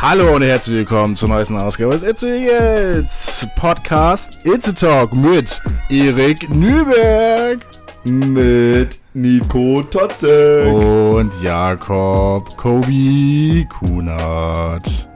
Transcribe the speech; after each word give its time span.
Hallo 0.00 0.36
und 0.36 0.42
herzlich 0.42 0.76
willkommen 0.76 1.16
zur 1.16 1.28
neuesten 1.28 1.56
Ausgabe 1.56 1.92
des 1.92 2.04
It's 2.04 2.22
Eagles 2.22 3.46
Podcast 3.56 4.38
It's 4.44 4.68
a 4.68 4.72
Talk 4.72 5.12
mit 5.12 5.60
Erik 5.90 6.48
Nüberg, 6.50 7.58
mit 8.04 9.00
Nico 9.12 9.82
Totze 9.82 10.68
und 10.68 11.32
Jakob 11.42 12.56
Kobi 12.56 13.66
Kunert. 13.68 15.08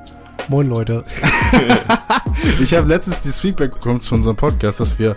Moin 0.49 0.69
Leute. 0.69 1.05
ich 2.61 2.75
habe 2.75 2.89
letztens 2.89 3.21
dieses 3.21 3.41
Feedback 3.41 3.75
bekommen 3.75 4.01
zu 4.01 4.15
unserem 4.15 4.37
Podcast, 4.37 4.81
dass 4.81 4.99
wir 4.99 5.15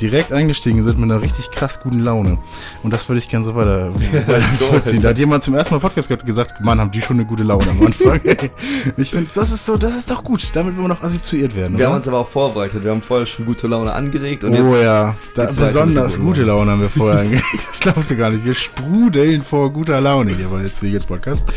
direkt 0.00 0.32
eingestiegen 0.32 0.82
sind 0.82 0.98
mit 0.98 1.10
einer 1.10 1.22
richtig 1.22 1.50
krass 1.50 1.80
guten 1.80 2.00
Laune. 2.00 2.38
Und 2.82 2.92
das 2.92 3.08
würde 3.08 3.18
ich 3.18 3.28
gerne 3.28 3.44
so 3.44 3.54
weiter, 3.54 3.94
weiter 4.26 5.00
Da 5.00 5.08
hat 5.08 5.18
jemand 5.18 5.42
zum 5.42 5.54
ersten 5.54 5.74
Mal 5.74 5.80
Podcast 5.80 6.08
gehört 6.08 6.26
gesagt, 6.26 6.60
Mann, 6.60 6.80
haben 6.80 6.90
die 6.90 7.00
schon 7.00 7.16
eine 7.16 7.26
gute 7.26 7.44
Laune 7.44 7.70
am 7.70 7.86
Anfang. 7.86 8.20
ich 8.96 9.10
finde, 9.10 9.30
das 9.34 9.50
ist 9.50 9.64
so, 9.64 9.76
das 9.76 9.96
ist 9.96 10.10
doch 10.10 10.22
gut. 10.22 10.50
Damit 10.54 10.76
wollen 10.76 10.84
wir 10.84 10.94
noch 10.94 11.02
assoziiert 11.02 11.54
werden. 11.54 11.76
Wir 11.76 11.84
oder? 11.84 11.88
haben 11.88 11.96
uns 11.96 12.08
aber 12.08 12.18
auch 12.18 12.28
vorbereitet. 12.28 12.84
Wir 12.84 12.90
haben 12.90 13.02
vorher 13.02 13.26
schon 13.26 13.46
gute 13.46 13.66
Laune 13.66 13.92
angeregt. 13.92 14.44
Und 14.44 14.54
oh 14.58 14.76
ja, 14.76 15.14
da, 15.34 15.46
besonders 15.46 16.18
gute 16.18 16.42
Laune. 16.42 16.58
Laune 16.58 16.70
haben 16.72 16.80
wir 16.80 16.90
vorher 16.90 17.20
angeregt. 17.20 17.44
Das 17.68 17.80
glaubst 17.80 18.10
du 18.10 18.16
gar 18.16 18.30
nicht. 18.30 18.44
Wir 18.44 18.54
sprudeln 18.54 19.42
vor 19.42 19.72
guter 19.72 20.00
Laune 20.00 20.34
hier 20.34 20.48
bei 20.48 20.60
jetzt 20.62 20.82
Wiegels 20.82 21.06
Podcast. 21.06 21.52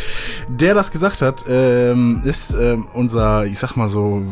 Der 0.48 0.74
das 0.74 0.92
gesagt 0.92 1.22
hat, 1.22 1.46
ähm, 1.50 2.22
ist 2.24 2.54
ähm, 2.54 2.88
unser, 2.94 3.46
ich 3.46 3.58
sag 3.58 3.76
mal 3.76 3.88
so, 3.88 4.24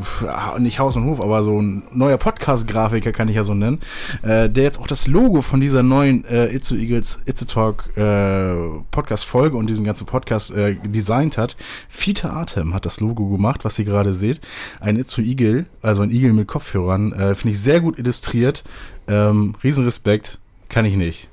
nicht 0.57 0.79
Haus 0.79 0.95
und 0.95 1.05
Hof, 1.05 1.21
aber 1.21 1.43
so 1.43 1.61
ein 1.61 1.83
neuer 1.93 2.17
Podcast-Grafiker 2.17 3.11
kann 3.11 3.27
ich 3.27 3.35
ja 3.35 3.43
so 3.43 3.53
nennen, 3.53 3.79
äh, 4.23 4.49
der 4.49 4.63
jetzt 4.63 4.79
auch 4.79 4.87
das 4.87 5.07
Logo 5.07 5.41
von 5.41 5.59
dieser 5.59 5.83
neuen 5.83 6.25
äh, 6.25 6.53
Itzu 6.53 6.75
Eagles 6.75 7.21
Itzu 7.25 7.45
Talk 7.45 7.95
äh, 7.97 8.55
Podcast-Folge 8.91 9.55
und 9.57 9.69
diesen 9.69 9.85
ganzen 9.85 10.05
Podcast 10.05 10.51
äh, 10.51 10.75
designt 10.83 11.37
hat. 11.37 11.55
Fiete 11.89 12.31
Atem 12.31 12.73
hat 12.73 12.85
das 12.85 12.99
Logo 12.99 13.27
gemacht, 13.27 13.65
was 13.65 13.77
ihr 13.77 13.85
gerade 13.85 14.13
seht. 14.13 14.41
Ein 14.79 14.97
Itzu 14.97 15.21
Eagle, 15.21 15.65
also 15.81 16.01
ein 16.01 16.09
Igel 16.09 16.33
mit 16.33 16.47
Kopfhörern, 16.47 17.13
äh, 17.13 17.35
finde 17.35 17.53
ich 17.53 17.61
sehr 17.61 17.81
gut 17.81 17.99
illustriert. 17.99 18.63
Ähm, 19.07 19.55
Riesenrespekt, 19.63 20.39
kann 20.69 20.85
ich 20.85 20.95
nicht. 20.95 21.29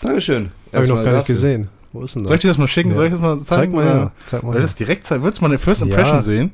Dankeschön. 0.00 0.50
Habe 0.72 0.84
ich 0.84 0.90
noch 0.90 1.02
gar 1.04 1.16
nicht 1.16 1.26
gesehen. 1.26 1.68
Wo 1.94 2.02
ist 2.02 2.16
denn 2.16 2.24
das? 2.24 2.28
Soll 2.28 2.34
ich 2.34 2.42
dir 2.42 2.48
das 2.48 2.58
mal 2.58 2.66
schicken? 2.66 2.90
Ja. 2.90 2.96
Soll 2.96 3.04
ich 3.06 3.12
das 3.12 3.20
mal 3.20 3.38
zeigen? 3.38 3.46
Zeig 3.46 3.72
mal, 3.72 3.86
ja. 3.86 4.12
Zeig 4.26 4.42
mal. 4.42 4.54
Weil 4.54 4.62
das 4.62 4.74
direkt 4.74 5.06
zeigen. 5.06 5.22
Würdest 5.22 5.40
du 5.40 5.44
mal 5.44 5.50
eine 5.50 5.60
First 5.60 5.82
Impression 5.82 6.16
ja. 6.16 6.22
sehen? 6.22 6.52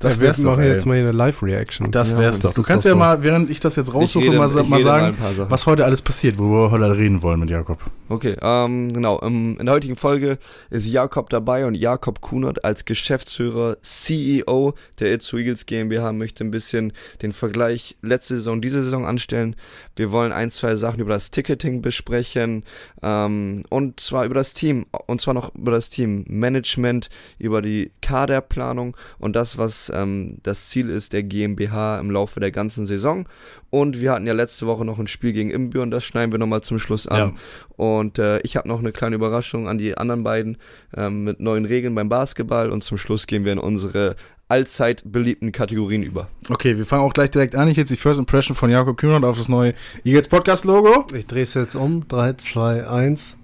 Das 0.00 0.16
ja, 0.16 0.22
wär's 0.22 0.38
wir 0.38 0.44
doch. 0.46 0.50
machen 0.52 0.62
ey. 0.64 0.72
jetzt 0.72 0.84
mal 0.84 0.94
hier 0.94 1.04
eine 1.04 1.12
Live-Reaction. 1.12 1.90
Das 1.92 2.18
wär's 2.18 2.38
ja, 2.38 2.48
doch. 2.48 2.54
Du 2.54 2.62
kannst 2.62 2.86
ja 2.86 2.92
so. 2.92 2.96
mal, 2.96 3.22
während 3.22 3.50
ich 3.50 3.60
das 3.60 3.76
jetzt 3.76 3.94
raussuche, 3.94 4.24
rede, 4.24 4.38
mal, 4.38 4.48
mal 4.64 4.82
sagen, 4.82 5.16
was 5.48 5.66
heute 5.66 5.84
alles 5.84 6.02
passiert, 6.02 6.38
wo 6.38 6.50
wir 6.50 6.70
heute 6.72 6.96
reden 6.96 7.22
wollen 7.22 7.38
mit 7.38 7.50
Jakob. 7.50 7.78
Okay, 8.08 8.34
ähm, 8.42 8.92
genau. 8.92 9.20
Ähm, 9.22 9.58
in 9.60 9.66
der 9.66 9.76
heutigen 9.76 9.94
Folge 9.94 10.38
ist 10.70 10.88
Jakob 10.88 11.30
dabei 11.30 11.66
und 11.66 11.74
Jakob 11.74 12.20
Kunert 12.20 12.64
als 12.64 12.84
Geschäftsführer, 12.84 13.76
CEO 13.82 14.74
der 14.98 15.14
It's 15.14 15.32
Eagles 15.32 15.66
GmbH 15.66 16.12
möchte 16.12 16.42
ein 16.42 16.50
bisschen 16.50 16.92
den 17.22 17.32
Vergleich 17.32 17.94
letzte 18.02 18.36
Saison, 18.36 18.60
diese 18.60 18.82
Saison 18.82 19.06
anstellen. 19.06 19.54
Wir 19.94 20.10
wollen 20.10 20.32
ein, 20.32 20.50
zwei 20.50 20.74
Sachen 20.74 20.98
über 21.00 21.12
das 21.12 21.30
Ticketing 21.30 21.82
besprechen 21.82 22.64
ähm, 23.02 23.64
und 23.68 24.00
zwar 24.00 24.24
über 24.24 24.34
das 24.34 24.54
Team 24.54 24.79
und 25.06 25.20
zwar 25.20 25.34
noch 25.34 25.54
über 25.54 25.72
das 25.72 25.90
Team 25.90 26.24
Management, 26.28 27.08
über 27.38 27.62
die 27.62 27.90
Kaderplanung 28.02 28.96
und 29.18 29.36
das, 29.36 29.58
was 29.58 29.92
ähm, 29.94 30.38
das 30.42 30.70
Ziel 30.70 30.88
ist 30.90 31.12
der 31.12 31.22
GmbH 31.22 31.98
im 31.98 32.10
Laufe 32.10 32.40
der 32.40 32.50
ganzen 32.50 32.86
Saison. 32.86 33.28
Und 33.70 34.00
wir 34.00 34.12
hatten 34.12 34.26
ja 34.26 34.32
letzte 34.32 34.66
Woche 34.66 34.84
noch 34.84 34.98
ein 34.98 35.06
Spiel 35.06 35.32
gegen 35.32 35.50
Imbüren, 35.50 35.90
das 35.90 36.04
schneiden 36.04 36.32
wir 36.32 36.38
nochmal 36.38 36.62
zum 36.62 36.78
Schluss 36.78 37.06
an. 37.06 37.18
Ja. 37.18 37.34
Und 37.76 38.18
äh, 38.18 38.40
ich 38.40 38.56
habe 38.56 38.68
noch 38.68 38.80
eine 38.80 38.92
kleine 38.92 39.16
Überraschung 39.16 39.68
an 39.68 39.78
die 39.78 39.96
anderen 39.96 40.22
beiden 40.22 40.58
ähm, 40.96 41.24
mit 41.24 41.40
neuen 41.40 41.64
Regeln 41.64 41.94
beim 41.94 42.08
Basketball. 42.08 42.70
Und 42.70 42.84
zum 42.84 42.98
Schluss 42.98 43.26
gehen 43.26 43.44
wir 43.44 43.52
in 43.52 43.58
unsere 43.58 44.16
allzeit 44.48 45.02
beliebten 45.06 45.52
Kategorien 45.52 46.02
über. 46.02 46.28
Okay, 46.48 46.76
wir 46.76 46.84
fangen 46.84 47.02
auch 47.02 47.12
gleich 47.12 47.30
direkt 47.30 47.54
an. 47.54 47.68
Ich 47.68 47.76
jetzt 47.76 47.90
die 47.90 47.96
First 47.96 48.18
Impression 48.18 48.56
von 48.56 48.68
Jakob 48.68 48.96
Kühnert 48.96 49.24
auf 49.24 49.38
das 49.38 49.48
neue 49.48 49.74
Eagles 50.04 50.28
Podcast 50.28 50.64
Logo. 50.64 51.06
Ich 51.14 51.26
drehe 51.26 51.42
es 51.42 51.54
jetzt 51.54 51.76
um. 51.76 52.06
3, 52.08 52.34
2, 52.34 52.86
1. 52.86 53.36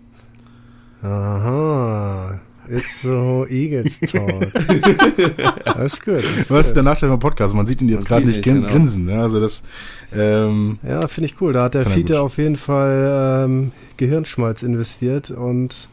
Aha. 1.02 2.40
It's 2.68 3.00
so 3.00 3.46
Eagles 3.48 4.00
Talk. 4.00 4.52
das 5.64 5.94
ist 5.94 6.04
gut. 6.04 6.16
Das 6.16 6.50
Was 6.50 6.66
ist 6.68 6.74
der 6.74 6.82
Nachteil 6.82 7.08
beim 7.08 7.20
Podcast? 7.20 7.54
Man 7.54 7.66
sieht 7.66 7.80
ihn 7.80 7.88
jetzt 7.88 8.06
gerade 8.06 8.26
nicht 8.26 8.42
genau. 8.42 8.68
grinsen. 8.68 9.04
Ne? 9.04 9.22
Also 9.22 9.40
das, 9.40 9.62
ähm, 10.12 10.78
ja, 10.86 11.06
finde 11.06 11.30
ich 11.30 11.40
cool. 11.40 11.52
Da 11.52 11.64
hat 11.64 11.74
der 11.74 11.86
Fiete 11.86 12.20
auf 12.20 12.38
jeden 12.38 12.56
Fall 12.56 13.44
ähm, 13.46 13.72
Gehirnschmalz 13.96 14.64
investiert 14.64 15.30
und 15.30 15.88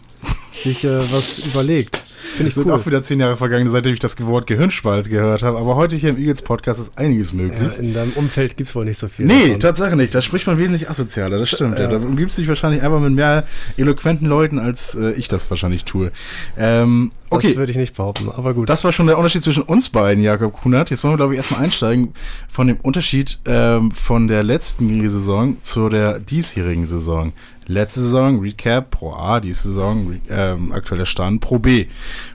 sich 0.54 0.84
äh, 0.84 1.12
was 1.12 1.46
überlegt. 1.46 2.03
Finde 2.24 2.50
ich 2.50 2.56
sind 2.56 2.66
cool. 2.66 2.72
auch 2.72 2.86
wieder 2.86 3.02
zehn 3.04 3.20
Jahre 3.20 3.38
vergangen, 3.38 3.70
seitdem 3.70 3.94
ich 3.94 4.00
das 4.00 4.20
Wort 4.26 4.48
Gehirnschmalz 4.48 5.10
gehört 5.10 5.44
habe. 5.44 5.58
Aber 5.58 5.76
heute 5.76 5.96
hier 5.96 6.12
im 6.12 6.18
Eagles 6.18 6.42
Podcast 6.42 6.80
ist 6.80 6.98
einiges 6.98 7.34
möglich. 7.34 7.74
Ja, 7.78 7.84
in 7.84 7.94
deinem 7.94 8.12
Umfeld 8.14 8.58
gibt 8.58 8.70
es 8.70 8.76
wohl 8.76 8.86
nicht 8.86 8.98
so 8.98 9.08
viel. 9.08 9.26
Nee, 9.26 9.48
davon. 9.48 9.60
Tatsache 9.60 9.96
nicht. 9.96 10.16
Da 10.16 10.22
spricht 10.22 10.48
man 10.48 10.58
wesentlich 10.58 10.90
asozialer, 10.90 11.38
das 11.38 11.50
stimmt. 11.50 11.78
Ja. 11.78 11.84
Ja. 11.84 12.00
Da 12.00 12.06
umgibst 12.06 12.38
du 12.38 12.42
dich 12.42 12.50
wahrscheinlich 12.50 12.82
einfach 12.82 13.00
mit 13.00 13.14
mehr 13.14 13.46
eloquenten 13.78 14.28
Leuten, 14.28 14.60
als 14.60 14.96
äh, 14.96 15.12
ich 15.12 15.28
das 15.28 15.50
wahrscheinlich 15.50 15.84
tue. 15.86 16.12
Ähm, 16.58 17.12
okay. 17.30 17.50
Das 17.50 17.58
würde 17.58 17.72
ich 17.72 17.78
nicht 17.78 17.96
behaupten, 17.96 18.30
aber 18.30 18.54
gut. 18.54 18.70
Das 18.70 18.84
war 18.84 18.92
schon 18.92 19.08
der 19.08 19.18
Unterschied 19.18 19.44
zwischen 19.44 19.64
uns 19.64 19.90
beiden, 19.90 20.24
Jakob 20.24 20.54
Kunert. 20.54 20.90
Jetzt 20.90 21.04
wollen 21.04 21.14
wir, 21.14 21.18
glaube 21.18 21.34
ich, 21.34 21.38
erstmal 21.38 21.62
einsteigen 21.62 22.14
von 22.48 22.68
dem 22.68 22.78
Unterschied 22.82 23.40
ähm, 23.46 23.92
von 23.92 24.28
der 24.28 24.44
letzten 24.44 25.10
Saison 25.10 25.58
zu 25.62 25.90
der 25.90 26.20
diesjährigen 26.20 26.86
Saison. 26.86 27.34
Letzte 27.68 28.02
Saison 28.02 28.40
Recap 28.40 28.92
Pro 28.92 29.14
A, 29.14 29.40
die 29.40 29.54
Saison 29.54 30.20
ähm, 30.30 30.72
aktueller 30.72 31.06
Stand 31.06 31.42
Pro 31.42 31.60
B. 31.60 31.88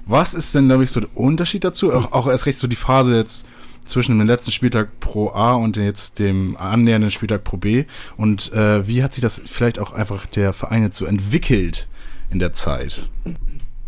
Was 0.06 0.34
ist 0.34 0.54
denn, 0.54 0.68
glaube 0.68 0.84
ich, 0.84 0.90
so 0.90 1.00
der 1.00 1.16
Unterschied 1.16 1.64
dazu? 1.64 1.92
Auch, 1.92 2.12
auch 2.12 2.26
erst 2.26 2.46
recht 2.46 2.58
so 2.58 2.66
die 2.66 2.76
Phase 2.76 3.16
jetzt 3.16 3.46
zwischen 3.84 4.18
dem 4.18 4.26
letzten 4.26 4.52
Spieltag 4.52 5.00
Pro 5.00 5.30
A 5.30 5.54
und 5.54 5.76
jetzt 5.76 6.18
dem 6.18 6.56
annähernden 6.56 7.10
Spieltag 7.10 7.44
Pro 7.44 7.56
B. 7.56 7.84
Und 8.16 8.52
äh, 8.52 8.86
wie 8.86 9.02
hat 9.02 9.12
sich 9.12 9.22
das 9.22 9.40
vielleicht 9.46 9.78
auch 9.78 9.92
einfach 9.92 10.26
der 10.26 10.52
Verein 10.52 10.82
jetzt 10.82 10.98
so 10.98 11.06
entwickelt 11.06 11.88
in 12.30 12.38
der 12.38 12.52
Zeit? 12.52 13.08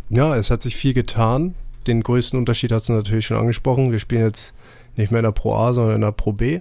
Ja, 0.08 0.34
es 0.36 0.50
hat 0.50 0.62
sich 0.62 0.76
viel 0.76 0.94
getan. 0.94 1.54
Den 1.86 2.02
größten 2.02 2.38
Unterschied 2.38 2.72
hat 2.72 2.82
es 2.82 2.88
natürlich 2.88 3.26
schon 3.26 3.36
angesprochen. 3.36 3.92
Wir 3.92 3.98
spielen 3.98 4.22
jetzt 4.22 4.54
nicht 4.96 5.12
mehr 5.12 5.20
in 5.20 5.24
der 5.24 5.32
Pro 5.32 5.54
A, 5.54 5.72
sondern 5.72 5.96
in 5.96 6.00
der 6.00 6.12
Pro 6.12 6.32
B. 6.32 6.60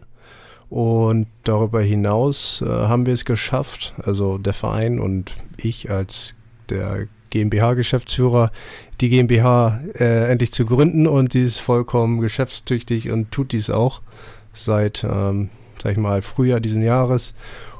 Und 0.69 1.27
darüber 1.43 1.81
hinaus 1.81 2.61
äh, 2.61 2.69
haben 2.69 3.05
wir 3.05 3.13
es 3.13 3.25
geschafft, 3.25 3.93
also 4.03 4.37
der 4.37 4.53
Verein 4.53 4.99
und 4.99 5.31
ich 5.57 5.89
als 5.89 6.35
der 6.69 7.07
GmbH-Geschäftsführer, 7.31 8.51
die 9.01 9.09
GmbH 9.09 9.81
äh, 9.95 10.29
endlich 10.29 10.51
zu 10.51 10.65
gründen 10.65 11.07
und 11.07 11.33
sie 11.33 11.43
ist 11.43 11.59
vollkommen 11.59 12.21
geschäftstüchtig 12.21 13.09
und 13.09 13.31
tut 13.31 13.51
dies 13.51 13.69
auch 13.69 14.01
seit, 14.53 15.03
ähm, 15.03 15.49
sag 15.81 15.93
ich 15.93 15.97
mal, 15.97 16.21
Frühjahr 16.21 16.59
diesen 16.59 16.81
Jahres. 16.81 17.33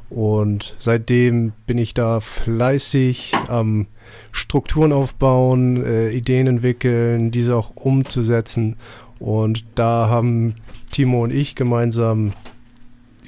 Und 0.10 0.76
seitdem 0.80 1.54
bin 1.68 1.78
ich 1.78 1.94
da 1.94 2.20
fleißig 2.20 3.34
am 3.48 3.86
Strukturen 4.32 4.92
aufbauen, 4.92 5.86
äh, 5.86 6.10
Ideen 6.10 6.48
entwickeln, 6.48 7.30
diese 7.30 7.56
auch 7.56 7.72
umzusetzen. 7.76 8.76
Und 9.20 9.66
da 9.76 10.08
haben 10.10 10.56
Timo 10.92 11.24
und 11.24 11.32
ich 11.32 11.56
gemeinsam 11.56 12.34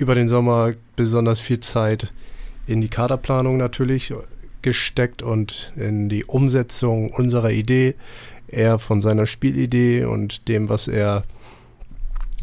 über 0.02 0.16
den 0.16 0.28
Sommer 0.28 0.74
besonders 0.96 1.40
viel 1.40 1.60
Zeit 1.60 2.12
in 2.68 2.82
die 2.82 2.90
Kaderplanung 2.90 3.58
natürlich 3.58 4.14
gesteckt 4.62 5.22
und 5.22 5.72
in 5.76 6.10
die 6.10 6.26
Umsetzung 6.26 7.12
unserer 7.12 7.52
Idee. 7.52 7.96
Er 8.48 8.80
von 8.80 9.02
seiner 9.02 9.28
Spielidee 9.28 10.04
und 10.06 10.48
dem, 10.48 10.70
was 10.70 10.88
er 10.88 11.24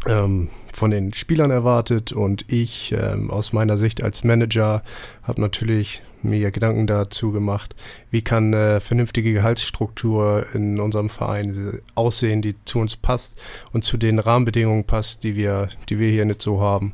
ähm, 0.07 0.49
von 0.73 0.91
den 0.91 1.13
Spielern 1.13 1.51
erwartet 1.51 2.13
und 2.13 2.45
ich 2.51 2.93
ähm, 2.97 3.29
aus 3.29 3.53
meiner 3.53 3.77
Sicht 3.77 4.01
als 4.01 4.23
Manager 4.23 4.81
habe 5.23 5.41
natürlich 5.41 6.01
mir 6.21 6.51
Gedanken 6.51 6.87
dazu 6.87 7.31
gemacht, 7.31 7.75
wie 8.09 8.21
kann 8.21 8.53
eine 8.53 8.79
vernünftige 8.79 9.33
Gehaltsstruktur 9.33 10.45
in 10.53 10.79
unserem 10.79 11.09
Verein 11.09 11.79
aussehen, 11.95 12.41
die 12.41 12.55
zu 12.65 12.79
uns 12.79 12.95
passt 12.95 13.39
und 13.71 13.83
zu 13.83 13.97
den 13.97 14.19
Rahmenbedingungen 14.19 14.85
passt, 14.85 15.23
die 15.23 15.35
wir, 15.35 15.69
die 15.89 15.99
wir 15.99 16.09
hier 16.09 16.25
nicht 16.25 16.41
so 16.41 16.61
haben. 16.61 16.93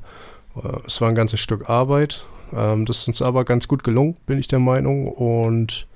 Äh, 0.56 0.78
es 0.88 1.02
war 1.02 1.10
ein 1.10 1.16
ganzes 1.16 1.40
Stück 1.40 1.70
Arbeit. 1.70 2.26
Ähm, 2.54 2.86
das 2.86 3.00
ist 3.00 3.08
uns 3.08 3.22
aber 3.22 3.46
ganz 3.46 3.68
gut 3.68 3.84
gelungen, 3.84 4.16
bin 4.26 4.40
ich 4.40 4.48
der 4.48 4.60
Meinung. 4.60 5.08
Und 5.08 5.88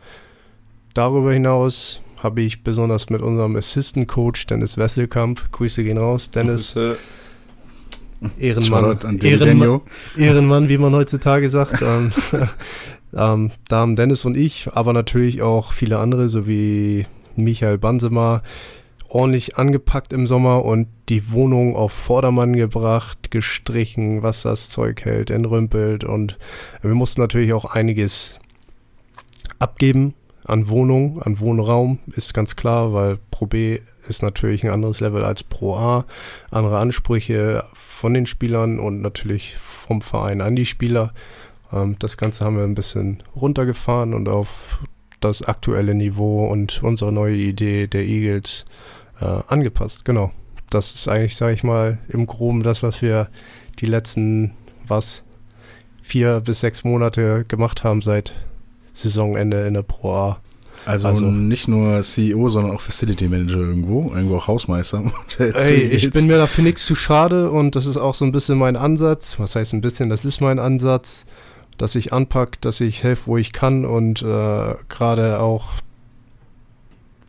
darüber 0.94 1.34
hinaus 1.34 2.02
habe 2.22 2.42
ich 2.42 2.64
besonders 2.64 3.10
mit 3.10 3.22
unserem 3.22 3.56
Assistant 3.56 4.08
Coach 4.08 4.46
Dennis 4.48 4.78
Wesselkamp, 4.78 5.52
Grüße 5.52 5.84
gehen 5.84 5.98
raus, 5.98 6.32
Dennis. 6.32 6.74
Grüße. 6.74 6.98
Ehrenmann, 8.38 9.20
Ehrenmann, 9.22 9.82
Ehrenmann, 10.18 10.68
wie 10.68 10.78
man 10.78 10.94
heutzutage 10.94 11.50
sagt. 11.50 11.82
ähm, 11.82 12.12
ähm, 13.14 13.52
da 13.70 13.78
haben 13.78 13.96
Dennis 13.96 14.26
und 14.26 14.36
ich, 14.36 14.68
aber 14.74 14.92
natürlich 14.92 15.42
auch 15.42 15.72
viele 15.72 16.00
andere, 16.00 16.28
so 16.28 16.46
wie 16.46 17.06
Michael 17.38 17.78
Bansemer, 17.78 18.44
ordentlich 19.10 19.58
angepackt 19.58 20.14
im 20.14 20.28
Sommer 20.28 20.64
und 20.64 20.88
die 21.10 21.32
Wohnung 21.32 21.76
auf 21.76 21.92
Vordermann 21.92 22.56
gebracht, 22.56 23.32
gestrichen, 23.32 24.22
was 24.24 24.44
das 24.44 24.70
Zeug 24.70 25.04
hält, 25.04 25.32
entrümpelt 25.32 26.04
und 26.04 26.38
wir 26.82 26.94
mussten 26.94 27.22
natürlich 27.22 27.54
auch 27.54 27.66
einiges 27.66 28.40
abgeben, 29.58 30.14
an 30.46 30.68
Wohnung, 30.70 31.22
an 31.22 31.40
Wohnraum, 31.40 32.00
ist 32.16 32.34
ganz 32.34 32.56
klar, 32.56 32.94
weil 32.94 33.20
Pro 33.30 33.46
B 33.46 33.80
ist 34.08 34.24
natürlich 34.24 34.64
ein 34.64 34.72
anderes 34.72 35.00
Level 35.00 35.24
als 35.24 35.44
Pro 35.44 35.76
A, 35.76 36.06
andere 36.50 36.80
Ansprüche 36.80 37.64
von 37.74 38.14
den 38.14 38.26
Spielern 38.26 38.80
und 38.80 39.02
natürlich 39.02 39.58
vom 39.58 40.02
Verein 40.02 40.42
an 40.42 40.56
die 40.56 40.66
Spieler. 40.66 41.14
Ähm, 41.72 41.98
das 42.00 42.18
Ganze 42.18 42.46
haben 42.46 42.58
wir 42.58 42.64
ein 42.64 42.76
bisschen 42.76 43.20
runtergefahren 43.36 44.14
und 44.14 44.30
auf 44.30 44.80
das 45.20 45.44
aktuelle 45.44 45.94
Niveau 45.94 46.48
und 46.48 46.82
unsere 46.82 47.12
neue 47.12 47.36
Idee 47.36 47.88
der 47.88 48.06
Eagles 48.06 48.66
angepasst. 49.26 50.06
Genau. 50.06 50.32
Das 50.70 50.94
ist 50.94 51.08
eigentlich, 51.08 51.36
sage 51.36 51.54
ich 51.54 51.64
mal, 51.64 51.98
im 52.10 52.28
Groben 52.28 52.64
das, 52.64 52.84
was 52.84 53.02
wir 53.02 53.30
die 53.80 53.88
letzten, 53.88 54.52
was, 54.88 55.24
vier 56.10 56.42
bis 56.42 56.60
sechs 56.60 56.84
Monate 56.84 57.46
gemacht 57.48 57.84
haben 57.84 58.02
seit 58.02 58.34
Saisonende 58.94 59.68
in 59.68 59.76
der 59.76 59.84
Pro 59.84 60.12
A. 60.12 60.40
Also, 60.86 61.10
also, 61.10 61.26
nicht 61.26 61.68
nur 61.68 62.02
CEO, 62.02 62.50
sondern 62.50 62.74
auch 62.74 62.82
Facility 62.82 63.28
Manager 63.28 63.58
irgendwo, 63.58 64.12
irgendwo 64.14 64.38
auch 64.38 64.48
Hausmeister. 64.48 65.12
Ey, 65.38 65.84
ich 65.84 66.10
bin 66.10 66.28
mir 66.28 66.38
dafür 66.38 66.64
nichts 66.64 66.86
zu 66.86 66.96
schade 66.96 67.52
und 67.52 67.76
das 67.76 67.86
ist 67.86 67.98
auch 67.98 68.16
so 68.16 68.26
ein 68.26 68.32
bisschen 68.32 68.58
mein 68.58 68.76
Ansatz. 68.76 69.38
Was 69.40 69.56
heißt 69.56 69.74
ein 69.74 69.82
bisschen? 69.82 70.10
Das 70.10 70.26
ist 70.26 70.42
mein 70.42 70.58
Ansatz, 70.58 71.26
dass 71.78 71.96
ich 71.96 72.14
anpacke, 72.14 72.58
dass 72.62 72.80
ich 72.80 73.04
helfe, 73.04 73.28
wo 73.28 73.38
ich 73.38 73.52
kann 73.52 73.86
und 73.86 74.22
äh, 74.22 74.76
gerade 74.88 75.42
auch 75.42 75.74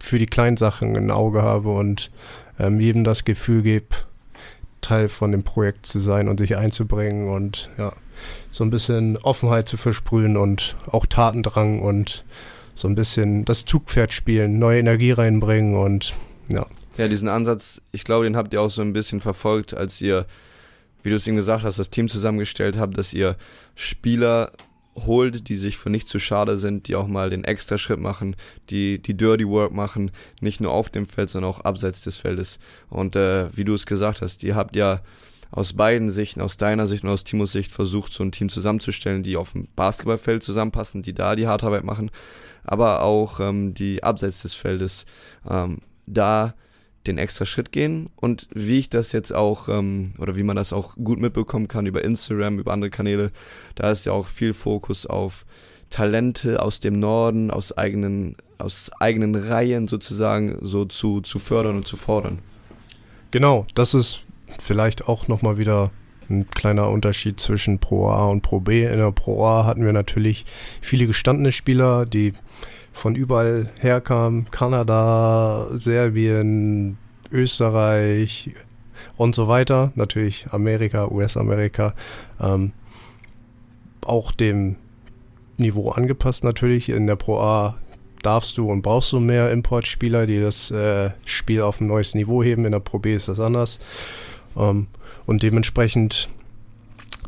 für 0.01 0.19
die 0.19 0.27
kleinen 0.27 0.57
Sachen 0.57 0.97
ein 0.97 1.11
Auge 1.11 1.43
habe 1.43 1.71
und 1.71 2.11
ähm, 2.59 2.81
jedem 2.81 3.05
das 3.05 3.25
Gefühl 3.25 3.63
gebe, 3.63 3.87
Teil 4.81 5.09
von 5.09 5.33
dem 5.33 5.43
Projekt 5.43 5.87
zu 5.87 6.01
sein 6.01 6.29
und 6.29 6.39
sich 6.39 6.57
einzubringen 6.57 7.29
und 7.29 7.71
ja, 7.79 7.93
so 8.51 8.65
ein 8.65 8.71
bisschen 8.71 9.17
Offenheit 9.19 9.69
zu 9.69 9.77
versprühen 9.77 10.37
und 10.37 10.77
auch 10.91 11.07
Tatendrang 11.07 11.81
und 11.81 12.25
so 12.75 12.89
ein 12.89 12.95
bisschen 12.95 13.45
das 13.45 13.65
Zugpferd 13.65 14.13
spielen, 14.13 14.59
neue 14.59 14.79
Energie 14.79 15.13
reinbringen 15.13 15.77
und 15.77 16.17
ja. 16.49 16.67
Ja, 16.97 17.09
diesen 17.09 17.29
Ansatz, 17.29 17.81
ich 17.93 18.05
glaube, 18.05 18.25
den 18.25 18.37
habt 18.37 18.53
ihr 18.53 18.61
auch 18.61 18.71
so 18.71 18.83
ein 18.83 18.93
bisschen 18.93 19.21
verfolgt, 19.21 19.75
als 19.75 20.01
ihr, 20.01 20.27
wie 21.03 21.11
du 21.11 21.17
es 21.17 21.27
eben 21.27 21.37
gesagt 21.37 21.63
hast, 21.63 21.79
das 21.79 21.91
Team 21.91 22.09
zusammengestellt 22.09 22.77
habt, 22.79 22.99
dass 22.99 23.13
ihr 23.13 23.37
Spieler 23.75 24.51
holt, 25.07 25.49
die 25.49 25.57
sich 25.57 25.77
für 25.77 25.91
nichts 25.91 26.11
zu 26.11 26.19
schade 26.19 26.59
sind, 26.59 26.89
die 26.89 26.97
auch 26.97 27.07
mal 27.07 27.31
den 27.31 27.45
extra 27.45 27.79
Schritt 27.79 28.01
machen, 28.01 28.37
die 28.71 29.01
die 29.01 29.17
Dirty 29.17 29.47
Work 29.47 29.73
machen, 29.73 30.11
nicht 30.41 30.61
nur 30.61 30.73
auf 30.73 30.89
dem 30.89 31.07
Feld, 31.07 31.31
sondern 31.31 31.51
auch 31.51 31.61
abseits 31.61 32.03
des 32.03 32.17
Feldes. 32.17 32.59
Und 32.89 33.17
äh, 33.17 33.55
wie 33.57 33.65
du 33.65 33.75
es 33.75 33.87
gesagt 33.87 34.23
hast, 34.23 34.43
ihr 34.43 34.55
habt 34.55 34.77
ja 34.77 35.01
aus 35.51 35.73
beiden 35.73 36.11
Sichten, 36.11 36.41
aus 36.41 36.57
deiner 36.57 36.87
Sicht 36.87 37.05
und 37.05 37.11
aus 37.11 37.25
Timos 37.25 37.53
Sicht 37.53 37.73
versucht, 37.73 38.13
so 38.13 38.23
ein 38.23 38.33
Team 38.33 38.49
zusammenzustellen, 38.49 39.23
die 39.23 39.37
auf 39.37 39.53
dem 39.53 39.69
Basketballfeld 39.75 40.43
zusammenpassen, 40.43 41.03
die 41.03 41.13
da 41.13 41.35
die 41.35 41.47
Hartarbeit 41.47 41.85
machen, 41.85 42.11
aber 42.65 43.03
auch 43.03 43.41
ähm, 43.41 43.75
die 43.75 44.03
abseits 44.03 44.43
des 44.43 44.55
Feldes 44.55 45.07
ähm, 45.49 45.79
da 46.07 46.55
den 47.07 47.19
extra 47.19 47.47
Schritt 47.47 47.73
gehen 47.73 48.11
und 48.17 48.49
wie 48.53 48.79
ich 48.79 48.91
das 48.91 49.13
jetzt 49.13 49.35
auch 49.35 49.69
ähm, 49.69 50.13
oder 50.19 50.37
wie 50.37 50.43
man 50.43 50.57
das 50.57 50.73
auch 50.73 50.97
gut 50.97 51.19
mitbekommen 51.19 51.69
kann 51.69 51.87
über 51.87 52.05
Instagram, 52.05 52.59
über 52.59 52.73
andere 52.73 52.91
Kanäle, 52.91 53.33
da 53.75 53.91
ist 53.91 54.07
ja 54.07 54.13
auch 54.13 54.27
viel 54.27 54.53
Fokus 54.53 55.07
auf 55.07 55.47
Talente 55.89 56.63
aus 56.63 56.81
dem 56.81 56.99
Norden, 56.99 57.51
aus 57.51 57.77
eigenen, 57.77 58.37
aus 58.59 58.91
eigenen 59.01 59.35
Reihen 59.35 59.89
sozusagen 59.89 60.59
so 60.63 60.85
zu, 60.85 61.21
zu 61.21 61.39
fördern 61.39 61.77
und 61.77 61.87
zu 61.87 61.97
fordern. 61.97 62.41
Genau, 63.31 63.67
das 63.75 63.95
ist 63.95 64.25
vielleicht 64.63 65.09
auch 65.09 65.27
nochmal 65.29 65.59
wieder 65.59 65.91
ein 66.29 66.49
kleiner 66.49 66.89
Unterschied 66.91 67.41
zwischen 67.41 67.81
Pro 67.81 68.09
A 68.09 68.29
und 68.29 68.43
Pro 68.43 68.61
B. 68.61 68.85
In 68.85 68.99
der 68.99 69.11
Pro 69.11 69.45
A 69.45 69.65
hatten 69.67 69.85
wir 69.85 69.93
natürlich 69.93 70.47
viele 70.81 71.07
gestandene 71.07 71.51
Spieler, 71.51 72.07
die 72.07 72.35
von 72.93 73.15
überall 73.15 73.71
herkamen. 73.79 74.47
Kanada, 74.51 75.69
Serbien, 75.73 76.99
Österreich 77.31 78.51
und 79.17 79.35
so 79.35 79.49
weiter. 79.49 79.93
Natürlich 79.95 80.47
Amerika, 80.51 81.09
US-Amerika. 81.09 81.95
Ähm, 82.41 82.73
auch 84.05 84.33
dem 84.33 84.77
Niveau 85.57 85.91
angepasst 85.91 86.45
natürlich. 86.45 86.89
In 86.89 87.07
der 87.07 87.17
Pro 87.17 87.39
A 87.39 87.77
darfst 88.23 88.59
du 88.59 88.69
und 88.69 88.83
brauchst 88.83 89.13
du 89.13 89.21
mehr 89.21 89.51
Importspieler, 89.51 90.27
die 90.27 90.41
das 90.41 90.71
äh, 90.71 91.11
Spiel 91.25 91.63
auf 91.63 91.81
ein 91.81 91.87
neues 91.87 92.15
Niveau 92.15 92.43
heben. 92.43 92.65
In 92.65 92.73
der 92.73 92.81
Pro 92.81 92.99
B 92.99 93.15
ist 93.15 93.29
das 93.29 93.41
anders. 93.41 93.79
Ähm, 94.57 94.89
und 95.27 95.43
dementsprechend 95.43 96.29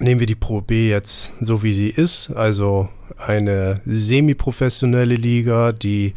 nehmen 0.01 0.21
wir 0.21 0.27
die 0.27 0.35
Pro 0.35 0.61
B 0.61 0.89
jetzt 0.89 1.33
so, 1.41 1.63
wie 1.63 1.75
sie 1.75 1.89
ist. 1.89 2.31
Also 2.31 2.89
eine 3.17 3.81
semi-professionelle 3.87 5.17
Liga, 5.17 5.73
die 5.73 6.15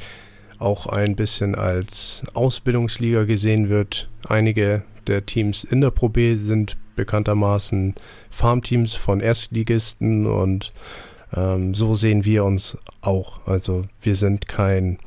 auch 0.60 0.88
ein 0.88 1.16
bisschen 1.16 1.56
als 1.56 2.24
Ausbildungsliga 2.34 3.24
gesehen 3.26 3.70
wird. 3.70 4.10
Einige 4.28 4.84
der 5.08 5.26
Teams 5.26 5.64
in 5.64 5.82
der 5.82 5.92
Pro 5.92 6.10
B 6.10 6.36
sind 6.36 6.78
bekanntermaßen 6.96 7.94
Farmteams 8.30 8.96
von 8.96 9.20
Erstligisten 9.20 10.26
und 10.26 10.72
ähm, 11.36 11.74
so 11.74 11.94
sehen 11.94 12.26
wir 12.26 12.46
uns 12.46 12.78
auch. 13.02 13.46
Also 13.46 13.84
wir 14.02 14.16
sind 14.16 14.48
kein 14.48 14.98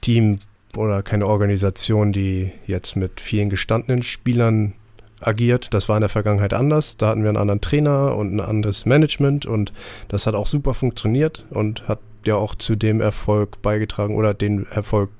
Team 0.00 0.38
oder 0.76 1.02
keine 1.02 1.26
Organisation, 1.26 2.12
die 2.12 2.52
jetzt 2.66 2.96
mit 2.96 3.20
vielen 3.20 3.50
gestandenen 3.50 4.02
Spielern 4.02 4.74
agiert. 5.22 5.72
Das 5.72 5.88
war 5.88 5.96
in 5.96 6.02
der 6.02 6.08
Vergangenheit 6.08 6.52
anders. 6.52 6.96
Da 6.96 7.08
hatten 7.08 7.22
wir 7.22 7.28
einen 7.28 7.38
anderen 7.38 7.60
Trainer 7.60 8.16
und 8.16 8.34
ein 8.34 8.40
anderes 8.40 8.86
Management 8.86 9.46
und 9.46 9.72
das 10.08 10.26
hat 10.26 10.34
auch 10.34 10.46
super 10.46 10.74
funktioniert 10.74 11.44
und 11.50 11.88
hat 11.88 12.00
ja 12.24 12.36
auch 12.36 12.54
zu 12.54 12.76
dem 12.76 13.00
Erfolg 13.00 13.62
beigetragen 13.62 14.16
oder 14.16 14.34
den 14.34 14.66
Erfolg 14.66 15.10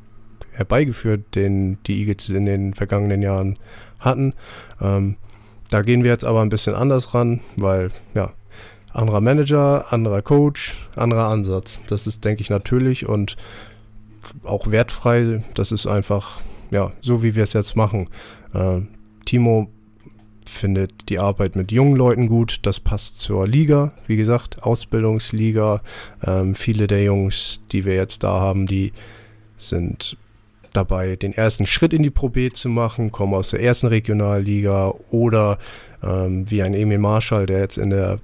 herbeigeführt, 0.52 1.34
den 1.34 1.78
die 1.86 2.00
Eagles 2.00 2.28
in 2.28 2.46
den 2.46 2.74
vergangenen 2.74 3.22
Jahren 3.22 3.58
hatten. 3.98 4.34
Ähm, 4.80 5.16
da 5.70 5.82
gehen 5.82 6.04
wir 6.04 6.10
jetzt 6.10 6.24
aber 6.24 6.42
ein 6.42 6.50
bisschen 6.50 6.74
anders 6.74 7.14
ran, 7.14 7.40
weil 7.56 7.90
ja, 8.14 8.32
anderer 8.92 9.20
Manager, 9.20 9.92
anderer 9.92 10.22
Coach, 10.22 10.76
anderer 10.96 11.28
Ansatz. 11.28 11.80
Das 11.88 12.06
ist, 12.06 12.24
denke 12.24 12.42
ich, 12.42 12.50
natürlich 12.50 13.08
und 13.08 13.36
auch 14.44 14.70
wertfrei. 14.70 15.42
Das 15.54 15.72
ist 15.72 15.86
einfach, 15.86 16.40
ja, 16.70 16.92
so 17.00 17.22
wie 17.22 17.34
wir 17.34 17.44
es 17.44 17.54
jetzt 17.54 17.76
machen. 17.76 18.08
Äh, 18.52 18.82
Timo 19.24 19.70
findet 20.52 21.08
die 21.08 21.18
Arbeit 21.18 21.56
mit 21.56 21.72
jungen 21.72 21.96
Leuten 21.96 22.28
gut. 22.28 22.60
Das 22.62 22.80
passt 22.80 23.20
zur 23.20 23.46
Liga. 23.48 23.92
Wie 24.06 24.16
gesagt, 24.16 24.62
Ausbildungsliga. 24.62 25.82
Ähm, 26.24 26.54
viele 26.54 26.86
der 26.86 27.02
Jungs, 27.04 27.60
die 27.72 27.84
wir 27.84 27.94
jetzt 27.94 28.22
da 28.22 28.40
haben, 28.40 28.66
die 28.66 28.92
sind 29.56 30.16
dabei, 30.72 31.16
den 31.16 31.32
ersten 31.32 31.66
Schritt 31.66 31.92
in 31.92 32.02
die 32.02 32.10
Pro 32.10 32.28
B 32.28 32.50
zu 32.50 32.68
machen, 32.68 33.12
kommen 33.12 33.34
aus 33.34 33.50
der 33.50 33.60
ersten 33.60 33.86
Regionalliga 33.86 34.94
oder 35.10 35.58
ähm, 36.02 36.50
wie 36.50 36.62
ein 36.62 36.74
Emil 36.74 36.98
Marschall, 36.98 37.46
der 37.46 37.60
jetzt 37.60 37.78
in 37.78 37.90
der 37.90 38.20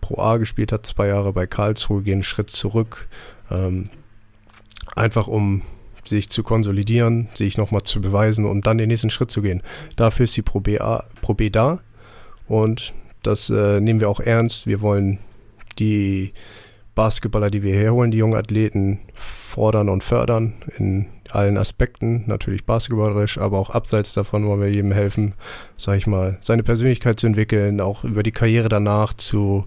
Pro 0.00 0.20
A 0.20 0.36
gespielt 0.36 0.72
hat, 0.72 0.86
zwei 0.86 1.08
Jahre 1.08 1.32
bei 1.32 1.46
Karlsruhe, 1.46 2.02
gehen 2.02 2.14
einen 2.14 2.22
Schritt 2.22 2.50
zurück. 2.50 3.08
Ähm, 3.50 3.88
einfach 4.94 5.26
um 5.26 5.62
sich 6.06 6.28
zu 6.28 6.42
konsolidieren, 6.42 7.28
sich 7.34 7.58
nochmal 7.58 7.82
zu 7.82 8.00
beweisen 8.00 8.44
und 8.44 8.66
dann 8.66 8.78
den 8.78 8.88
nächsten 8.88 9.10
Schritt 9.10 9.30
zu 9.30 9.42
gehen. 9.42 9.62
Dafür 9.96 10.24
ist 10.24 10.36
die 10.36 10.42
Pro 10.42 10.60
B, 10.60 10.78
Pro 11.20 11.34
B 11.34 11.50
da 11.50 11.80
und 12.46 12.92
das 13.22 13.50
äh, 13.50 13.80
nehmen 13.80 14.00
wir 14.00 14.08
auch 14.08 14.20
ernst. 14.20 14.66
Wir 14.66 14.80
wollen 14.80 15.18
die 15.78 16.32
Basketballer, 16.94 17.50
die 17.50 17.62
wir 17.62 17.74
herholen, 17.74 18.10
die 18.10 18.18
jungen 18.18 18.38
Athleten 18.38 19.00
fordern 19.14 19.88
und 19.88 20.02
fördern 20.02 20.54
in 20.78 21.06
allen 21.30 21.58
Aspekten, 21.58 22.24
natürlich 22.26 22.64
basketballerisch, 22.64 23.38
aber 23.38 23.58
auch 23.58 23.70
abseits 23.70 24.14
davon 24.14 24.46
wollen 24.46 24.60
wir 24.60 24.70
jedem 24.70 24.92
helfen, 24.92 25.34
sag 25.76 25.98
ich 25.98 26.06
mal, 26.06 26.38
seine 26.40 26.62
Persönlichkeit 26.62 27.18
zu 27.18 27.26
entwickeln, 27.26 27.80
auch 27.80 28.04
über 28.04 28.22
die 28.22 28.32
Karriere 28.32 28.68
danach 28.68 29.12
zu 29.12 29.64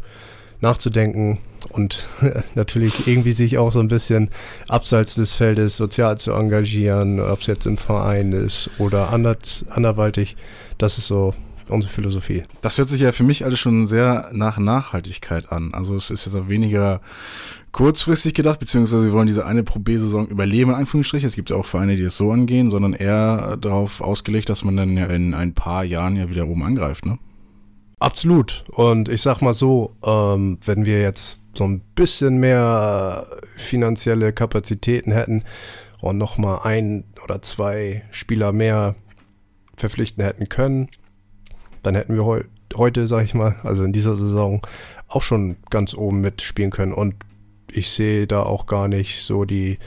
nachzudenken 0.62 1.40
und 1.66 2.06
natürlich 2.56 3.08
irgendwie 3.08 3.34
sich 3.34 3.58
auch 3.58 3.72
so 3.72 3.80
ein 3.80 3.88
bisschen 3.88 4.30
abseits 4.68 5.16
des 5.16 5.32
Feldes 5.32 5.78
sozial 5.78 6.18
zu 6.18 6.32
engagieren, 6.34 7.20
ob 7.20 7.42
es 7.42 7.48
jetzt 7.48 7.66
im 7.66 7.78
Verein 7.78 8.32
ist 8.32 8.70
oder 8.78 9.12
anders, 9.12 9.66
anderweitig. 9.70 10.36
Das 10.78 10.98
ist 10.98 11.08
so 11.08 11.34
unsere 11.70 11.94
Philosophie. 11.94 12.44
Das 12.62 12.78
hört 12.78 12.90
sich 12.90 13.02
ja 13.02 13.12
für 13.12 13.24
mich 13.24 13.46
alles 13.46 13.60
schon 13.60 13.88
sehr 13.88 14.30
nach 14.34 14.58
Nachhaltigkeit 14.58 15.52
an. 15.52 15.74
Also 15.74 15.96
es 15.96 16.10
ist 16.10 16.26
jetzt 16.26 16.36
auch 16.36 16.48
weniger 16.48 17.02
kurzfristig 17.72 18.34
gedacht, 18.34 18.60
beziehungsweise 18.60 19.06
wir 19.06 19.12
wollen 19.12 19.28
diese 19.28 19.46
eine 19.46 19.64
Pro 19.64 19.80
B-Saison 19.80 20.28
überleben, 20.28 20.72
in 20.72 20.78
Anführungsstrichen. 20.78 21.28
Es 21.28 21.36
gibt 21.36 21.50
ja 21.50 21.56
auch 21.56 21.66
Vereine, 21.66 21.96
die 21.96 22.04
es 22.04 22.18
so 22.18 22.32
angehen, 22.32 22.70
sondern 22.70 22.94
eher 22.94 23.58
darauf 23.58 24.02
ausgelegt, 24.02 24.50
dass 24.50 24.64
man 24.64 24.76
dann 24.76 24.98
ja 24.98 25.06
in 25.06 25.34
ein 25.34 25.54
paar 25.54 25.84
Jahren 25.84 26.16
ja 26.16 26.30
wieder 26.30 26.48
oben 26.48 26.64
angreift, 26.64 27.06
ne? 27.06 27.20
Absolut. 28.00 28.64
Und 28.72 29.10
ich 29.10 29.22
sag 29.22 29.42
mal 29.42 29.54
so, 29.54 29.94
ähm, 30.06 30.58
wenn 30.66 30.86
wir 30.86 31.02
jetzt 31.02 31.42
so 31.60 31.66
ein 31.66 31.82
bisschen 31.94 32.40
mehr 32.40 33.28
finanzielle 33.58 34.32
Kapazitäten 34.32 35.12
hätten 35.12 35.44
und 36.00 36.18
nochmal 36.18 36.62
ein 36.64 37.04
oder 37.24 37.42
zwei 37.42 38.04
Spieler 38.12 38.54
mehr 38.54 38.96
verpflichten 39.76 40.24
hätten 40.24 40.48
können, 40.48 40.88
dann 41.84 41.96
hätten 41.96 42.16
wir 42.16 42.26
heu 42.26 42.44
heute, 42.78 43.08
sag 43.08 43.26
ich 43.26 43.34
mal, 43.34 43.56
also 43.64 43.84
in 43.84 43.94
dieser 43.94 44.16
Saison 44.16 44.62
auch 45.08 45.24
schon 45.24 45.58
ganz 45.70 45.96
oben 45.96 46.22
mitspielen 46.22 46.72
können. 46.72 46.94
Und 46.94 47.16
ich 47.72 47.90
sehe 47.90 48.28
da 48.28 48.44
auch 48.44 48.68
gar 48.68 48.88
nicht 48.88 49.24
so 49.24 49.44
die 49.44 49.80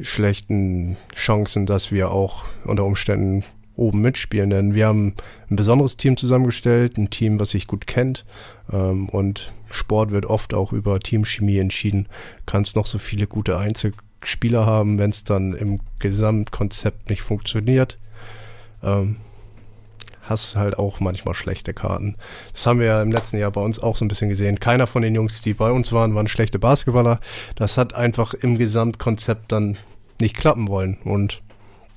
schlechten 0.00 0.96
Chancen, 1.14 1.66
dass 1.66 1.90
wir 1.90 2.12
auch 2.12 2.44
unter 2.64 2.84
Umständen 2.84 3.44
oben 3.74 4.00
mitspielen. 4.00 4.50
Denn 4.50 4.74
wir 4.74 4.86
haben 4.86 5.14
ein 5.50 5.56
besonderes 5.56 5.96
Team 5.96 6.16
zusammengestellt, 6.16 6.96
ein 6.98 7.10
Team, 7.10 7.40
was 7.40 7.50
sich 7.50 7.66
gut 7.66 7.88
kennt. 7.88 8.24
Ähm, 8.72 9.08
und 9.08 9.52
Sport 9.70 10.10
wird 10.10 10.26
oft 10.26 10.54
auch 10.54 10.72
über 10.72 11.00
Teamchemie 11.00 11.58
entschieden. 11.58 12.08
Kannst 12.46 12.76
noch 12.76 12.86
so 12.86 12.98
viele 12.98 13.26
gute 13.26 13.58
Einzelspieler 13.58 14.66
haben, 14.66 14.98
wenn 14.98 15.10
es 15.10 15.24
dann 15.24 15.52
im 15.52 15.80
Gesamtkonzept 15.98 17.10
nicht 17.10 17.22
funktioniert. 17.22 17.98
Ähm, 18.82 19.16
hast 20.22 20.56
halt 20.56 20.78
auch 20.78 21.00
manchmal 21.00 21.34
schlechte 21.34 21.72
Karten. 21.72 22.16
Das 22.52 22.66
haben 22.66 22.80
wir 22.80 22.86
ja 22.86 23.02
im 23.02 23.12
letzten 23.12 23.38
Jahr 23.38 23.50
bei 23.50 23.60
uns 23.60 23.78
auch 23.78 23.96
so 23.96 24.04
ein 24.04 24.08
bisschen 24.08 24.28
gesehen. 24.28 24.60
Keiner 24.60 24.86
von 24.86 25.02
den 25.02 25.14
Jungs, 25.14 25.40
die 25.40 25.54
bei 25.54 25.70
uns 25.70 25.92
waren, 25.92 26.14
waren 26.14 26.28
schlechte 26.28 26.58
Basketballer. 26.58 27.20
Das 27.54 27.78
hat 27.78 27.94
einfach 27.94 28.34
im 28.34 28.58
Gesamtkonzept 28.58 29.52
dann 29.52 29.76
nicht 30.20 30.36
klappen 30.36 30.68
wollen. 30.68 30.98
Und 31.04 31.42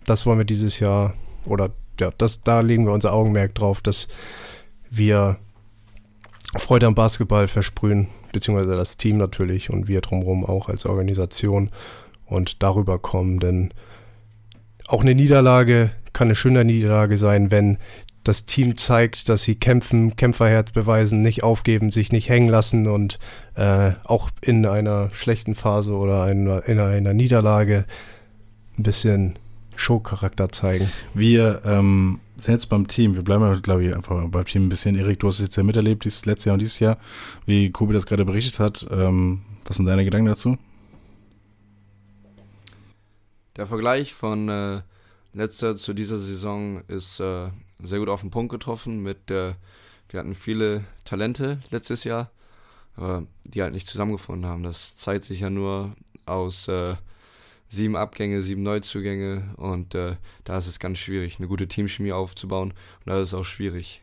das 0.06 0.26
wollen 0.26 0.38
wir 0.38 0.46
dieses 0.46 0.80
Jahr, 0.80 1.16
oder 1.48 1.72
ja, 2.00 2.12
das, 2.18 2.42
da 2.44 2.62
legen 2.62 2.86
wir 2.86 2.94
unser 2.94 3.14
Augenmerk 3.14 3.56
drauf, 3.56 3.82
dass 3.82 4.08
wir 4.90 5.38
Freude 6.58 6.88
am 6.88 6.96
Basketball 6.96 7.48
versprühen, 7.48 8.08
beziehungsweise 8.32 8.74
das 8.74 8.98
Team 8.98 9.18
natürlich 9.18 9.70
und 9.70 9.88
wir 9.88 10.02
drumherum 10.02 10.46
auch 10.46 10.70
als 10.70 10.86
Organisation 10.86 11.70
und 12.26 12.64
darüber 12.64 13.00
kommen, 13.00 13.40
denn 13.40 13.74
auch 14.88 15.02
eine 15.02 15.14
Niederlage 15.14 15.92
kann 16.14 16.30
eine 16.30 16.36
schöne 16.36 16.66
Niederlage 16.66 17.18
sein, 17.18 17.52
wenn 17.52 17.78
das 18.24 18.46
Team 18.46 18.78
zeigt, 18.78 19.30
dass 19.30 19.44
sie 19.44 19.56
kämpfen, 19.56 20.16
Kämpferherz 20.16 20.72
beweisen, 20.72 21.22
nicht 21.22 21.44
aufgeben, 21.44 21.92
sich 21.92 22.12
nicht 22.12 22.30
hängen 22.30 22.50
lassen 22.50 22.88
und 22.88 23.20
äh, 23.56 23.92
auch 24.04 24.30
in 24.42 24.66
einer 24.66 25.10
schlechten 25.12 25.56
Phase 25.56 25.94
oder 25.94 26.24
einer, 26.24 26.68
in 26.68 26.80
einer 26.80 27.14
Niederlage 27.14 27.86
ein 28.78 28.84
bisschen 28.84 29.40
Showcharakter 29.80 30.52
zeigen. 30.52 30.92
Wir 31.14 31.62
ähm, 31.66 32.20
sind 32.36 32.54
jetzt 32.54 32.68
beim 32.68 32.88
Team. 32.88 33.16
Wir 33.16 33.24
bleiben, 33.24 33.62
glaube 33.62 33.86
ich, 33.86 33.96
einfach 33.96 34.28
beim 34.28 34.46
Team 34.46 34.66
ein 34.66 34.70
bisschen. 34.70 34.96
Erik, 34.96 35.20
du 35.20 35.28
hast 35.28 35.40
es 35.40 35.46
jetzt 35.46 35.56
ja 35.56 35.64
miterlebt, 35.64 36.04
dieses 36.04 36.26
letzte 36.26 36.50
Jahr 36.50 36.54
und 36.54 36.60
dieses 36.60 36.80
Jahr, 36.80 36.98
wie 37.46 37.72
Kobi 37.72 37.94
das 37.94 38.06
gerade 38.06 38.26
berichtet 38.26 38.60
hat. 38.60 38.86
Ähm, 38.92 39.42
was 39.66 39.78
sind 39.78 39.86
deine 39.86 40.04
Gedanken 40.04 40.28
dazu? 40.28 40.58
Der 43.56 43.68
Vergleich 43.68 44.14
von 44.14 44.50
äh, 44.50 44.82
letzter 45.34 45.76
zu 45.76 45.94
dieser 45.94 46.18
Saison 46.18 46.82
ist 46.88 47.20
äh, 47.20 47.50
sehr 47.82 48.00
gut 48.00 48.10
auf 48.10 48.22
den 48.22 48.32
Punkt 48.32 48.52
getroffen. 48.52 49.02
Mit, 49.02 49.32
äh, 49.32 49.54
wir 50.10 50.20
hatten 50.20 50.36
viele 50.36 50.86
Talente 51.06 51.60
letztes 51.70 52.04
Jahr, 52.04 52.32
aber 52.96 53.24
die 53.44 53.62
halt 53.62 53.74
nicht 53.74 53.88
zusammengefunden 53.88 54.46
haben. 54.46 54.64
Das 54.64 54.96
zeigt 54.96 55.24
sich 55.24 55.42
ja 55.42 55.50
nur 55.50 55.96
aus 56.26 56.68
äh, 56.68 56.96
sieben 57.70 57.96
Abgänge, 57.96 58.42
sieben 58.42 58.64
Neuzugänge 58.64 59.54
und 59.58 59.96
äh, 59.96 60.16
da 60.44 60.58
ist 60.58 60.68
es 60.68 60.80
ganz 60.80 60.98
schwierig, 60.98 61.38
eine 61.38 61.48
gute 61.48 61.68
Teamchemie 61.68 62.12
aufzubauen 62.12 62.72
und 62.72 63.08
da 63.08 63.22
ist 63.22 63.30
es 63.30 63.34
auch 63.34 63.46
schwierig, 63.46 64.02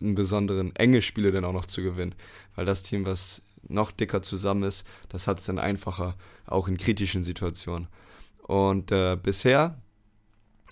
einen 0.00 0.14
besonderen 0.14 0.74
enge 0.76 1.02
Spiele 1.02 1.32
dann 1.32 1.44
auch 1.44 1.52
noch 1.52 1.66
zu 1.66 1.82
gewinnen, 1.82 2.14
weil 2.54 2.64
das 2.64 2.82
Team, 2.82 3.04
was 3.04 3.42
noch 3.68 3.90
dicker 3.90 4.22
zusammen 4.22 4.62
ist, 4.62 4.86
das 5.08 5.26
hat 5.26 5.38
es 5.38 5.46
dann 5.46 5.58
einfacher, 5.58 6.16
auch 6.46 6.68
in 6.68 6.76
kritischen 6.76 7.24
Situationen. 7.24 7.88
Und 8.42 8.90
äh, 8.90 9.16
bisher 9.20 9.78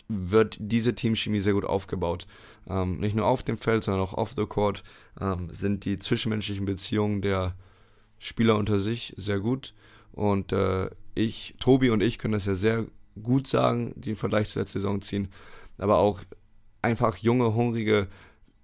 wird 0.09 0.57
diese 0.61 0.95
Teamchemie 0.95 1.41
sehr 1.41 1.55
gut 1.55 1.65
aufgebaut. 1.65 2.27
Ähm, 2.69 2.99
nicht 2.99 3.15
nur 3.15 3.27
auf 3.27 3.43
dem 3.43 3.57
Feld, 3.57 3.85
sondern 3.85 4.03
auch 4.03 4.15
off 4.15 4.33
the 4.35 4.47
court 4.47 4.83
ähm, 5.21 5.49
sind 5.53 5.85
die 5.85 5.97
zwischenmenschlichen 5.97 6.65
Beziehungen 6.65 7.23
der 7.23 7.55
Spieler 8.19 8.57
unter 8.57 8.81
sich 8.81 9.15
sehr 9.17 9.39
gut. 9.39 9.73
Und 10.13 10.53
äh, 10.53 10.91
ich, 11.15 11.55
Tobi 11.59 11.91
und 11.91 12.03
ich 12.03 12.19
können 12.19 12.33
das 12.33 12.47
ja 12.47 12.55
sehr 12.55 12.87
gut 13.23 13.47
sagen, 13.47 13.93
die 13.97 14.11
im 14.11 14.17
Vergleich 14.17 14.49
zur 14.49 14.63
letzten 14.63 14.79
Saison 14.79 15.01
ziehen. 15.01 15.29
Aber 15.79 15.99
auch 15.99 16.21
einfach 16.83 17.17
junge, 17.17 17.55
hungrige 17.55 18.09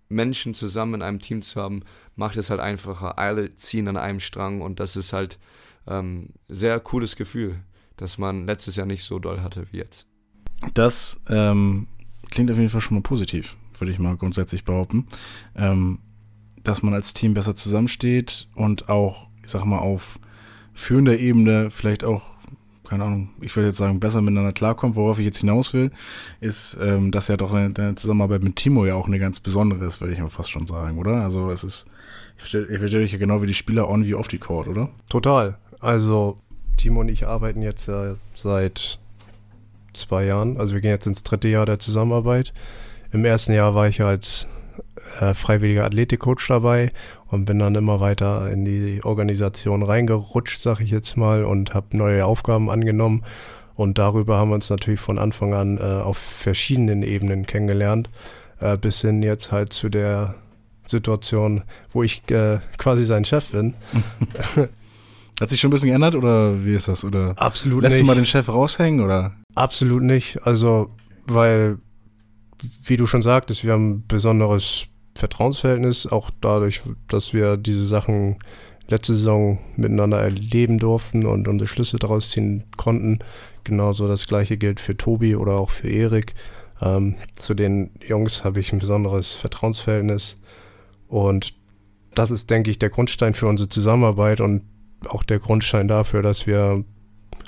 Menschen 0.09 0.55
zusammen 0.55 0.95
in 0.95 1.03
einem 1.03 1.21
Team 1.21 1.43
zu 1.43 1.61
haben, 1.61 1.83
macht 2.15 2.37
es 2.37 2.51
halt 2.51 2.61
einfacher. 2.61 3.19
Alle 3.19 3.55
ziehen 3.55 3.89
an 3.89 3.97
einem 3.97 4.21
Strang 4.21 4.61
und 4.61 4.81
das 4.81 4.97
ist 4.97 5.13
halt 5.13 5.39
ähm, 5.87 6.31
sehr 6.49 6.81
cooles 6.81 7.17
Gefühl, 7.17 7.57
das 7.97 8.19
man 8.19 8.47
letztes 8.47 8.77
Jahr 8.77 8.87
nicht 8.87 9.05
so 9.05 9.19
doll 9.19 9.41
hatte 9.43 9.67
wie 9.71 9.79
jetzt. 9.79 10.07
Das 10.75 11.21
ähm, 11.29 11.89
klingt 12.31 12.51
auf 12.51 12.57
jeden 12.57 12.71
Fall 12.71 12.81
schon 12.81 12.97
mal 12.97 13.03
positiv, 13.03 13.57
würde 13.79 13.93
ich 13.93 13.99
mal 13.99 14.17
grundsätzlich 14.17 14.65
behaupten. 14.65 15.07
Ähm, 15.55 15.99
dass 16.63 16.83
man 16.83 16.95
als 16.95 17.15
Team 17.15 17.35
besser 17.35 17.55
zusammensteht 17.55 18.49
und 18.55 18.89
auch, 18.89 19.29
ich 19.45 19.51
sag 19.51 19.65
mal, 19.65 19.79
auf 19.79 20.19
führender 20.75 21.19
Ebene 21.19 21.71
vielleicht 21.71 22.03
auch, 22.03 22.36
keine 22.89 23.05
Ahnung, 23.05 23.31
ich 23.41 23.55
würde 23.57 23.69
jetzt 23.69 23.79
sagen, 23.79 24.01
besser 24.01 24.21
miteinander 24.21 24.53
klarkommt. 24.53 24.97
Worauf 24.97 25.19
ich 25.19 25.25
jetzt 25.25 25.39
hinaus 25.39 25.73
will, 25.73 25.91
ist, 26.41 26.77
ähm, 26.81 27.11
dass 27.11 27.29
ja 27.29 27.37
doch 27.37 27.53
eine, 27.53 27.95
Zusammenarbeit 27.95 28.43
mit 28.43 28.57
Timo 28.57 28.87
ja 28.87 28.95
auch 28.95 29.07
eine 29.07 29.19
ganz 29.19 29.41
besondere 29.41 29.85
ist, 29.85 30.01
würde 30.01 30.15
ich 30.15 30.21
mal 30.21 30.29
fast 30.29 30.51
schon 30.51 30.67
sagen, 30.67 30.99
oder? 30.99 31.23
Also 31.23 31.51
es 31.51 31.65
ist, 31.65 31.87
ich 32.37 32.49
verstehe 32.79 33.01
dich 33.01 33.13
ja 33.13 33.19
genau 33.19 33.43
wie 33.43 33.47
die 33.47 33.55
Spieler 33.55 33.89
on 33.89 34.05
wie 34.05 34.15
off 34.15 34.29
die 34.29 34.39
Court, 34.39 34.69
oder? 34.69 34.89
Total. 35.09 35.59
Also 35.81 36.39
Timo 36.77 37.01
und 37.01 37.09
ich 37.09 37.27
arbeiten 37.27 37.63
jetzt 37.63 37.87
ja 37.87 38.17
seit 38.35 38.99
zwei 39.95 40.25
Jahren. 40.25 40.59
Also 40.59 40.75
wir 40.75 40.81
gehen 40.81 40.91
jetzt 40.91 41.07
ins 41.07 41.23
dritte 41.23 41.49
Jahr 41.49 41.67
der 41.67 41.79
Zusammenarbeit. 41.79 42.53
Im 43.13 43.25
ersten 43.25 43.53
Jahr 43.53 43.75
war 43.75 43.89
ich 43.89 44.03
als 44.03 44.47
äh, 45.21 45.35
freiwilliger 45.35 45.85
Athletikcoach 45.85 46.47
dabei 46.49 46.93
und 47.29 47.45
bin 47.45 47.59
dann 47.59 47.75
immer 47.75 48.01
weiter 48.01 48.51
in 48.51 48.65
die 48.65 49.01
Organisation 49.03 49.83
reingerutscht, 49.83 50.61
sag 50.61 50.81
ich 50.81 50.91
jetzt 50.91 51.17
mal, 51.17 51.45
und 51.45 51.75
habe 51.75 51.97
neue 51.97 52.25
Aufgaben 52.25 52.71
angenommen. 52.71 53.25
Und 53.75 53.99
darüber 53.99 54.39
haben 54.39 54.51
wir 54.51 54.55
uns 54.55 54.71
natürlich 54.71 55.01
von 55.01 55.19
Anfang 55.19 55.53
an 55.55 55.79
äh, 55.79 55.83
auf 55.83 56.17
verschiedenen 56.17 57.03
Ebenen 57.03 57.47
kennengelernt, 57.47 58.09
äh, 58.61 58.77
bis 58.79 59.03
hin 59.03 59.23
jetzt 59.23 59.53
halt 59.53 59.73
zu 59.73 59.89
der 59.89 60.35
Situation, 60.87 61.63
wo 61.93 62.03
ich 62.03 62.23
äh, 62.31 62.61
quasi 62.79 63.05
sein 63.05 63.25
Chef 63.25 63.51
bin. 63.51 63.75
Hat 65.41 65.51
sich 65.51 65.61
schon 65.61 65.69
ein 65.69 65.73
bisschen 65.73 65.91
geändert 65.91 66.15
oder 66.15 66.65
wie 66.65 66.75
ist 66.75 66.89
das? 66.89 67.05
Oder 67.05 67.35
Absolut 67.37 67.83
lässt 67.83 67.97
nicht. 67.97 68.03
du 68.03 68.07
mal 68.07 68.15
den 68.15 68.25
Chef 68.25 68.49
raushängen 68.49 69.05
oder? 69.05 69.35
Absolut 69.55 70.03
nicht. 70.03 70.47
Also, 70.47 70.89
weil, 71.27 71.79
wie 72.85 72.97
du 72.97 73.07
schon 73.07 73.23
sagtest, 73.23 73.65
wir 73.65 73.73
haben 73.73 73.91
ein 73.91 74.07
besonderes 74.07 74.87
Vertrauensverhältnis, 75.15 76.07
auch 76.07 76.31
dadurch, 76.41 76.83
dass 77.09 77.33
wir 77.33 77.57
diese 77.57 77.87
Sachen 77.87 78.37
letzte 78.89 79.15
Saison 79.15 79.59
miteinander 79.77 80.19
erleben 80.21 80.79
durften 80.79 81.27
und 81.27 81.49
unsere 81.49 81.69
Schlüsse 81.69 81.99
daraus 81.99 82.31
ziehen 82.31 82.65
konnten. 82.77 83.19
Genauso 83.65 84.07
das 84.07 84.27
gleiche 84.27 84.57
gilt 84.57 84.79
für 84.79 84.97
Tobi 84.97 85.35
oder 85.35 85.55
auch 85.55 85.71
für 85.71 85.89
Erik. 85.89 86.35
Ähm, 86.81 87.17
zu 87.35 87.55
den 87.55 87.91
Jungs 88.07 88.45
habe 88.45 88.61
ich 88.61 88.73
ein 88.73 88.79
besonderes 88.79 89.35
Vertrauensverhältnis 89.35 90.37
und 91.09 91.55
das 92.15 92.31
ist, 92.31 92.51
denke 92.51 92.71
ich, 92.71 92.79
der 92.79 92.91
Grundstein 92.91 93.35
für 93.35 93.47
unsere 93.47 93.69
Zusammenarbeit 93.69 94.41
und 94.41 94.63
auch 95.09 95.23
der 95.23 95.39
Grundstein 95.39 95.89
dafür, 95.89 96.23
dass 96.23 96.47
wir 96.47 96.85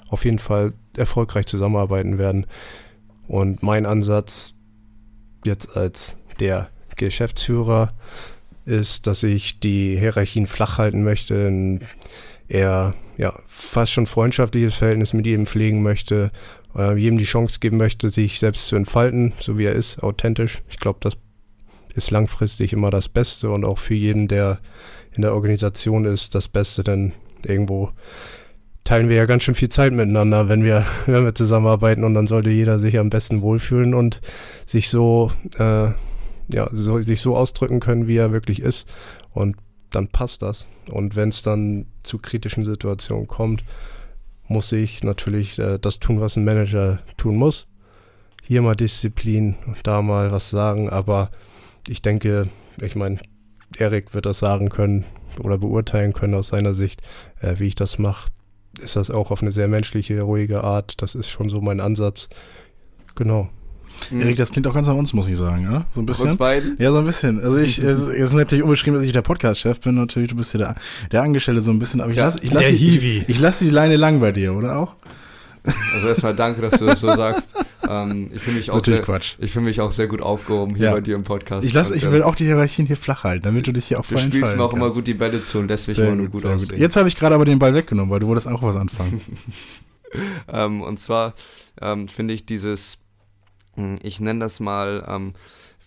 auf 0.08 0.24
jeden 0.24 0.38
Fall 0.38 0.74
erfolgreich 0.96 1.46
zusammenarbeiten 1.46 2.18
werden. 2.18 2.46
Und 3.26 3.62
mein 3.62 3.86
Ansatz 3.86 4.54
jetzt 5.44 5.76
als 5.76 6.16
der 6.40 6.68
Geschäftsführer 6.96 7.92
ist, 8.64 9.06
dass 9.06 9.22
ich 9.22 9.60
die 9.60 9.96
Hierarchien 9.98 10.46
flach 10.46 10.78
halten 10.78 11.02
möchte, 11.02 11.48
ein 11.48 11.80
eher 12.48 12.94
ja, 13.16 13.38
fast 13.46 13.92
schon 13.92 14.06
freundschaftliches 14.06 14.74
Verhältnis 14.74 15.12
mit 15.12 15.26
jedem 15.26 15.46
pflegen 15.46 15.82
möchte, 15.82 16.30
äh, 16.76 16.96
jedem 16.96 17.18
die 17.18 17.24
Chance 17.24 17.58
geben 17.60 17.76
möchte, 17.76 18.08
sich 18.08 18.38
selbst 18.38 18.66
zu 18.66 18.76
entfalten, 18.76 19.32
so 19.38 19.58
wie 19.58 19.64
er 19.64 19.72
ist, 19.72 20.02
authentisch. 20.02 20.62
Ich 20.68 20.78
glaube, 20.78 20.98
das 21.02 21.16
ist 21.94 22.10
langfristig 22.10 22.72
immer 22.72 22.90
das 22.90 23.08
Beste 23.08 23.50
und 23.50 23.64
auch 23.64 23.78
für 23.78 23.94
jeden, 23.94 24.28
der 24.28 24.60
in 25.14 25.22
der 25.22 25.34
Organisation 25.34 26.04
ist, 26.04 26.34
das 26.34 26.48
Beste, 26.48 26.84
denn 26.84 27.12
irgendwo 27.44 27.90
teilen 28.88 29.10
wir 29.10 29.16
ja 29.16 29.26
ganz 29.26 29.42
schön 29.42 29.54
viel 29.54 29.68
Zeit 29.68 29.92
miteinander, 29.92 30.48
wenn 30.48 30.64
wir, 30.64 30.86
wenn 31.06 31.22
wir 31.26 31.34
zusammenarbeiten 31.34 32.04
und 32.04 32.14
dann 32.14 32.26
sollte 32.26 32.48
jeder 32.48 32.78
sich 32.78 32.98
am 32.98 33.10
besten 33.10 33.42
wohlfühlen 33.42 33.92
und 33.92 34.22
sich 34.64 34.88
so, 34.88 35.30
äh, 35.58 35.90
ja, 36.48 36.70
so, 36.72 36.98
sich 36.98 37.20
so 37.20 37.36
ausdrücken 37.36 37.80
können, 37.80 38.06
wie 38.08 38.16
er 38.16 38.32
wirklich 38.32 38.62
ist. 38.62 38.90
Und 39.34 39.56
dann 39.90 40.08
passt 40.08 40.40
das. 40.40 40.66
Und 40.90 41.16
wenn 41.16 41.28
es 41.28 41.42
dann 41.42 41.84
zu 42.02 42.16
kritischen 42.16 42.64
Situationen 42.64 43.28
kommt, 43.28 43.62
muss 44.46 44.72
ich 44.72 45.04
natürlich 45.04 45.58
äh, 45.58 45.78
das 45.78 45.98
tun, 45.98 46.22
was 46.22 46.36
ein 46.36 46.46
Manager 46.46 47.00
tun 47.18 47.36
muss. 47.36 47.68
Hier 48.42 48.62
mal 48.62 48.74
Disziplin, 48.74 49.56
da 49.82 50.00
mal 50.00 50.32
was 50.32 50.48
sagen, 50.48 50.88
aber 50.88 51.30
ich 51.86 52.00
denke, 52.00 52.48
ich 52.80 52.96
meine, 52.96 53.18
Erik 53.76 54.14
wird 54.14 54.24
das 54.24 54.38
sagen 54.38 54.70
können 54.70 55.04
oder 55.40 55.58
beurteilen 55.58 56.14
können 56.14 56.32
aus 56.32 56.48
seiner 56.48 56.72
Sicht, 56.72 57.02
äh, 57.42 57.56
wie 57.58 57.66
ich 57.66 57.74
das 57.74 57.98
mache. 57.98 58.30
Ist 58.80 58.96
das 58.96 59.10
auch 59.10 59.30
auf 59.30 59.42
eine 59.42 59.52
sehr 59.52 59.68
menschliche, 59.68 60.20
ruhige 60.22 60.64
Art. 60.64 61.00
Das 61.02 61.14
ist 61.14 61.28
schon 61.28 61.48
so 61.48 61.60
mein 61.60 61.80
Ansatz. 61.80 62.28
Genau. 63.14 63.48
Mhm. 64.10 64.20
Erik, 64.20 64.36
das 64.36 64.50
klingt 64.52 64.66
auch 64.66 64.74
ganz 64.74 64.86
nach 64.86 64.94
uns, 64.94 65.12
muss 65.12 65.28
ich 65.28 65.36
sagen, 65.36 65.64
ja? 65.64 65.84
So 65.92 66.00
ein 66.00 66.06
bisschen. 66.06 66.26
Uns 66.26 66.36
beiden? 66.36 66.76
Ja, 66.78 66.92
so 66.92 66.98
ein 66.98 67.04
bisschen. 67.04 67.42
Also 67.42 67.58
ich, 67.58 67.78
es 67.82 68.00
ist 68.00 68.32
natürlich 68.32 68.62
unbeschrieben, 68.62 68.98
dass 68.98 69.04
ich 69.06 69.12
der 69.12 69.22
Podcast-Chef 69.22 69.80
bin, 69.80 69.96
natürlich, 69.96 70.30
du 70.30 70.36
bist 70.36 70.52
ja 70.54 70.58
der, 70.58 70.74
der 71.10 71.22
Angestellte 71.22 71.60
so 71.60 71.70
ein 71.72 71.78
bisschen, 71.78 72.00
aber 72.00 72.10
ich 72.12 72.16
Ja, 72.18 72.24
lasse 72.24 72.40
ich 72.42 72.52
lass 72.52 72.62
der 72.62 72.72
die, 72.72 72.76
Hiwi. 72.78 73.18
ich, 73.18 73.28
ich 73.28 73.40
lass 73.40 73.58
die 73.58 73.70
Leine 73.70 73.96
lang 73.96 74.20
bei 74.20 74.32
dir, 74.32 74.54
oder 74.54 74.76
auch? 74.78 74.94
Also 75.94 76.08
erstmal 76.08 76.34
danke, 76.34 76.60
dass 76.62 76.78
du 76.78 76.86
das 76.86 77.00
so 77.00 77.08
sagst. 77.08 77.64
Ähm, 77.88 78.30
ich 78.34 78.42
fühle 78.42 78.58
mich, 78.58 78.70
auch 78.70 78.84
sehr- 78.84 79.02
ich 79.38 79.52
fühl 79.52 79.62
mich 79.62 79.80
auch 79.80 79.92
sehr 79.92 80.06
gut 80.08 80.20
aufgehoben 80.20 80.74
hier 80.76 80.86
Ja. 80.86 80.92
bei 80.92 81.00
dir 81.00 81.16
im 81.16 81.24
Podcast. 81.24 81.66
Ich, 81.66 81.72
lass, 81.72 81.90
Und, 81.90 81.96
ich 81.96 82.04
ähm, 82.04 82.12
will 82.12 82.22
auch 82.22 82.34
die 82.34 82.44
Hierarchien 82.44 82.86
hier 82.86 82.96
flach 82.98 83.24
halten, 83.24 83.44
damit 83.44 83.66
du 83.66 83.72
dich 83.72 83.86
hier 83.88 83.98
auf 83.98 84.08
Du 84.08 84.18
spielst 84.18 84.56
mir 84.56 84.62
auch 84.62 84.74
immer 84.74 84.90
gut 84.90 85.06
die 85.06 85.14
Bälle 85.14 85.42
zu 85.42 85.58
und 85.60 85.68
lässt 85.68 85.88
mich 85.88 85.96
Sehr 85.96 86.08
immer 86.08 86.16
nur 86.16 86.26
gut, 86.28 86.42
gut 86.42 86.50
aussehen. 86.52 86.78
Jetzt 86.78 86.96
habe 86.96 87.08
ich 87.08 87.16
gerade 87.16 87.34
aber 87.34 87.44
den 87.44 87.58
Ball 87.58 87.74
weggenommen, 87.74 88.10
weil 88.10 88.20
du 88.20 88.26
wolltest 88.28 88.46
auch 88.48 88.62
was 88.62 88.76
anfangen. 88.76 89.20
Ähm, 90.50 90.80
und 90.80 90.98
zwar 90.98 91.34
ähm, 91.82 92.08
finde 92.08 92.32
ich 92.34 92.46
dieses, 92.46 92.96
mh, 93.76 93.96
ich 94.02 94.20
nenne 94.20 94.40
das 94.40 94.58
mal, 94.58 95.04
ähm, 95.06 95.34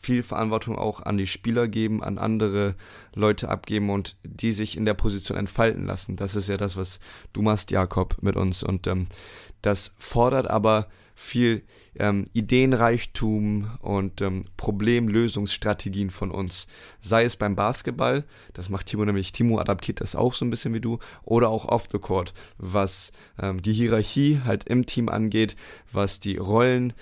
viel 0.01 0.23
Verantwortung 0.23 0.77
auch 0.77 1.01
an 1.01 1.17
die 1.17 1.27
Spieler 1.27 1.67
geben, 1.67 2.03
an 2.03 2.17
andere 2.17 2.75
Leute 3.13 3.49
abgeben 3.49 3.89
und 3.89 4.17
die 4.23 4.51
sich 4.51 4.75
in 4.75 4.85
der 4.85 4.95
Position 4.95 5.37
entfalten 5.37 5.85
lassen. 5.85 6.15
Das 6.15 6.35
ist 6.35 6.49
ja 6.49 6.57
das, 6.57 6.75
was 6.75 6.99
du 7.33 7.41
machst, 7.41 7.71
Jakob, 7.71 8.17
mit 8.21 8.35
uns. 8.35 8.63
Und 8.63 8.87
ähm, 8.87 9.07
das 9.61 9.93
fordert 9.99 10.49
aber 10.49 10.87
viel 11.13 11.61
ähm, 11.99 12.25
Ideenreichtum 12.33 13.77
und 13.81 14.21
ähm, 14.21 14.45
Problemlösungsstrategien 14.57 16.09
von 16.09 16.31
uns. 16.31 16.65
Sei 16.99 17.23
es 17.23 17.35
beim 17.35 17.55
Basketball, 17.55 18.23
das 18.53 18.69
macht 18.69 18.87
Timo 18.87 19.05
nämlich, 19.05 19.31
Timo 19.31 19.59
adaptiert 19.59 20.01
das 20.01 20.15
auch 20.15 20.33
so 20.33 20.43
ein 20.45 20.49
bisschen 20.49 20.73
wie 20.73 20.81
du, 20.81 20.97
oder 21.23 21.49
auch 21.49 21.65
off 21.65 21.87
the 21.91 21.99
court, 21.99 22.33
was 22.57 23.11
ähm, 23.39 23.61
die 23.61 23.73
Hierarchie 23.73 24.41
halt 24.43 24.63
im 24.63 24.87
Team 24.87 25.09
angeht, 25.09 25.55
was 25.91 26.19
die 26.19 26.37
Rollen 26.37 26.93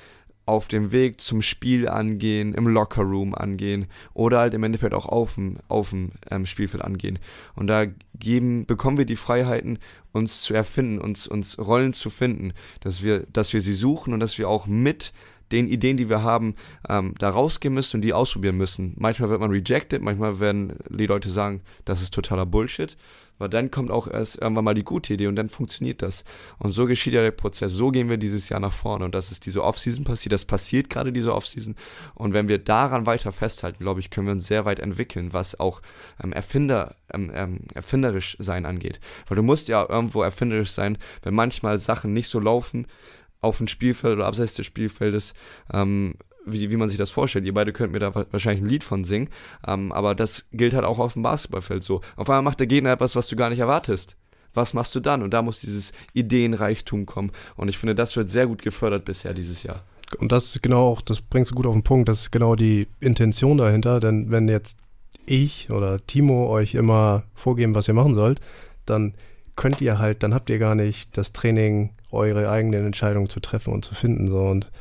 auf 0.49 0.67
dem 0.67 0.91
Weg 0.91 1.21
zum 1.21 1.43
Spiel 1.43 1.87
angehen, 1.87 2.55
im 2.55 2.67
Lockerroom 2.67 3.35
angehen 3.35 3.85
oder 4.15 4.39
halt 4.39 4.55
im 4.55 4.63
Endeffekt 4.63 4.95
auch 4.95 5.05
auf 5.05 5.35
dem, 5.35 5.57
auf 5.67 5.91
dem 5.91 6.09
ähm, 6.31 6.47
Spielfeld 6.47 6.83
angehen. 6.83 7.19
Und 7.55 7.67
da 7.67 7.85
geben, 8.15 8.65
bekommen 8.65 8.97
wir 8.97 9.05
die 9.05 9.15
Freiheiten, 9.15 9.77
uns 10.11 10.41
zu 10.41 10.55
erfinden, 10.55 10.99
uns, 10.99 11.27
uns 11.27 11.59
Rollen 11.59 11.93
zu 11.93 12.09
finden, 12.09 12.53
dass 12.79 13.03
wir, 13.03 13.27
dass 13.31 13.53
wir 13.53 13.61
sie 13.61 13.73
suchen 13.73 14.11
und 14.11 14.19
dass 14.19 14.39
wir 14.39 14.49
auch 14.49 14.65
mit 14.65 15.13
den 15.51 15.67
Ideen, 15.67 15.97
die 15.97 16.09
wir 16.09 16.23
haben, 16.23 16.55
ähm, 16.87 17.13
da 17.19 17.29
rausgehen 17.29 17.73
müssen 17.73 17.97
und 17.97 18.01
die 18.01 18.13
ausprobieren 18.13 18.57
müssen. 18.57 18.93
Manchmal 18.97 19.29
wird 19.29 19.41
man 19.41 19.51
rejected, 19.51 20.01
manchmal 20.01 20.39
werden 20.39 20.73
die 20.89 21.05
Leute 21.05 21.29
sagen, 21.29 21.61
das 21.85 22.01
ist 22.01 22.13
totaler 22.13 22.47
Bullshit. 22.47 22.97
Aber 23.39 23.49
dann 23.49 23.71
kommt 23.71 23.89
auch 23.89 24.07
erst 24.07 24.41
irgendwann 24.41 24.65
mal 24.65 24.73
die 24.75 24.83
gute 24.83 25.13
Idee 25.13 25.27
und 25.27 25.35
dann 25.35 25.49
funktioniert 25.49 26.01
das. 26.01 26.23
Und 26.57 26.73
so 26.73 26.85
geschieht 26.85 27.13
ja 27.13 27.21
der 27.21 27.31
Prozess. 27.31 27.71
So 27.71 27.89
gehen 27.89 28.09
wir 28.09 28.17
dieses 28.17 28.49
Jahr 28.49 28.59
nach 28.59 28.73
vorne. 28.73 29.05
Und 29.05 29.15
das 29.15 29.31
ist 29.31 29.45
diese 29.45 29.63
Offseason 29.63 30.03
passiert. 30.03 30.33
Das 30.33 30.45
passiert 30.45 30.89
gerade 30.89 31.11
diese 31.11 31.33
Offseason. 31.33 31.75
Und 32.15 32.33
wenn 32.33 32.49
wir 32.49 32.59
daran 32.59 33.05
weiter 33.05 33.31
festhalten, 33.31 33.79
glaube 33.79 34.01
ich, 34.01 34.09
können 34.09 34.27
wir 34.27 34.33
uns 34.33 34.45
sehr 34.45 34.65
weit 34.65 34.79
entwickeln, 34.79 35.33
was 35.33 35.59
auch 35.59 35.81
ähm, 36.21 36.33
Erfinder, 36.33 36.95
ähm, 37.13 37.31
ähm, 37.33 37.61
erfinderisch 37.73 38.35
sein 38.39 38.65
angeht. 38.65 38.99
Weil 39.27 39.37
du 39.37 39.43
musst 39.43 39.69
ja 39.69 39.87
irgendwo 39.89 40.21
erfinderisch 40.21 40.71
sein, 40.71 40.97
wenn 41.23 41.33
manchmal 41.33 41.79
Sachen 41.79 42.13
nicht 42.13 42.29
so 42.29 42.39
laufen 42.39 42.87
auf 43.41 43.57
dem 43.57 43.67
Spielfeld 43.67 44.17
oder 44.17 44.25
abseits 44.25 44.55
des 44.55 44.65
Spielfeldes, 44.65 45.33
ähm, 45.71 46.15
wie, 46.45 46.71
wie 46.71 46.77
man 46.77 46.89
sich 46.89 46.97
das 46.97 47.09
vorstellt. 47.09 47.45
Ihr 47.45 47.53
beide 47.53 47.73
könnt 47.73 47.91
mir 47.93 47.99
da 47.99 48.15
wa- 48.15 48.25
wahrscheinlich 48.31 48.63
ein 48.63 48.69
Lied 48.69 48.83
von 48.83 49.03
singen, 49.03 49.29
ähm, 49.67 49.91
aber 49.91 50.15
das 50.15 50.47
gilt 50.51 50.73
halt 50.73 50.85
auch 50.85 50.99
auf 50.99 51.13
dem 51.13 51.23
Basketballfeld 51.23 51.83
so. 51.83 52.01
Auf 52.15 52.29
einmal 52.29 52.43
macht 52.43 52.59
der 52.59 52.67
Gegner 52.67 52.91
etwas, 52.91 53.15
was 53.15 53.27
du 53.27 53.35
gar 53.35 53.49
nicht 53.49 53.59
erwartest. 53.59 54.15
Was 54.53 54.73
machst 54.73 54.95
du 54.95 54.99
dann? 54.99 55.21
Und 55.21 55.31
da 55.31 55.41
muss 55.43 55.59
dieses 55.59 55.91
Ideenreichtum 56.13 57.05
kommen. 57.05 57.31
Und 57.55 57.67
ich 57.67 57.77
finde, 57.77 57.93
das 57.93 58.15
wird 58.15 58.29
sehr 58.29 58.47
gut 58.47 58.61
gefördert 58.63 59.05
bisher 59.05 59.33
dieses 59.33 59.61
Jahr. 59.63 59.83
Und 60.17 60.31
das 60.31 60.45
ist 60.45 60.63
genau 60.63 60.87
auch, 60.87 61.01
das 61.01 61.21
bringst 61.21 61.51
du 61.51 61.55
gut 61.55 61.67
auf 61.67 61.73
den 61.73 61.83
Punkt, 61.83 62.09
das 62.09 62.21
ist 62.21 62.31
genau 62.31 62.55
die 62.55 62.87
Intention 62.99 63.59
dahinter, 63.59 63.99
denn 63.99 64.31
wenn 64.31 64.49
jetzt 64.49 64.79
ich 65.27 65.69
oder 65.69 66.03
Timo 66.07 66.49
euch 66.49 66.73
immer 66.73 67.23
vorgeben, 67.35 67.75
was 67.75 67.87
ihr 67.87 67.93
machen 67.93 68.15
sollt, 68.15 68.39
dann 68.87 69.13
könnt 69.55 69.81
ihr 69.81 69.99
halt, 69.99 70.23
dann 70.23 70.33
habt 70.33 70.49
ihr 70.49 70.57
gar 70.57 70.73
nicht 70.73 71.15
das 71.15 71.31
Training, 71.31 71.91
eure 72.11 72.49
eigenen 72.49 72.87
Entscheidungen 72.87 73.29
zu 73.29 73.39
treffen 73.39 73.71
und 73.71 73.85
zu 73.85 73.93
finden. 73.93 74.27
So. 74.27 74.39
Und 74.39 74.71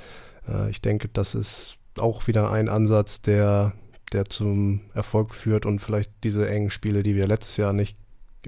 äh, 0.48 0.70
ich 0.70 0.80
denke, 0.80 1.08
das 1.08 1.34
ist 1.34 1.78
auch 1.98 2.26
wieder 2.26 2.50
ein 2.50 2.68
Ansatz, 2.68 3.22
der, 3.22 3.72
der 4.12 4.26
zum 4.26 4.80
Erfolg 4.94 5.34
führt 5.34 5.66
und 5.66 5.80
vielleicht 5.80 6.10
diese 6.24 6.48
engen 6.48 6.70
Spiele, 6.70 7.02
die 7.02 7.14
wir 7.14 7.26
letztes 7.26 7.56
Jahr 7.56 7.72
nicht 7.72 7.96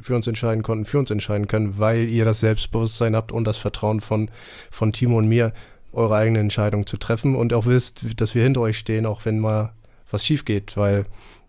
für 0.01 0.15
uns 0.15 0.27
entscheiden 0.27 0.63
konnten, 0.63 0.85
für 0.85 0.99
uns 0.99 1.11
entscheiden 1.11 1.49
können, 1.49 1.79
weil 1.79 2.11
ihr 2.11 2.25
das 2.25 2.41
Selbstbewusstsein 2.41 3.17
habt 3.17 3.33
und 3.33 3.45
das 3.45 3.59
Vertrauen 3.59 4.01
von, 4.01 4.31
von 4.71 4.93
Timo 4.93 5.19
und 5.19 5.29
mir, 5.29 5.53
eure 5.93 6.15
eigene 6.15 6.39
Entscheidung 6.39 6.87
zu 6.87 6.97
treffen 6.97 7.35
und 7.35 7.53
auch 7.53 7.67
wisst, 7.67 8.21
dass 8.21 8.35
wir 8.35 8.45
hinter 8.45 8.61
euch 8.61 8.79
stehen, 8.79 9.07
auch 9.07 9.25
wenn 9.25 9.41
mal 9.41 9.73
was 10.11 10.25
schief 10.25 10.45
geht, 10.45 10.77
weil 10.77 11.05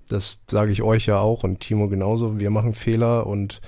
das 0.09 0.39
sage 0.49 0.71
ich 0.71 0.81
euch 0.81 1.05
ja 1.05 1.19
auch 1.19 1.43
und 1.43 1.59
Timo 1.59 1.87
genauso. 1.87 2.39
Wir 2.39 2.49
machen 2.49 2.73
Fehler 2.73 3.27
und 3.27 3.61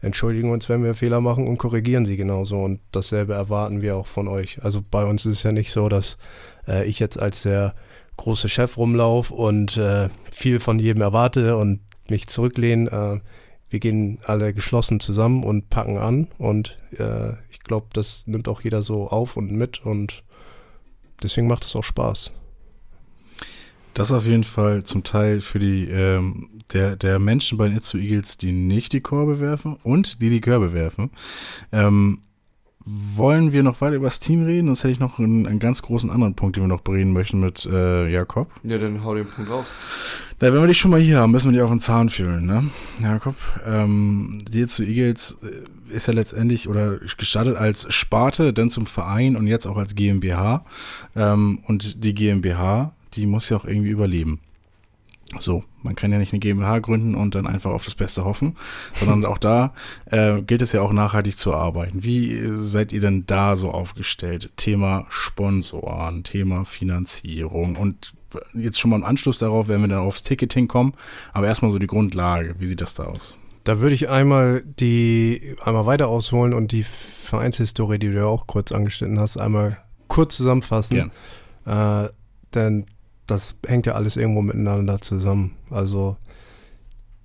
entschuldigen 0.00 0.50
uns, 0.50 0.68
wenn 0.68 0.82
wir 0.82 0.94
Fehler 0.94 1.20
machen 1.20 1.46
und 1.46 1.58
korrigieren 1.58 2.06
sie 2.06 2.16
genauso. 2.16 2.58
Und 2.58 2.80
dasselbe 2.92 3.34
erwarten 3.34 3.82
wir 3.82 3.96
auch 3.96 4.06
von 4.06 4.28
euch. 4.28 4.62
Also 4.62 4.82
bei 4.88 5.04
uns 5.04 5.26
ist 5.26 5.38
es 5.38 5.42
ja 5.42 5.52
nicht 5.52 5.70
so, 5.70 5.88
dass 5.88 6.18
äh, 6.66 6.88
ich 6.88 6.98
jetzt 6.98 7.18
als 7.18 7.42
der 7.42 7.74
große 8.16 8.48
Chef 8.48 8.76
rumlaufe 8.76 9.32
und 9.32 9.76
äh, 9.76 10.08
viel 10.32 10.60
von 10.60 10.78
jedem 10.78 11.02
erwarte 11.02 11.56
und 11.56 11.80
mich 12.08 12.28
zurücklehne. 12.28 12.90
Äh, 12.90 13.28
wir 13.70 13.80
gehen 13.80 14.18
alle 14.24 14.52
geschlossen 14.52 15.00
zusammen 15.00 15.44
und 15.44 15.70
packen 15.70 15.96
an. 15.96 16.28
Und 16.38 16.76
äh, 16.98 17.30
ich 17.50 17.60
glaube, 17.60 17.86
das 17.92 18.26
nimmt 18.26 18.48
auch 18.48 18.62
jeder 18.62 18.82
so 18.82 19.08
auf 19.08 19.36
und 19.36 19.52
mit. 19.52 19.84
Und 19.84 20.24
deswegen 21.22 21.46
macht 21.46 21.64
es 21.64 21.76
auch 21.76 21.84
Spaß. 21.84 22.32
Das 23.94 24.12
auf 24.12 24.24
jeden 24.26 24.44
Fall 24.44 24.84
zum 24.84 25.02
Teil 25.04 25.40
für 25.40 25.58
die 25.58 25.88
ähm, 25.88 26.48
der, 26.72 26.96
der 26.96 27.18
Menschen 27.18 27.58
bei 27.58 27.68
den 27.68 27.76
Itzu 27.76 27.98
Eagles, 27.98 28.38
die 28.38 28.52
nicht 28.52 28.92
die 28.92 29.00
Körbe 29.00 29.40
werfen 29.40 29.76
und 29.82 30.22
die 30.22 30.30
die 30.30 30.40
Körbe 30.40 30.72
werfen. 30.72 31.10
Ähm, 31.72 32.20
wollen 32.84 33.52
wir 33.52 33.62
noch 33.62 33.80
weiter 33.80 33.96
über 33.96 34.06
das 34.06 34.20
Team 34.20 34.42
reden? 34.42 34.66
Sonst 34.66 34.84
hätte 34.84 34.92
ich 34.92 35.00
noch 35.00 35.18
einen, 35.18 35.46
einen 35.46 35.58
ganz 35.58 35.82
großen 35.82 36.10
anderen 36.10 36.34
Punkt, 36.34 36.56
den 36.56 36.64
wir 36.64 36.68
noch 36.68 36.80
bereden 36.80 37.12
möchten 37.12 37.38
mit 37.38 37.66
äh, 37.66 38.08
Jakob. 38.08 38.50
Ja, 38.62 38.78
dann 38.78 39.04
hau 39.04 39.14
den 39.14 39.26
Punkt 39.26 39.50
raus. 39.50 39.66
Na, 40.40 40.52
wenn 40.52 40.60
wir 40.60 40.66
dich 40.66 40.78
schon 40.78 40.90
mal 40.90 41.00
hier 41.00 41.18
haben, 41.18 41.30
müssen 41.30 41.50
wir 41.50 41.52
dich 41.52 41.62
auf 41.62 41.70
den 41.70 41.80
Zahn 41.80 42.08
fühlen, 42.08 42.46
ne? 42.46 42.70
Jakob, 43.02 43.36
ähm, 43.66 44.38
die 44.48 44.62
Itzu 44.62 44.82
Eagles 44.82 45.36
äh, 45.42 45.94
ist 45.94 46.08
ja 46.08 46.14
letztendlich 46.14 46.68
oder 46.68 46.98
gestartet 47.18 47.56
als 47.56 47.92
Sparte, 47.92 48.54
dann 48.54 48.70
zum 48.70 48.86
Verein 48.86 49.36
und 49.36 49.46
jetzt 49.46 49.66
auch 49.66 49.76
als 49.76 49.94
GmbH. 49.94 50.64
Ähm, 51.14 51.60
und 51.66 52.02
die 52.02 52.14
GmbH, 52.14 52.92
die 53.14 53.26
muss 53.26 53.48
ja 53.48 53.56
auch 53.56 53.64
irgendwie 53.64 53.90
überleben. 53.90 54.40
So, 55.38 55.62
man 55.82 55.94
kann 55.94 56.10
ja 56.10 56.18
nicht 56.18 56.32
eine 56.32 56.40
GmbH 56.40 56.80
gründen 56.80 57.14
und 57.14 57.36
dann 57.36 57.46
einfach 57.46 57.70
auf 57.70 57.84
das 57.84 57.94
Beste 57.94 58.24
hoffen, 58.24 58.56
sondern 58.98 59.24
auch 59.24 59.38
da 59.38 59.74
äh, 60.06 60.42
gilt 60.42 60.60
es 60.60 60.72
ja 60.72 60.82
auch 60.82 60.92
nachhaltig 60.92 61.36
zu 61.36 61.54
arbeiten. 61.54 62.02
Wie 62.02 62.40
seid 62.52 62.92
ihr 62.92 63.00
denn 63.00 63.26
da 63.26 63.54
so 63.54 63.70
aufgestellt? 63.70 64.50
Thema 64.56 65.06
Sponsoren, 65.08 66.24
Thema 66.24 66.64
Finanzierung 66.64 67.76
und 67.76 68.12
jetzt 68.54 68.80
schon 68.80 68.90
mal 68.90 68.96
im 68.96 69.04
Anschluss 69.04 69.38
darauf, 69.38 69.68
wenn 69.68 69.80
wir 69.80 69.88
dann 69.88 70.00
aufs 70.00 70.24
Ticketing 70.24 70.66
kommen, 70.66 70.94
aber 71.32 71.46
erstmal 71.46 71.70
so 71.70 71.78
die 71.78 71.86
Grundlage. 71.86 72.56
Wie 72.58 72.66
sieht 72.66 72.80
das 72.80 72.94
da 72.94 73.04
aus? 73.04 73.36
Da 73.62 73.78
würde 73.80 73.94
ich 73.94 74.08
einmal 74.08 74.62
die 74.64 75.54
einmal 75.62 75.86
weiter 75.86 76.08
ausholen 76.08 76.54
und 76.54 76.72
die 76.72 76.82
Vereinshistorie, 76.82 78.00
die 78.00 78.08
du 78.08 78.16
ja 78.16 78.24
auch 78.24 78.48
kurz 78.48 78.72
angeschnitten 78.72 79.20
hast, 79.20 79.36
einmal 79.36 79.78
kurz 80.08 80.36
zusammenfassen. 80.36 81.12
Äh, 81.66 82.08
denn 82.54 82.86
das 83.30 83.54
hängt 83.66 83.86
ja 83.86 83.94
alles 83.94 84.16
irgendwo 84.16 84.42
miteinander 84.42 85.00
zusammen. 85.00 85.56
Also 85.70 86.16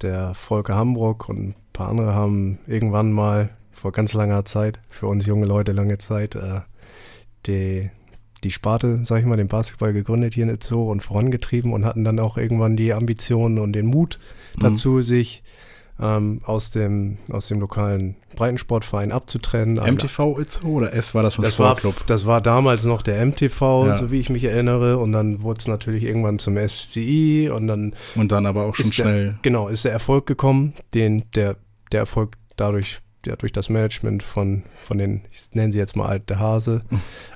der 0.01 0.33
Volker 0.33 0.75
Hambrock 0.75 1.29
und 1.29 1.49
ein 1.49 1.55
paar 1.73 1.89
andere 1.89 2.13
haben 2.13 2.59
irgendwann 2.67 3.11
mal 3.11 3.49
vor 3.71 3.91
ganz 3.91 4.13
langer 4.13 4.45
Zeit, 4.45 4.79
für 4.89 5.07
uns 5.07 5.25
junge 5.25 5.45
Leute 5.45 5.71
lange 5.71 5.97
Zeit, 5.97 6.35
äh, 6.35 6.61
die, 7.45 7.89
die 8.43 8.51
Sparte, 8.51 9.01
sag 9.03 9.19
ich 9.19 9.25
mal, 9.25 9.37
den 9.37 9.47
Basketball 9.47 9.93
gegründet 9.93 10.33
hier 10.33 10.43
in 10.43 10.49
Itzo 10.49 10.89
und 10.91 11.03
vorangetrieben 11.03 11.73
und 11.73 11.85
hatten 11.85 12.03
dann 12.03 12.19
auch 12.19 12.37
irgendwann 12.37 12.77
die 12.77 12.93
Ambitionen 12.93 13.59
und 13.59 13.73
den 13.73 13.87
Mut 13.87 14.19
dazu, 14.59 15.01
sich 15.01 15.43
ähm, 16.01 16.41
aus, 16.43 16.71
dem, 16.71 17.17
aus 17.31 17.47
dem 17.47 17.59
lokalen 17.61 18.15
Breitensportverein 18.35 19.11
abzutrennen. 19.11 19.75
MTV 19.75 20.37
Itzo 20.39 20.67
oder 20.67 20.93
S 20.93 21.15
war 21.15 21.23
das 21.23 21.35
schon 21.35 21.45
Das 21.45 21.57
war, 21.57 21.77
Sportclub? 21.77 22.05
das 22.07 22.25
war 22.25 22.41
damals 22.41 22.83
noch 22.83 23.01
der 23.01 23.25
MTV, 23.25 23.61
Ja. 23.87 23.95
so 23.95 24.11
wie 24.11 24.19
ich 24.19 24.29
mich 24.29 24.43
erinnere. 24.43 24.97
Und 24.97 25.13
dann 25.13 25.41
wurde 25.41 25.59
es 25.61 25.67
natürlich 25.67 26.03
irgendwann 26.03 26.37
zum 26.39 26.57
SCI 26.57 27.49
und 27.53 27.67
dann 27.67 27.93
Und 28.15 28.31
dann 28.31 28.45
aber 28.45 28.65
auch 28.65 28.75
schon 28.75 28.91
schnell. 28.91 29.23
Der, 29.25 29.39
genau, 29.41 29.67
ist 29.69 29.85
der 29.85 29.93
Erfolg 29.93 30.25
gekommen, 30.25 30.73
den, 30.93 31.23
der, 31.35 31.55
der 31.91 32.01
Erfolg 32.01 32.35
dadurch, 32.57 32.99
ja, 33.25 33.35
durch 33.37 33.51
das 33.53 33.69
Management 33.69 34.21
von, 34.21 34.63
von 34.85 34.97
den, 34.97 35.21
ich 35.31 35.43
nenne 35.53 35.71
sie 35.71 35.79
jetzt 35.79 35.95
mal 35.95 36.07
alte 36.07 36.37
Hase, 36.39 36.81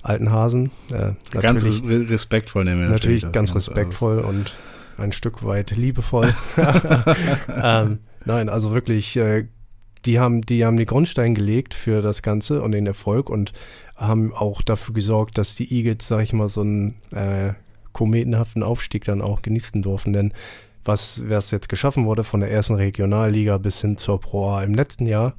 alten 0.03 0.31
Hasen. 0.31 0.69
Äh, 0.91 1.13
Ganz 1.31 1.63
natürlich, 1.63 1.83
re- 1.83 2.09
respektvoll 2.09 2.63
nehmen 2.65 2.81
wir 2.81 2.89
natürlich 2.89 3.21
das 3.21 3.31
ganz 3.31 3.53
Ganze 3.53 3.69
respektvoll 3.69 4.19
und 4.19 4.53
ein 4.99 5.11
Stück 5.11 5.43
weit 5.43 5.71
liebevoll. 5.71 6.33
ähm, 7.63 7.99
nein, 8.25 8.49
also 8.49 8.73
wirklich 8.73 9.15
äh, 9.17 9.47
die 10.05 10.19
haben, 10.19 10.41
die 10.41 10.65
haben 10.65 10.77
die 10.77 10.85
Grundstein 10.85 11.35
gelegt 11.35 11.73
für 11.73 12.01
das 12.01 12.21
Ganze 12.21 12.61
und 12.61 12.71
den 12.71 12.87
Erfolg 12.87 13.29
und 13.29 13.51
haben 13.95 14.33
auch 14.33 14.61
dafür 14.61 14.93
gesorgt, 14.93 15.37
dass 15.37 15.55
die 15.55 15.73
Eagles, 15.73 16.07
sag 16.07 16.23
ich 16.23 16.33
mal, 16.33 16.49
so 16.49 16.61
einen 16.61 16.95
äh, 17.11 17.53
kometenhaften 17.91 18.63
Aufstieg 18.63 19.03
dann 19.03 19.21
auch 19.21 19.41
genießen 19.41 19.81
durften. 19.81 20.13
Denn 20.13 20.33
was, 20.85 21.21
was 21.27 21.51
jetzt 21.51 21.69
geschaffen 21.69 22.05
wurde 22.05 22.23
von 22.23 22.39
der 22.39 22.51
ersten 22.51 22.75
Regionalliga 22.75 23.57
bis 23.57 23.81
hin 23.81 23.97
zur 23.97 24.21
Pro 24.21 24.51
A 24.51 24.63
im 24.63 24.73
letzten 24.73 25.05
Jahr, 25.05 25.35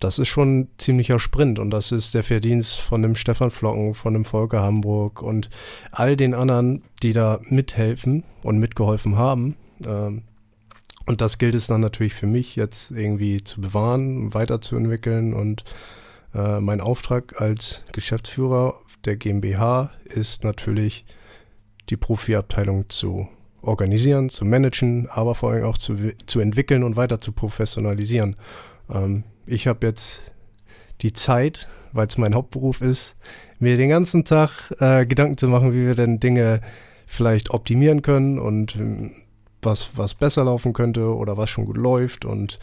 das 0.00 0.18
ist 0.18 0.28
schon 0.28 0.60
ein 0.60 0.68
ziemlicher 0.78 1.18
Sprint 1.18 1.58
und 1.58 1.70
das 1.70 1.92
ist 1.92 2.14
der 2.14 2.22
Verdienst 2.22 2.80
von 2.80 3.02
dem 3.02 3.14
Stefan 3.14 3.50
Flocken, 3.50 3.94
von 3.94 4.12
dem 4.12 4.24
Volker 4.24 4.62
Hamburg 4.62 5.22
und 5.22 5.48
all 5.90 6.16
den 6.16 6.34
anderen, 6.34 6.82
die 7.02 7.12
da 7.12 7.40
mithelfen 7.48 8.24
und 8.42 8.58
mitgeholfen 8.58 9.16
haben. 9.16 9.56
Ähm, 9.84 10.22
und 11.06 11.20
das 11.20 11.38
gilt 11.38 11.54
es 11.54 11.68
dann 11.68 11.80
natürlich 11.80 12.14
für 12.14 12.26
mich 12.26 12.56
jetzt 12.56 12.90
irgendwie 12.90 13.42
zu 13.44 13.60
bewahren, 13.60 14.34
weiterzuentwickeln 14.34 15.34
und 15.34 15.64
äh, 16.34 16.60
mein 16.60 16.80
Auftrag 16.80 17.40
als 17.40 17.84
Geschäftsführer 17.92 18.74
der 19.04 19.16
GmbH 19.16 19.92
ist 20.04 20.44
natürlich 20.44 21.06
die 21.88 21.96
Profiabteilung 21.96 22.88
zu 22.90 23.28
organisieren, 23.62 24.28
zu 24.28 24.44
managen, 24.44 25.08
aber 25.08 25.34
vor 25.34 25.52
allem 25.52 25.64
auch 25.64 25.78
zu, 25.78 25.96
zu 26.26 26.40
entwickeln 26.40 26.82
und 26.82 26.96
weiter 26.96 27.20
zu 27.20 27.32
professionalisieren. 27.32 28.36
Ähm, 28.90 29.24
ich 29.46 29.66
habe 29.66 29.86
jetzt 29.86 30.32
die 31.02 31.12
Zeit, 31.12 31.68
weil 31.92 32.06
es 32.06 32.18
mein 32.18 32.34
Hauptberuf 32.34 32.80
ist, 32.80 33.16
mir 33.58 33.76
den 33.76 33.88
ganzen 33.88 34.24
Tag 34.24 34.72
äh, 34.80 35.06
Gedanken 35.06 35.38
zu 35.38 35.48
machen, 35.48 35.72
wie 35.72 35.86
wir 35.86 35.94
denn 35.94 36.20
Dinge 36.20 36.60
vielleicht 37.06 37.50
optimieren 37.50 38.02
können 38.02 38.38
und 38.38 38.76
ähm, 38.76 39.12
was, 39.62 39.90
was 39.96 40.14
besser 40.14 40.44
laufen 40.44 40.72
könnte 40.72 41.14
oder 41.14 41.36
was 41.36 41.50
schon 41.50 41.64
gut 41.64 41.76
läuft. 41.76 42.24
Und 42.24 42.58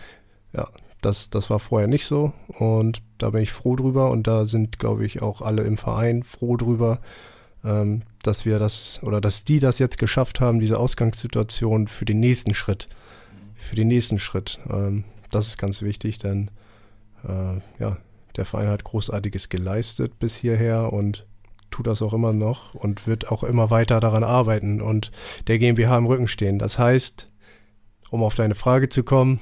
ja, 0.54 0.68
das, 1.02 1.30
das 1.30 1.50
war 1.50 1.60
vorher 1.60 1.88
nicht 1.88 2.06
so. 2.06 2.34
Und 2.48 3.02
da 3.18 3.32
bin 3.32 3.42
ich 3.42 3.52
froh 3.52 3.76
drüber. 3.76 4.12
Und 4.12 4.28
da 4.28 4.46
sind, 4.46 4.80
glaube 4.80 5.06
ich, 5.06 5.22
auch 5.22 5.42
alle 5.42 5.64
im 5.64 5.78
Verein 5.78 6.24
froh 6.24 6.58
drüber, 6.58 7.00
ähm, 7.64 8.04
dass 8.22 8.46
wir 8.46 8.60
das 8.60 9.02
oder 9.04 9.22
dass 9.22 9.44
die 9.44 9.60
das 9.60 9.80
jetzt 9.80 9.98
geschafft 9.98 10.40
haben, 10.40 10.60
diese 10.60 10.80
Ausgangssituation 10.80 11.88
für 11.88 12.06
den 12.06 12.20
nächsten 12.20 12.54
Schritt. 12.54 12.88
Für 13.56 13.76
den 13.76 13.88
nächsten 13.88 14.20
Schritt. 14.20 14.60
Ähm, 14.70 15.06
das 15.36 15.48
ist 15.48 15.58
ganz 15.58 15.82
wichtig, 15.82 16.17
denn 16.17 16.52
äh, 17.28 17.60
ja, 17.80 17.98
der 18.36 18.46
Verein 18.46 18.69
hat 18.69 18.84
Großartiges 18.84 19.50
geleistet 19.50 20.19
bis 20.19 20.36
hierher 20.36 20.91
und 20.91 21.26
tut 21.72 21.88
das 21.88 22.02
auch 22.02 22.13
immer 22.13 22.34
noch 22.34 22.76
und 22.76 23.08
wird 23.08 23.32
auch 23.32 23.43
immer 23.43 23.69
weiter 23.69 24.00
daran 24.00 24.24
arbeiten 24.24 24.82
und 24.82 25.12
der 25.48 25.60
GmbH 25.60 25.98
im 25.98 26.06
Rücken 26.06 26.28
stehen. 26.28 26.60
Das 26.60 26.78
heißt, 26.78 27.30
um 28.10 28.24
auf 28.24 28.36
deine 28.36 28.56
Frage 28.56 28.89
zu 28.89 29.04
kommen, 29.04 29.39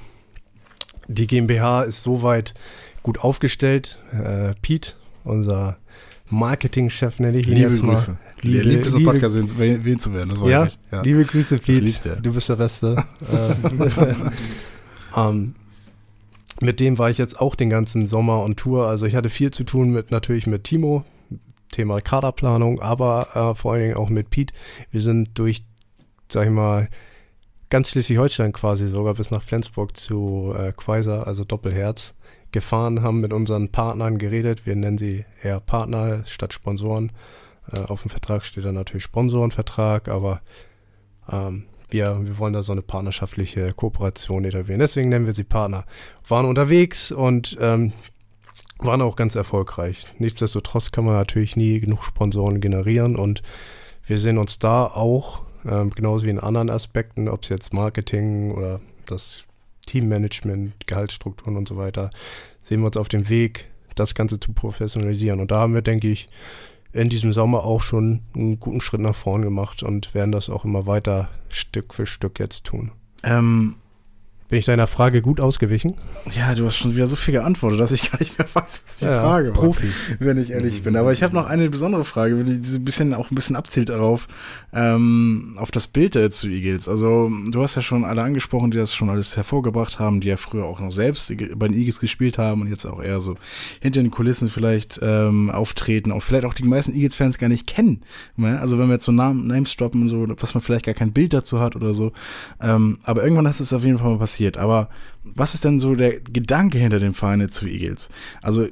die 1.08 1.26
GmbH 1.26 1.82
ist 1.82 2.02
soweit 2.02 2.54
gut 3.02 3.20
aufgestellt. 3.20 3.98
Äh, 4.12 4.54
Pete, 4.62 4.94
unser 5.24 5.78
Marketingchef 6.30 7.20
nenne 7.20 7.38
ich 7.38 7.46
ihn 7.46 7.54
liebe 7.54 7.70
jetzt 7.70 7.82
Grüße. 7.82 8.12
mal. 8.12 8.18
Liebe, 8.40 8.80
es, 8.80 8.94
im 8.94 9.04
Podcast 9.04 9.36
erwähnt 9.36 10.02
zu 10.02 10.14
werden, 10.14 10.30
das 10.30 10.40
weiß 10.40 10.50
ja, 10.50 10.64
ich. 10.64 10.78
Ja, 10.90 11.02
liebe 11.02 11.24
Grüße, 11.24 11.58
Pete. 11.58 12.18
Du 12.22 12.32
bist 12.32 12.48
der 12.48 12.56
Beste. 12.56 13.04
ähm, 15.16 15.54
mit 16.62 16.80
dem 16.80 16.98
war 16.98 17.10
ich 17.10 17.18
jetzt 17.18 17.40
auch 17.40 17.54
den 17.54 17.70
ganzen 17.70 18.06
Sommer 18.06 18.42
on 18.42 18.56
Tour. 18.56 18.86
Also 18.86 19.06
ich 19.06 19.16
hatte 19.16 19.30
viel 19.30 19.50
zu 19.50 19.64
tun 19.64 19.90
mit 19.90 20.10
natürlich 20.10 20.46
mit 20.46 20.64
Timo, 20.64 21.04
Thema 21.70 22.00
Kaderplanung, 22.00 22.80
aber 22.80 23.28
äh, 23.34 23.54
vor 23.54 23.72
allen 23.72 23.82
Dingen 23.82 23.96
auch 23.96 24.08
mit 24.08 24.30
Pete. 24.30 24.54
Wir 24.90 25.00
sind 25.00 25.38
durch, 25.38 25.64
sag 26.28 26.46
ich 26.46 26.52
mal, 26.52 26.88
ganz 27.68 27.90
Schleswig-Holstein 27.90 28.52
quasi 28.52 28.86
sogar 28.86 29.14
bis 29.14 29.30
nach 29.30 29.42
Flensburg 29.42 29.96
zu 29.96 30.54
äh, 30.56 30.72
Quaiser, 30.72 31.26
also 31.26 31.44
Doppelherz, 31.44 32.14
gefahren, 32.52 33.02
haben 33.02 33.20
mit 33.20 33.32
unseren 33.32 33.70
Partnern 33.70 34.18
geredet. 34.18 34.66
Wir 34.66 34.76
nennen 34.76 34.98
sie 34.98 35.24
eher 35.42 35.58
Partner 35.58 36.22
statt 36.26 36.52
Sponsoren. 36.52 37.10
Äh, 37.72 37.80
auf 37.80 38.02
dem 38.02 38.10
Vertrag 38.10 38.44
steht 38.44 38.64
dann 38.64 38.74
natürlich 38.74 39.04
Sponsorenvertrag, 39.04 40.08
aber 40.08 40.42
ähm, 41.30 41.64
wir, 41.92 42.20
wir 42.24 42.38
wollen 42.38 42.52
da 42.52 42.62
so 42.62 42.72
eine 42.72 42.82
partnerschaftliche 42.82 43.72
Kooperation 43.72 44.44
etablieren. 44.44 44.80
Deswegen 44.80 45.08
nennen 45.08 45.26
wir 45.26 45.34
sie 45.34 45.44
Partner. 45.44 45.84
Waren 46.26 46.46
unterwegs 46.46 47.12
und 47.12 47.56
ähm, 47.60 47.92
waren 48.78 49.02
auch 49.02 49.16
ganz 49.16 49.34
erfolgreich. 49.34 50.06
Nichtsdestotrotz 50.18 50.90
kann 50.90 51.04
man 51.04 51.14
natürlich 51.14 51.56
nie 51.56 51.80
genug 51.80 52.04
Sponsoren 52.04 52.60
generieren 52.60 53.16
und 53.16 53.42
wir 54.06 54.18
sehen 54.18 54.38
uns 54.38 54.58
da 54.58 54.84
auch, 54.86 55.42
ähm, 55.64 55.90
genauso 55.90 56.24
wie 56.24 56.30
in 56.30 56.40
anderen 56.40 56.70
Aspekten, 56.70 57.28
ob 57.28 57.44
es 57.44 57.48
jetzt 57.48 57.72
Marketing 57.72 58.52
oder 58.52 58.80
das 59.06 59.44
Teammanagement, 59.86 60.86
Gehaltsstrukturen 60.86 61.56
und 61.56 61.68
so 61.68 61.76
weiter, 61.76 62.10
sehen 62.60 62.80
wir 62.80 62.86
uns 62.86 62.96
auf 62.96 63.08
dem 63.08 63.28
Weg, 63.28 63.68
das 63.94 64.14
Ganze 64.14 64.40
zu 64.40 64.52
professionalisieren. 64.52 65.40
Und 65.40 65.50
da 65.50 65.60
haben 65.60 65.74
wir, 65.74 65.82
denke 65.82 66.08
ich, 66.08 66.28
in 66.92 67.08
diesem 67.08 67.32
Sommer 67.32 67.64
auch 67.64 67.82
schon 67.82 68.20
einen 68.34 68.60
guten 68.60 68.80
Schritt 68.80 69.00
nach 69.00 69.14
vorn 69.14 69.42
gemacht 69.42 69.82
und 69.82 70.14
werden 70.14 70.32
das 70.32 70.50
auch 70.50 70.64
immer 70.64 70.86
weiter 70.86 71.28
Stück 71.48 71.94
für 71.94 72.06
Stück 72.06 72.38
jetzt 72.38 72.64
tun. 72.64 72.92
Ähm, 73.22 73.76
Bin 74.52 74.58
ich 74.58 74.66
deiner 74.66 74.86
Frage 74.86 75.22
gut 75.22 75.40
ausgewichen? 75.40 75.94
ja, 76.36 76.54
du 76.54 76.66
hast 76.66 76.76
schon 76.76 76.94
wieder 76.94 77.06
so 77.06 77.16
viel 77.16 77.32
geantwortet, 77.32 77.80
dass 77.80 77.90
ich 77.90 78.10
gar 78.12 78.18
nicht 78.18 78.36
mehr 78.36 78.46
weiß, 78.52 78.82
was 78.84 78.96
die 78.98 79.06
Ja, 79.06 79.22
Frage 79.22 79.48
war. 79.48 79.54
Profi. 79.54 79.86
wenn 80.18 80.36
ich 80.36 80.50
ehrlich 80.50 80.82
bin. 80.82 80.94
Aber 80.94 81.10
ich 81.10 81.22
habe 81.22 81.34
noch 81.34 81.46
eine 81.46 81.70
besondere 81.70 82.04
Frage, 82.04 82.44
die 82.44 82.62
so 82.62 82.76
ein 82.76 82.84
bisschen 82.84 83.14
auch 83.14 83.30
ein 83.30 83.34
bisschen 83.34 83.56
abzielt 83.56 83.88
darauf, 83.88 84.28
ähm, 84.74 85.54
auf 85.56 85.70
das 85.70 85.86
Bild 85.86 86.16
der 86.16 86.30
zu 86.30 86.48
Eagles. 86.48 86.86
Also 86.86 87.32
du 87.50 87.62
hast 87.62 87.76
ja 87.76 87.80
schon 87.80 88.04
alle 88.04 88.20
angesprochen, 88.20 88.70
die 88.70 88.76
das 88.76 88.94
schon 88.94 89.08
alles 89.08 89.38
hervorgebracht 89.38 89.98
haben, 89.98 90.20
die 90.20 90.28
ja 90.28 90.36
früher 90.36 90.66
auch 90.66 90.80
noch 90.80 90.92
selbst 90.92 91.32
bei 91.56 91.68
den 91.68 91.78
Eagles 91.78 91.98
gespielt 91.98 92.36
haben 92.36 92.60
und 92.60 92.68
jetzt 92.68 92.84
auch 92.84 93.02
eher 93.02 93.20
so 93.20 93.36
hinter 93.80 94.02
den 94.02 94.10
Kulissen 94.10 94.50
vielleicht 94.50 95.00
ähm, 95.02 95.48
auftreten, 95.50 96.12
auch 96.12 96.22
vielleicht 96.22 96.44
auch 96.44 96.52
die 96.52 96.64
meisten 96.64 96.92
Eagles-Fans 96.94 97.38
gar 97.38 97.48
nicht 97.48 97.66
kennen. 97.66 98.02
Ne? 98.36 98.60
Also 98.60 98.78
wenn 98.78 98.88
wir 98.88 98.96
jetzt 98.96 99.06
so 99.06 99.12
Namen, 99.12 99.46
Names 99.46 99.74
droppen 99.76 100.02
und 100.02 100.08
so, 100.08 100.26
was 100.42 100.52
man 100.52 100.60
vielleicht 100.60 100.84
gar 100.84 100.94
kein 100.94 101.12
Bild 101.14 101.32
dazu 101.32 101.58
hat 101.58 101.74
oder 101.74 101.94
so. 101.94 102.12
Ähm, 102.60 102.98
aber 103.04 103.22
irgendwann 103.22 103.46
ist 103.46 103.60
es 103.60 103.72
auf 103.72 103.82
jeden 103.82 103.96
Fall 103.96 104.10
mal 104.10 104.18
passiert. 104.18 104.41
Aber 104.56 104.88
was 105.24 105.54
ist 105.54 105.64
denn 105.64 105.80
so 105.80 105.94
der 105.94 106.20
Gedanke 106.20 106.78
hinter 106.78 107.00
dem 107.00 107.14
Verein 107.14 107.48
zu 107.48 107.66
Eagles? 107.66 108.08
Also 108.42 108.68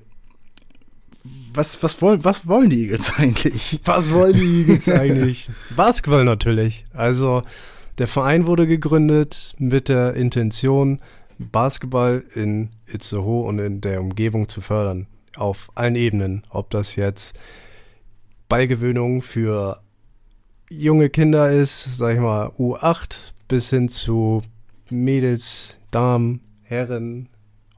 was, 1.52 1.82
was, 1.82 2.00
wollen, 2.00 2.24
was 2.24 2.46
wollen 2.46 2.70
die 2.70 2.82
Eagles 2.82 3.12
eigentlich? 3.18 3.80
Was 3.84 4.10
wollen 4.12 4.34
die 4.34 4.60
Eagles 4.60 4.88
eigentlich? 4.88 5.50
Basketball 5.76 6.24
natürlich. 6.24 6.84
Also 6.92 7.42
der 7.98 8.08
Verein 8.08 8.46
wurde 8.46 8.66
gegründet 8.66 9.54
mit 9.58 9.88
der 9.88 10.14
Intention, 10.14 11.00
Basketball 11.38 12.24
in 12.34 12.70
Itzehoe 12.86 13.46
und 13.46 13.58
in 13.58 13.80
der 13.80 14.00
Umgebung 14.00 14.48
zu 14.48 14.60
fördern. 14.60 15.06
Auf 15.36 15.70
allen 15.74 15.94
Ebenen. 15.94 16.42
Ob 16.50 16.70
das 16.70 16.96
jetzt 16.96 17.38
Ballgewöhnung 18.48 19.22
für 19.22 19.80
junge 20.70 21.10
Kinder 21.10 21.50
ist, 21.50 21.96
sag 21.96 22.14
ich 22.14 22.20
mal 22.20 22.48
U8, 22.58 23.32
bis 23.48 23.70
hin 23.70 23.88
zu 23.88 24.42
Mädels, 24.90 25.78
Damen, 25.90 26.40
Herren, 26.62 27.28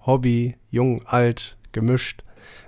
Hobby, 0.05 0.57
jung, 0.71 1.03
alt, 1.07 1.57
gemischt. 1.73 2.25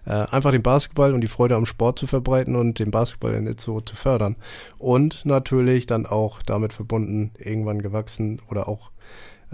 Äh, 0.06 0.12
einfach 0.12 0.52
den 0.52 0.62
Basketball 0.62 1.14
und 1.14 1.20
die 1.20 1.28
Freude 1.28 1.56
am 1.56 1.66
Sport 1.66 1.98
zu 1.98 2.06
verbreiten 2.06 2.56
und 2.56 2.78
den 2.78 2.90
Basketball 2.90 3.34
in 3.34 3.46
Itzehoe 3.46 3.84
zu 3.84 3.96
fördern. 3.96 4.36
Und 4.78 5.24
natürlich 5.24 5.86
dann 5.86 6.06
auch 6.06 6.42
damit 6.42 6.72
verbunden, 6.72 7.32
irgendwann 7.38 7.82
gewachsen 7.82 8.40
oder 8.50 8.68
auch 8.68 8.90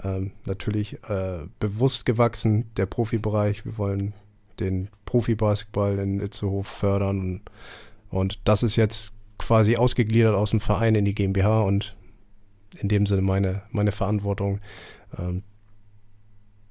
ähm, 0.03 0.31
natürlich 0.45 1.03
äh, 1.09 1.39
bewusst 1.59 2.05
gewachsen, 2.05 2.69
der 2.77 2.85
Profibereich. 2.85 3.65
Wir 3.65 3.77
wollen 3.77 4.13
den 4.59 4.89
Profi-Basketball 5.05 5.99
in 5.99 6.19
Itzehoe 6.19 6.63
fördern. 6.63 7.41
Und 8.09 8.39
das 8.43 8.63
ist 8.63 8.75
jetzt 8.75 9.13
quasi 9.37 9.75
ausgegliedert 9.75 10.35
aus 10.35 10.51
dem 10.51 10.59
Verein 10.59 10.95
in 10.95 11.05
die 11.05 11.15
GmbH 11.15 11.61
und 11.61 11.95
in 12.79 12.87
dem 12.87 13.05
Sinne 13.05 13.21
meine, 13.21 13.63
meine 13.71 13.91
Verantwortung, 13.91 14.59
ähm, 15.17 15.43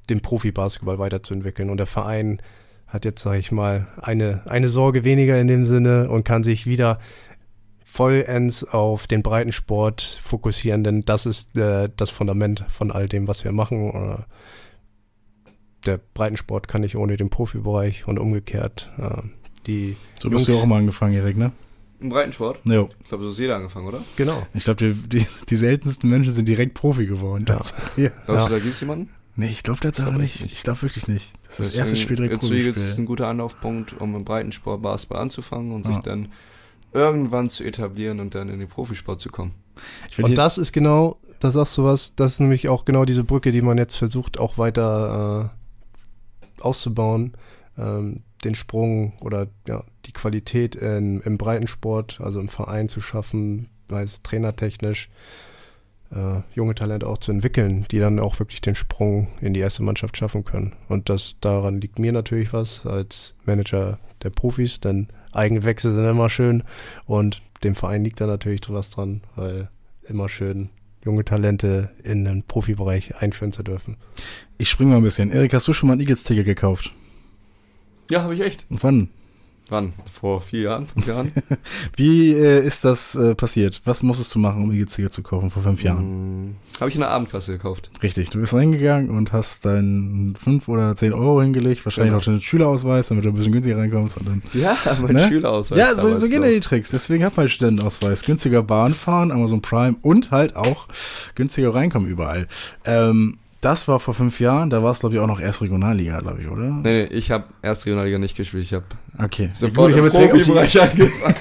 den 0.09 0.21
Profi-Basketball 0.21 0.99
weiterzuentwickeln. 0.99 1.71
Und 1.71 1.77
der 1.77 1.87
Verein 1.87 2.41
hat 2.87 3.05
jetzt, 3.05 3.23
sage 3.23 3.39
ich 3.39 3.53
mal, 3.53 3.87
eine, 4.01 4.43
eine 4.47 4.69
Sorge 4.69 5.05
weniger 5.05 5.41
in 5.41 5.47
dem 5.47 5.65
Sinne 5.65 6.11
und 6.11 6.25
kann 6.25 6.43
sich 6.43 6.67
wieder 6.67 6.99
vollends 7.85 8.65
auf 8.65 9.07
den 9.07 9.23
Breitensport 9.23 10.03
fokussieren, 10.23 10.85
denn 10.85 11.01
das 11.03 11.27
ist 11.27 11.57
äh, 11.57 11.89
das 11.97 12.11
Fundament 12.11 12.65
von 12.69 12.93
all 12.93 13.09
dem, 13.09 13.27
was 13.27 13.43
wir 13.43 13.51
machen. 13.51 13.91
Äh, 13.91 14.23
der 15.87 15.99
Breitensport 16.15 16.69
kann 16.69 16.83
nicht 16.83 16.97
ohne 16.97 17.17
den 17.17 17.31
Profibereich 17.31 18.07
und 18.07 18.19
umgekehrt. 18.19 18.91
Äh, 18.99 19.23
die 19.67 19.97
So 20.21 20.31
bist 20.31 20.47
du 20.47 20.57
auch 20.57 20.67
mal 20.67 20.79
angefangen, 20.79 21.15
Erik, 21.15 21.37
ne? 21.37 21.53
Im 22.01 22.09
Breitensport? 22.09 22.61
Jo. 22.65 22.89
Ich 23.03 23.09
glaube, 23.09 23.25
so 23.25 23.31
ist 23.31 23.39
jeder 23.39 23.57
angefangen, 23.57 23.87
oder? 23.87 24.03
Genau. 24.17 24.47
Ich 24.55 24.65
glaube, 24.65 24.77
die, 24.95 25.19
die, 25.19 25.27
die 25.49 25.57
seltensten 25.57 26.09
Menschen 26.09 26.33
sind 26.33 26.49
direkt 26.49 26.75
Profi 26.75 27.07
geworden. 27.07 27.45
Ja. 27.49 27.61
Ja. 27.97 28.09
Glaubst 28.09 28.29
Ja. 28.29 28.45
du, 28.49 28.53
da 28.55 28.59
gibt 28.59 28.75
es 28.75 28.81
jemanden? 28.81 29.11
Nee, 29.37 29.47
ich 29.49 29.63
glaube 29.63 29.81
tatsächlich 29.81 30.13
Glaub 30.15 30.23
nicht. 30.23 30.35
ich 30.37 30.43
nicht. 30.43 30.53
Ich 30.55 30.63
glaube 30.65 30.83
wirklich 30.83 31.09
nicht. 31.09 31.33
Das 31.47 31.61
ist 31.61 31.69
das 31.71 31.75
erste 31.77 31.95
Deswegen 31.95 32.03
Spiel 32.03 32.17
direkt 32.17 32.33
jetzt 32.35 32.49
so 32.49 32.55
Eagles 32.55 32.77
ist 32.79 32.87
Profi. 32.91 33.01
ein 33.03 33.07
guter 33.07 33.27
Anlaufpunkt, 33.29 34.01
um 34.01 34.15
im 34.17 34.25
Breitensport 34.25 34.83
Basketball 34.83 35.21
anzufangen 35.23 35.73
und 35.73 35.87
Ja. 35.87 35.93
sich 35.93 36.03
dann 36.03 36.29
irgendwann 36.93 37.49
zu 37.49 37.65
etablieren 37.65 38.19
und 38.21 38.35
dann 38.35 38.49
in 38.49 38.59
den 38.59 38.69
Profisport 38.69 39.21
zu 39.21 39.29
kommen. 39.29 39.55
Und 40.21 40.37
das 40.37 40.59
ist 40.59 40.73
genau, 40.73 41.19
da 41.39 41.51
sagst 41.51 41.79
du 41.79 41.85
was, 41.85 42.15
das 42.17 42.33
ist 42.35 42.41
nämlich 42.41 42.69
auch 42.69 42.85
genau 42.85 43.05
diese 43.05 43.25
Brücke, 43.25 43.53
die 43.53 43.63
man 43.63 43.79
jetzt 43.79 43.95
versucht, 43.97 44.39
auch 44.39 44.59
weiter 44.59 45.55
auszubauen, 46.61 47.33
ähm, 47.79 48.23
den 48.45 48.55
Sprung 48.55 49.13
oder 49.21 49.49
ja, 49.67 49.85
die 50.07 50.13
Qualität 50.13 50.75
in, 50.75 51.21
im 51.21 51.39
Breitensport, 51.39 52.21
also 52.21 52.41
im 52.41 52.49
Verein 52.49 52.89
zu 52.89 53.01
schaffen, 53.01 53.69
es 53.91 54.23
trainertechnisch, 54.23 55.11
äh, 56.13 56.41
junge 56.55 56.75
Talente 56.75 57.07
auch 57.07 57.19
zu 57.19 57.33
entwickeln, 57.33 57.87
die 57.91 57.99
dann 57.99 58.19
auch 58.19 58.39
wirklich 58.39 58.61
den 58.61 58.75
Sprung 58.75 59.29
in 59.41 59.55
die 59.55 59.61
erste 59.61 59.83
Mannschaft 59.83 60.17
schaffen 60.17 60.45
können. 60.45 60.75
Und 60.89 61.09
das 61.09 61.37
daran 61.41 61.81
liegt 61.81 61.99
mir 61.99 62.13
natürlich 62.13 62.53
was 62.53 62.87
als 62.87 63.35
Manager 63.45 63.99
der 64.23 64.31
Profis, 64.31 64.81
denn 64.81 65.09
Eigenwechsel 65.33 65.95
sind 65.95 66.09
immer 66.09 66.29
schön 66.29 66.63
und 67.07 67.43
dem 67.63 67.75
Verein 67.75 68.05
liegt 68.05 68.21
da 68.21 68.27
natürlich 68.27 68.63
was 68.69 68.91
dran, 68.91 69.23
weil 69.37 69.69
immer 70.09 70.29
schön 70.29 70.71
junge 71.05 71.25
Talente 71.25 71.91
in 72.03 72.25
den 72.25 72.43
Profibereich 72.43 73.17
einführen 73.17 73.53
zu 73.53 73.63
dürfen. 73.63 73.97
Ich 74.59 74.69
springe 74.69 74.91
mal 74.91 74.97
ein 74.99 75.03
bisschen. 75.03 75.31
Erik, 75.31 75.55
hast 75.55 75.69
du 75.69 75.73
schon 75.73 75.89
mal 75.89 75.95
ein 75.95 76.01
Eagles-Ticket 76.01 76.45
gekauft? 76.45 76.93
Ja, 78.11 78.23
habe 78.23 78.35
ich 78.35 78.41
echt. 78.41 78.67
Und 78.69 78.83
wann? 78.83 79.09
Wann? 79.69 79.93
Vor 80.11 80.41
vier 80.41 80.63
Jahren, 80.63 80.89
fünf 80.89 81.07
Jahren? 81.07 81.31
Wie 81.97 82.33
äh, 82.33 82.67
ist 82.67 82.85
das 82.85 83.15
äh, 83.15 83.37
passiert? 83.37 83.81
Was 83.85 84.03
musstest 84.03 84.35
du 84.35 84.41
machen, 84.41 84.65
um 84.65 84.73
Eagles-Ticket 84.73 85.13
zu 85.13 85.23
kaufen 85.23 85.49
vor 85.49 85.63
fünf 85.63 85.81
Jahren? 85.85 85.99
Hm, 86.01 86.55
habe 86.81 86.89
ich 86.91 86.97
in 86.97 87.03
der 87.03 87.11
Abendkasse 87.11 87.53
gekauft. 87.53 87.89
Richtig, 88.03 88.31
du 88.31 88.41
bist 88.41 88.53
reingegangen 88.53 89.11
und 89.11 89.33
hast 89.33 89.65
deinen 89.67 90.35
fünf 90.35 90.67
oder 90.67 90.97
zehn 90.97 91.13
Euro 91.13 91.41
hingelegt, 91.41 91.85
wahrscheinlich 91.87 92.09
Genau. 92.11 92.19
noch 92.19 92.25
deinen 92.25 92.41
Schülerausweis, 92.41 93.07
damit 93.09 93.25
du 93.25 93.29
ein 93.29 93.35
bisschen 93.37 93.53
günstiger 93.53 93.79
reinkommst. 93.79 94.17
Und 94.17 94.27
dann, 94.29 94.43
Ja, 94.55 94.77
mein 95.03 95.15
Ne? 95.15 95.29
Schülerausweis. 95.29 95.79
ja, 95.79 95.95
so, 95.95 96.13
so 96.17 96.27
gehen 96.29 96.43
ja 96.43 96.49
die 96.49 96.59
Tricks. 96.59 96.91
Deswegen 96.91 97.25
hat 97.25 97.37
man 97.37 97.45
einen 97.45 97.51
Studentenausweis. 97.51 98.25
Günstiger 98.25 98.65
Bahn 98.65 98.93
fahren, 98.93 99.31
Amazon 99.31 99.63
Prime 99.63 99.97
und 100.03 100.33
halt 100.33 100.57
auch 100.57 100.89
günstiger 101.37 101.73
reinkommen 101.77 102.09
überall. 102.11 102.49
Ähm, 102.85 103.39
das 103.61 103.89
war 103.89 104.01
vor 104.01 104.15
fünf 104.15 104.41
Jahren, 104.41 104.71
da 104.71 104.83
war 104.83 104.91
es, 104.93 105.01
glaube 105.01 105.15
ich, 105.15 105.21
auch 105.21 105.27
noch 105.27 105.39
erst 105.41 105.61
Regionalliga, 105.61 106.19
glaube 106.21 106.41
ich, 106.43 106.49
oder? 106.49 106.63
Nee, 106.71 106.81
nee, 106.83 107.05
ich 107.05 107.31
habe 107.31 107.45
erst 107.63 107.85
Regionalliga 107.85 108.19
nicht 108.19 108.37
gespielt. 108.37 108.63
Ich 108.63 108.73
habe 108.73 108.85
Okay. 109.23 109.51
sofort 109.53 109.75
Gut, 109.75 109.91
ich 109.91 109.97
habe 109.97 109.99
im 109.99 110.05
jetzt, 110.07 110.17
direkt 110.17 110.33
auf 110.33 110.39
Profibereich 110.41 110.81
angefangen. 110.83 111.35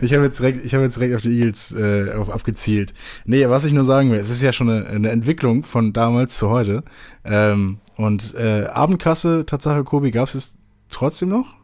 die- 0.00 0.06
ich 0.06 0.14
hab 0.14 0.22
jetzt, 0.22 0.38
direkt- 0.40 0.64
ich 0.64 0.74
hab 0.74 0.80
jetzt 0.80 0.96
direkt 0.96 1.14
auf 1.16 1.20
die 1.22 1.38
Eagles 1.38 1.72
äh, 1.74 2.12
auf, 2.14 2.30
abgezielt. 2.30 2.94
Nee, 3.26 3.46
was 3.48 3.64
ich 3.64 3.72
nur 3.72 3.84
sagen 3.84 4.10
will, 4.10 4.18
es 4.18 4.30
ist 4.30 4.40
ja 4.42 4.52
schon 4.52 4.70
eine, 4.70 4.86
eine 4.86 5.10
Entwicklung 5.10 5.64
von 5.64 5.92
damals 5.92 6.38
zu 6.38 6.48
heute. 6.48 6.82
Ähm, 7.24 7.78
und 7.96 8.34
äh, 8.34 8.64
Abendkasse, 8.72 9.44
Tatsache, 9.44 9.84
Kobi, 9.84 10.10
gab 10.12 10.28
es 10.28 10.34
es 10.34 10.54
trotzdem 10.88 11.28
noch? 11.28 11.54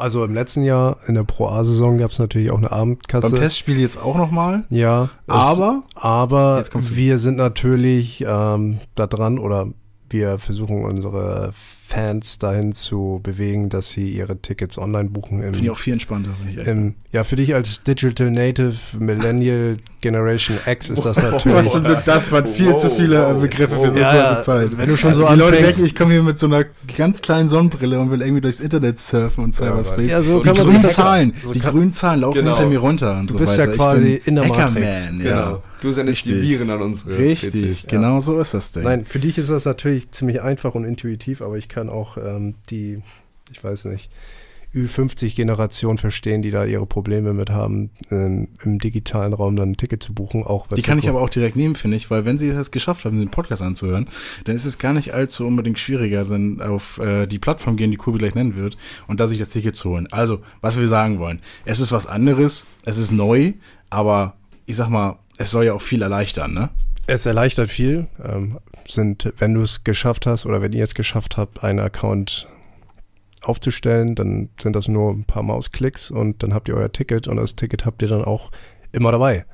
Also 0.00 0.24
im 0.24 0.34
letzten 0.34 0.62
Jahr 0.64 0.96
in 1.06 1.14
der 1.14 1.24
Pro 1.24 1.46
A-Saison 1.48 1.98
gab 1.98 2.10
es 2.10 2.18
natürlich 2.18 2.50
auch 2.50 2.58
eine 2.58 2.72
Abendkasse. 2.72 3.30
Beim 3.30 3.38
Testspiel 3.40 3.78
jetzt 3.78 4.00
auch 4.02 4.16
nochmal. 4.16 4.64
Ja, 4.70 5.04
es- 5.26 5.34
Aber 5.34 5.82
aber 5.94 6.64
kommst 6.72 6.90
du. 6.90 6.96
wir 6.96 7.18
sind 7.18 7.36
natürlich 7.36 8.24
ähm, 8.26 8.78
da 8.94 9.06
dran 9.06 9.38
oder 9.38 9.68
wir 10.08 10.38
versuchen 10.38 10.84
unsere 10.84 11.52
Fans 11.90 12.38
dahin 12.38 12.72
zu 12.72 13.18
bewegen, 13.22 13.68
dass 13.68 13.88
sie 13.88 14.08
ihre 14.10 14.36
Tickets 14.40 14.78
online 14.78 15.08
buchen. 15.10 15.38
Im, 15.42 15.52
finde 15.54 15.58
ich 15.64 15.70
auch 15.70 15.76
viel 15.78 15.94
entspannter. 15.94 16.30
Ich 16.48 16.56
im, 16.66 16.94
ja, 17.10 17.24
für 17.24 17.34
dich 17.34 17.52
als 17.52 17.82
Digital 17.82 18.30
Native 18.30 18.74
Millennial 19.00 19.76
Generation 20.00 20.56
X 20.66 20.88
ist 20.88 21.04
das 21.04 21.16
natürlich. 21.22 21.56
Was 21.58 21.72
sind 21.72 21.86
denn 21.88 21.96
das? 22.06 22.30
waren 22.30 22.46
viel 22.46 22.76
zu 22.76 22.90
viele 22.90 23.34
Wow, 23.34 23.40
Begriffe 23.42 23.74
für 23.74 23.88
wow. 23.88 23.92
so 23.92 23.98
Ja, 23.98 24.10
kurze 24.12 24.18
ja, 24.22 24.42
Zeit. 24.42 24.78
wenn 24.78 24.88
du 24.88 24.96
schon 24.96 25.14
so 25.14 25.26
Die 25.26 25.34
Leute 25.34 25.56
anfängst- 25.58 25.64
denken, 25.64 25.84
ich 25.86 25.94
komme 25.96 26.12
hier 26.12 26.22
mit 26.22 26.38
so 26.38 26.46
einer 26.46 26.64
ganz 26.96 27.22
kleinen 27.22 27.48
Sonnenbrille 27.48 27.98
und 27.98 28.10
will 28.12 28.20
irgendwie 28.22 28.40
durchs 28.40 28.60
Internet 28.60 29.00
surfen 29.00 29.42
und 29.44 29.54
Cyberspace. 29.56 30.10
Ja, 30.10 30.22
so 30.22 30.38
die 30.38 30.44
kann 30.44 30.56
man 30.56 30.66
grünen 30.66 30.82
Zahlen, 30.84 31.32
so 31.42 31.52
die 31.52 31.58
grünen 31.60 31.92
Zahlen 31.92 32.20
laufen 32.20 32.38
Genau. 32.38 32.56
hinter 32.56 32.70
mir 32.70 32.78
runter 32.78 33.18
und 33.18 33.28
Du 33.30 33.32
so 33.32 33.38
bist 33.40 33.58
weiter. 33.58 33.70
ja 33.70 33.76
quasi 33.76 34.22
in 34.24 34.36
der 34.36 34.46
Matrix. 34.46 35.06
Ja. 35.06 35.10
Genau. 35.12 35.62
Du 35.80 35.92
sendest 35.92 36.24
die 36.26 36.32
Richtig. 36.32 36.50
Viren 36.50 36.70
an 36.70 36.82
unsere 36.82 37.18
Richtig, 37.18 37.52
PCs. 37.52 37.86
genau 37.86 38.20
so 38.20 38.38
ist 38.40 38.54
das 38.54 38.72
Ding. 38.72 38.82
Nein, 38.82 39.06
für 39.06 39.18
dich 39.18 39.38
ist 39.38 39.50
das 39.50 39.64
natürlich 39.64 40.10
ziemlich 40.10 40.42
einfach 40.42 40.74
und 40.74 40.84
intuitiv, 40.84 41.40
aber 41.42 41.56
ich 41.56 41.68
kann 41.68 41.88
auch 41.88 42.16
ähm, 42.16 42.54
die, 42.70 43.02
ich 43.50 43.62
weiß 43.62 43.86
nicht, 43.86 44.10
Ü50-Generation 44.74 45.98
verstehen, 45.98 46.42
die 46.42 46.50
da 46.52 46.64
ihre 46.64 46.86
Probleme 46.86 47.32
mit 47.32 47.50
haben, 47.50 47.90
ähm, 48.10 48.48
im 48.62 48.78
digitalen 48.78 49.32
Raum 49.32 49.56
dann 49.56 49.72
ein 49.72 49.76
Ticket 49.76 50.02
zu 50.02 50.14
buchen. 50.14 50.44
Auch 50.44 50.68
Die 50.68 50.82
kann 50.82 50.98
ich 50.98 51.08
aber 51.08 51.20
auch 51.20 51.28
direkt 51.28 51.56
nehmen, 51.56 51.74
finde 51.74 51.96
ich, 51.96 52.08
weil 52.10 52.24
wenn 52.24 52.38
sie 52.38 52.48
es 52.48 52.70
geschafft 52.70 53.04
haben, 53.04 53.18
den 53.18 53.30
Podcast 53.30 53.62
anzuhören, 53.62 54.08
dann 54.44 54.54
ist 54.54 54.64
es 54.64 54.78
gar 54.78 54.92
nicht 54.92 55.12
allzu 55.12 55.44
unbedingt 55.44 55.78
schwieriger, 55.78 56.24
dann 56.24 56.60
auf 56.60 56.98
äh, 56.98 57.26
die 57.26 57.40
Plattform 57.40 57.76
gehen, 57.76 57.90
die 57.90 57.96
Kubi 57.96 58.18
gleich 58.18 58.34
nennen 58.36 58.54
wird, 58.54 58.76
und 59.08 59.18
da 59.18 59.26
sich 59.26 59.38
das 59.38 59.50
Ticket 59.50 59.74
zu 59.74 59.90
holen. 59.90 60.06
Also, 60.12 60.40
was 60.60 60.78
wir 60.78 60.86
sagen 60.86 61.18
wollen, 61.18 61.40
es 61.64 61.80
ist 61.80 61.90
was 61.90 62.06
anderes, 62.06 62.66
es 62.84 62.96
ist 62.98 63.10
neu, 63.10 63.54
aber 63.88 64.34
ich 64.66 64.76
sag 64.76 64.88
mal, 64.88 65.18
es 65.40 65.50
soll 65.50 65.64
ja 65.64 65.72
auch 65.74 65.80
viel 65.80 66.02
erleichtern, 66.02 66.52
ne? 66.52 66.68
Es 67.06 67.24
erleichtert 67.26 67.70
viel. 67.70 68.06
Ähm, 68.22 68.58
sind, 68.86 69.32
wenn 69.38 69.54
du 69.54 69.62
es 69.62 69.84
geschafft 69.84 70.26
hast 70.26 70.46
oder 70.46 70.60
wenn 70.60 70.72
ihr 70.72 70.84
es 70.84 70.94
geschafft 70.94 71.36
habt, 71.36 71.64
einen 71.64 71.78
Account 71.80 72.46
aufzustellen, 73.42 74.14
dann 74.14 74.50
sind 74.60 74.76
das 74.76 74.86
nur 74.88 75.12
ein 75.12 75.24
paar 75.24 75.42
Mausklicks 75.42 76.10
und 76.10 76.42
dann 76.42 76.52
habt 76.52 76.68
ihr 76.68 76.74
euer 76.76 76.92
Ticket 76.92 77.26
und 77.26 77.36
das 77.36 77.56
Ticket 77.56 77.86
habt 77.86 78.02
ihr 78.02 78.08
dann 78.08 78.22
auch 78.24 78.50
immer 78.92 79.12
dabei, 79.12 79.46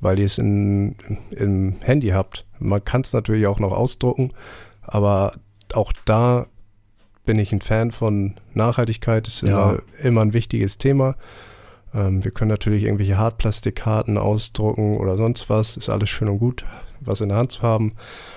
weil 0.00 0.18
ihr 0.18 0.26
es 0.26 0.36
in, 0.38 0.94
im 1.30 1.76
Handy 1.82 2.08
habt. 2.08 2.46
Man 2.58 2.84
kann 2.84 3.00
es 3.00 3.12
natürlich 3.12 3.46
auch 3.46 3.58
noch 3.60 3.72
ausdrucken, 3.72 4.32
aber 4.82 5.34
auch 5.72 5.92
da 6.04 6.46
bin 7.24 7.38
ich 7.38 7.52
ein 7.52 7.62
Fan 7.62 7.92
von 7.92 8.34
Nachhaltigkeit, 8.54 9.26
ist 9.26 9.42
Ja. 9.42 9.48
immer, 9.48 9.82
immer 10.02 10.20
ein 10.22 10.32
wichtiges 10.34 10.76
Thema. 10.78 11.16
Ähm, 11.94 12.24
wir 12.24 12.30
können 12.30 12.50
natürlich 12.50 12.84
irgendwelche 12.84 13.18
Hartplastikkarten 13.18 14.18
ausdrucken 14.18 14.98
oder 14.98 15.16
sonst 15.16 15.48
was, 15.48 15.76
ist 15.76 15.88
alles 15.88 16.10
schön 16.10 16.28
und 16.28 16.38
gut, 16.38 16.64
was 17.00 17.20
in 17.20 17.28
der 17.30 17.38
Hand 17.38 17.52
zu 17.52 17.62
haben. 17.62 17.94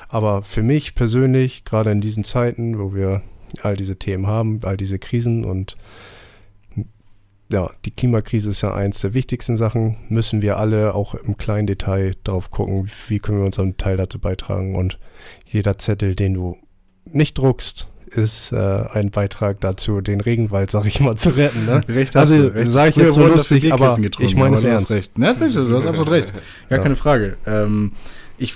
Aber 0.09 0.43
für 0.43 0.63
mich 0.63 0.95
persönlich, 0.95 1.65
gerade 1.65 1.91
in 1.91 2.01
diesen 2.01 2.23
Zeiten, 2.23 2.79
wo 2.79 2.93
wir 2.93 3.21
all 3.61 3.75
diese 3.75 3.97
Themen 3.97 4.27
haben, 4.27 4.59
all 4.63 4.77
diese 4.77 4.99
Krisen 4.99 5.45
und 5.45 5.77
ja, 7.51 7.69
die 7.85 7.91
Klimakrise 7.91 8.49
ist 8.49 8.61
ja 8.61 8.73
eins 8.73 9.01
der 9.01 9.13
wichtigsten 9.13 9.57
Sachen, 9.57 9.97
müssen 10.09 10.41
wir 10.41 10.57
alle 10.57 10.95
auch 10.95 11.13
im 11.13 11.37
kleinen 11.37 11.67
Detail 11.67 12.13
drauf 12.23 12.49
gucken, 12.49 12.89
wie 13.07 13.19
können 13.19 13.39
wir 13.39 13.45
unseren 13.45 13.77
Teil 13.77 13.95
dazu 13.97 14.17
beitragen. 14.17 14.75
Und 14.75 14.97
jeder 15.45 15.77
Zettel, 15.77 16.15
den 16.15 16.33
du 16.33 16.57
nicht 17.05 17.37
druckst, 17.37 17.87
ist 18.15 18.51
äh, 18.51 18.55
ein 18.57 19.11
Beitrag 19.11 19.59
dazu, 19.61 20.01
den 20.01 20.21
Regenwald, 20.21 20.71
sag 20.71 20.85
ich 20.85 20.99
mal, 20.99 21.15
zu 21.15 21.29
retten. 21.29 21.65
Ne? 21.65 21.81
Recht 21.87 22.15
Also, 22.15 22.35
hast 22.35 22.43
du, 22.43 22.53
recht. 22.55 22.71
sag 22.71 22.89
ich 22.89 22.95
jetzt 22.97 23.15
so 23.15 23.27
lustig, 23.27 23.73
aber 23.73 23.97
ich 24.19 24.35
meine 24.35 24.55
es 24.55 24.63
ernst. 24.63 24.91
Recht. 24.91 25.11
Das 25.17 25.41
ist, 25.41 25.55
du 25.55 25.75
hast 25.75 25.85
absolut 25.85 26.11
recht. 26.11 26.33
Gar 26.69 26.77
Ja. 26.77 26.83
keine 26.83 26.95
Frage. 26.95 27.37
Ähm, 27.45 27.93
ich 28.37 28.55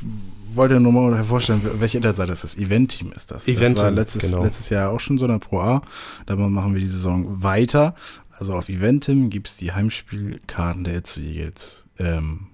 wollte 0.54 0.80
nur 0.80 0.91
mal 0.91 1.15
hervorstellen, 1.15 1.62
welche 1.80 1.98
Internetseite 1.98 2.32
das 2.32 2.43
ist. 2.43 2.58
Event-Team 2.58 3.12
ist 3.15 3.32
das. 3.32 3.46
das 3.46 3.56
Eventim, 3.56 3.84
war 3.84 3.91
letztes, 3.91 4.24
genau. 4.32 4.43
letztes 4.43 4.70
Jahr 4.70 4.89
auch 4.91 5.00
schon 5.00 5.17
so 5.17 5.26
eine 5.26 5.39
Pro 5.39 5.60
A. 5.60 5.82
Da 6.26 6.36
machen 6.36 6.74
wir 6.74 6.82
die 6.82 6.88
Saison 6.88 7.43
weiter. 7.43 7.96
Also 8.39 8.54
auf 8.54 8.70
Eventim 8.70 9.30
gibt 9.30 9.48
es 9.48 9.58
die 9.58 9.72
Heimspielkarten 9.72 10.84
der 10.84 10.96
Eagles 10.96 11.86
ähm, 12.00 12.48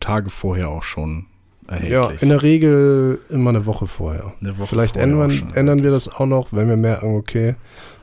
Tage 0.00 0.30
vorher 0.30 0.68
auch 0.68 0.82
schon 0.82 1.26
erhältlich. 1.68 1.92
Ja, 1.92 2.10
in 2.20 2.28
der 2.28 2.42
Regel 2.42 3.20
immer 3.28 3.50
eine 3.50 3.66
Woche 3.66 3.86
vorher. 3.86 4.32
Eine 4.40 4.58
Woche 4.58 4.68
vielleicht 4.68 4.94
vorher 4.96 5.12
ändern, 5.12 5.52
ändern 5.54 5.82
wir 5.82 5.90
das 5.90 6.08
auch 6.08 6.26
noch, 6.26 6.48
wenn 6.52 6.68
wir 6.68 6.76
merken, 6.76 7.16
okay, 7.16 7.54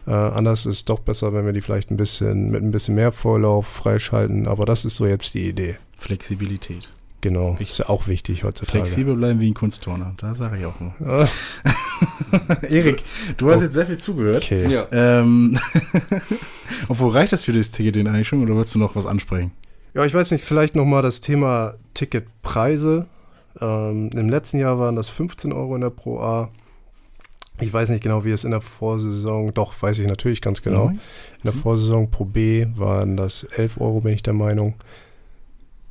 äh, 0.07 0.11
anders 0.11 0.65
ist 0.65 0.75
es 0.75 0.85
doch 0.85 0.99
besser, 0.99 1.33
wenn 1.33 1.45
wir 1.45 1.53
die 1.53 1.61
vielleicht 1.61 1.89
ein 1.91 1.97
bisschen 1.97 2.51
mit 2.51 2.61
ein 2.61 2.71
bisschen 2.71 2.95
mehr 2.95 3.11
Vorlauf 3.11 3.67
freischalten. 3.67 4.47
Aber 4.47 4.65
das 4.65 4.83
ist 4.85 4.97
so 4.97 5.05
jetzt 5.05 5.33
die 5.33 5.47
Idee. 5.47 5.77
Flexibilität. 5.97 6.89
Genau. 7.21 7.51
Wichtig. 7.53 7.69
Ist 7.69 7.77
ja 7.79 7.87
auch 7.87 8.07
wichtig 8.07 8.43
heutzutage. 8.43 8.79
Flexibel 8.79 9.15
bleiben 9.15 9.39
wie 9.39 9.49
ein 9.49 9.53
Kunstturner. 9.53 10.13
Da 10.17 10.35
sage 10.35 10.57
ich 10.57 10.65
auch 10.65 10.77
nur. 10.81 10.93
Ah, 11.07 11.25
Erik, 12.69 13.01
du 13.37 13.49
hast 13.49 13.61
Oh. 13.61 13.63
jetzt 13.63 13.73
sehr 13.75 13.85
viel 13.85 13.97
zugehört. 13.97 14.43
Okay. 14.43 14.67
Ja. 14.69 14.87
Ähm, 14.91 15.57
obwohl 16.89 17.11
reicht 17.11 17.31
das 17.31 17.45
für 17.45 17.53
das 17.53 17.71
Ticket 17.71 17.95
den 17.95 18.07
eigentlich 18.07 18.27
schon 18.27 18.41
oder 18.43 18.57
willst 18.57 18.75
du 18.75 18.79
noch 18.79 18.97
was 18.97 19.05
ansprechen? 19.05 19.51
Ja, 19.93 20.03
ich 20.03 20.13
weiß 20.13 20.31
nicht, 20.31 20.43
vielleicht 20.43 20.75
nochmal 20.75 21.01
das 21.01 21.21
Thema 21.21 21.75
Ticketpreise. 21.93 23.05
Ähm, 23.61 24.09
Im 24.13 24.29
letzten 24.29 24.59
Jahr 24.59 24.79
waren 24.79 24.95
das 24.95 25.09
15 25.09 25.51
Euro 25.53 25.75
in 25.75 25.81
der 25.81 25.89
Pro 25.89 26.19
A. 26.19 26.49
Ich 27.59 27.71
weiß 27.71 27.89
nicht 27.89 28.01
genau, 28.03 28.25
wie 28.25 28.31
es 28.31 28.43
in 28.43 28.51
der 28.51 28.61
Vorsaison, 28.61 29.53
doch, 29.53 29.79
weiß 29.79 29.99
ich 29.99 30.07
natürlich 30.07 30.41
ganz 30.41 30.61
genau. 30.63 30.89
In 30.89 30.99
der 31.45 31.53
Vorsaison 31.53 32.09
Pro 32.09 32.25
B 32.25 32.65
waren 32.75 33.15
das 33.15 33.43
11 33.43 33.79
Euro, 33.79 34.01
bin 34.01 34.13
ich 34.13 34.23
der 34.23 34.33
Meinung. 34.33 34.73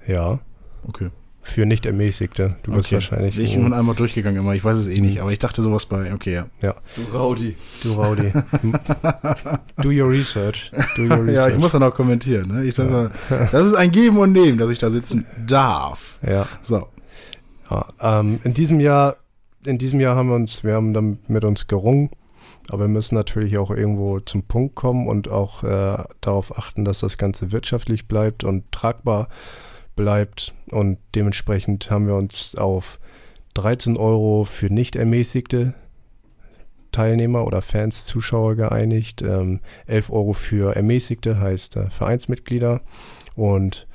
Ja, 0.07 0.40
Okay. 0.88 1.11
für 1.40 1.64
nicht 1.64 1.87
Ermäßigte. 1.87 2.57
Du 2.64 2.72
bist 2.72 2.87
okay. 2.87 2.96
wahrscheinlich. 2.96 3.38
Ich 3.38 3.55
bin 3.55 3.72
einmal 3.72 3.94
durchgegangen 3.94 4.40
immer, 4.40 4.55
ich 4.57 4.64
weiß 4.64 4.77
es 4.77 4.88
eh 4.88 5.01
nicht, 5.01 5.20
aber 5.20 5.31
ich 5.31 5.38
dachte 5.38 5.62
sowas 5.62 5.87
bei, 5.87 6.12
okay, 6.12 6.42
ja. 6.61 6.75
Du 6.96 7.16
Raudi. 7.16 7.57
du 7.85 7.92
Raudi. 7.92 8.33
Do 9.83 9.88
your 9.90 10.11
research. 10.11 10.72
Do 10.96 11.03
your 11.03 11.25
research. 11.25 11.37
Ja, 11.37 11.48
ich 11.48 11.59
muss 11.59 11.72
dann 11.72 11.85
auch 11.85 11.94
kommentieren. 11.94 12.48
Ne? 12.48 12.64
Ich 12.64 12.75
sag 12.75 12.90
mal, 12.90 13.12
das 13.53 13.66
ist 13.68 13.75
ein 13.75 13.92
Geben 13.92 14.18
und 14.18 14.33
Nehmen, 14.33 14.59
dass 14.59 14.70
ich 14.70 14.79
da 14.79 14.90
sitzen 14.90 15.27
darf. 15.46 16.18
Ja. 16.29 16.46
So. 16.61 16.88
Ähm, 18.01 18.41
in 18.45 18.55
diesem 18.55 18.81
Jahr, 18.81 19.17
in 19.65 19.79
diesem 19.79 20.01
Jahr 20.01 20.17
haben 20.17 20.29
wir 20.29 20.37
uns, 20.37 20.65
wir 20.65 20.75
haben 20.75 20.93
dann 20.93 21.19
mit 21.29 21.45
uns 21.45 21.67
gerungen, 21.67 22.11
aber 22.69 22.85
wir 22.85 22.89
müssen 22.89 23.15
natürlich 23.15 23.59
auch 23.59 23.71
irgendwo 23.71 24.21
zum 24.21 24.43
Punkt 24.45 24.75
kommen 24.75 25.07
und 25.07 25.29
auch 25.29 25.63
äh, 25.63 26.03
darauf 26.21 26.57
achten, 26.57 26.85
dass 26.85 27.01
das 27.01 27.19
Ganze 27.19 27.53
wirtschaftlich 27.53 28.09
bleibt 28.09 28.45
und 28.45 28.71
tragbar 28.73 29.29
bleibt. 29.97 30.55
Und 30.71 30.99
dementsprechend 31.15 31.91
haben 31.91 32.07
wir 32.07 32.15
uns 32.15 32.57
auf 32.57 32.99
13 33.55 33.97
Euro 33.97 34.45
für 34.45 34.73
nicht 34.73 34.97
ermäßigte 34.97 35.75
Teilnehmer 36.93 37.47
oder 37.47 37.63
Fans, 37.63 38.05
Zuschauer 38.05 38.55
geeinigt. 38.55 39.23
Ähm, 39.23 39.61
11 39.87 40.11
Euro 40.11 40.35
für 40.35 40.77
Ermäßigte 40.77 41.41
heißt 41.41 41.77
äh, 41.77 41.91
Vereinsmitglieder. 41.91 42.83
Und 43.35 43.87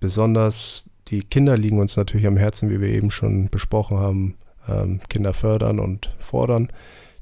besonders 0.00 0.90
die 1.08 1.22
Kinder 1.22 1.56
liegen 1.56 1.80
uns 1.80 1.96
natürlich 1.96 2.26
am 2.26 2.36
Herzen, 2.36 2.70
wie 2.70 2.80
wir 2.80 2.88
eben 2.88 3.10
schon 3.10 3.48
besprochen 3.48 3.98
haben. 3.98 4.34
Ähm, 4.68 5.00
Kinder 5.08 5.34
fördern 5.34 5.80
und 5.80 6.14
fordern. 6.20 6.68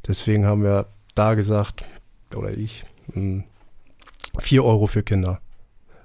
Deswegen 0.06 0.44
haben 0.46 0.62
wir 0.62 0.86
da 1.14 1.34
gesagt, 1.34 1.84
oder 2.34 2.56
ich, 2.56 2.84
4 3.12 3.14
hm, 3.14 3.44
Euro 4.60 4.86
für 4.86 5.02
Kinder. 5.02 5.40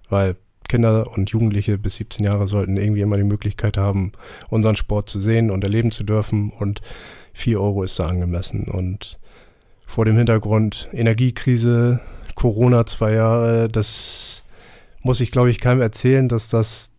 Weil 0.10 0.36
Kinder 0.68 1.12
und 1.12 1.30
Jugendliche 1.30 1.78
bis 1.78 1.98
17 1.98 2.26
Jahre 2.26 2.48
sollten 2.48 2.78
irgendwie 2.78 3.02
immer 3.02 3.18
die 3.18 3.24
Möglichkeit 3.24 3.78
haben, 3.78 4.14
unseren 4.50 4.76
Sport 4.76 5.10
zu 5.10 5.20
sehen 5.20 5.52
und 5.52 5.64
erleben 5.64 5.92
zu 5.92 6.04
dürfen. 6.04 6.50
Und 6.52 6.82
4 7.34 7.60
Euro 7.60 7.84
ist 7.84 8.00
da 8.00 8.08
angemessen. 8.08 8.66
Und 8.66 9.18
vor 9.86 10.06
dem 10.06 10.18
Hintergrund 10.18 10.90
Energiekrise, 10.92 12.02
Corona 12.36 12.86
zwei 12.86 13.14
Jahre, 13.14 13.70
das 13.70 14.44
muss 15.02 15.22
ich, 15.22 15.32
glaube 15.32 15.52
ich, 15.52 15.60
keinem 15.60 15.82
erzählen, 15.82 16.28
dass 16.28 16.50
das 16.50 16.92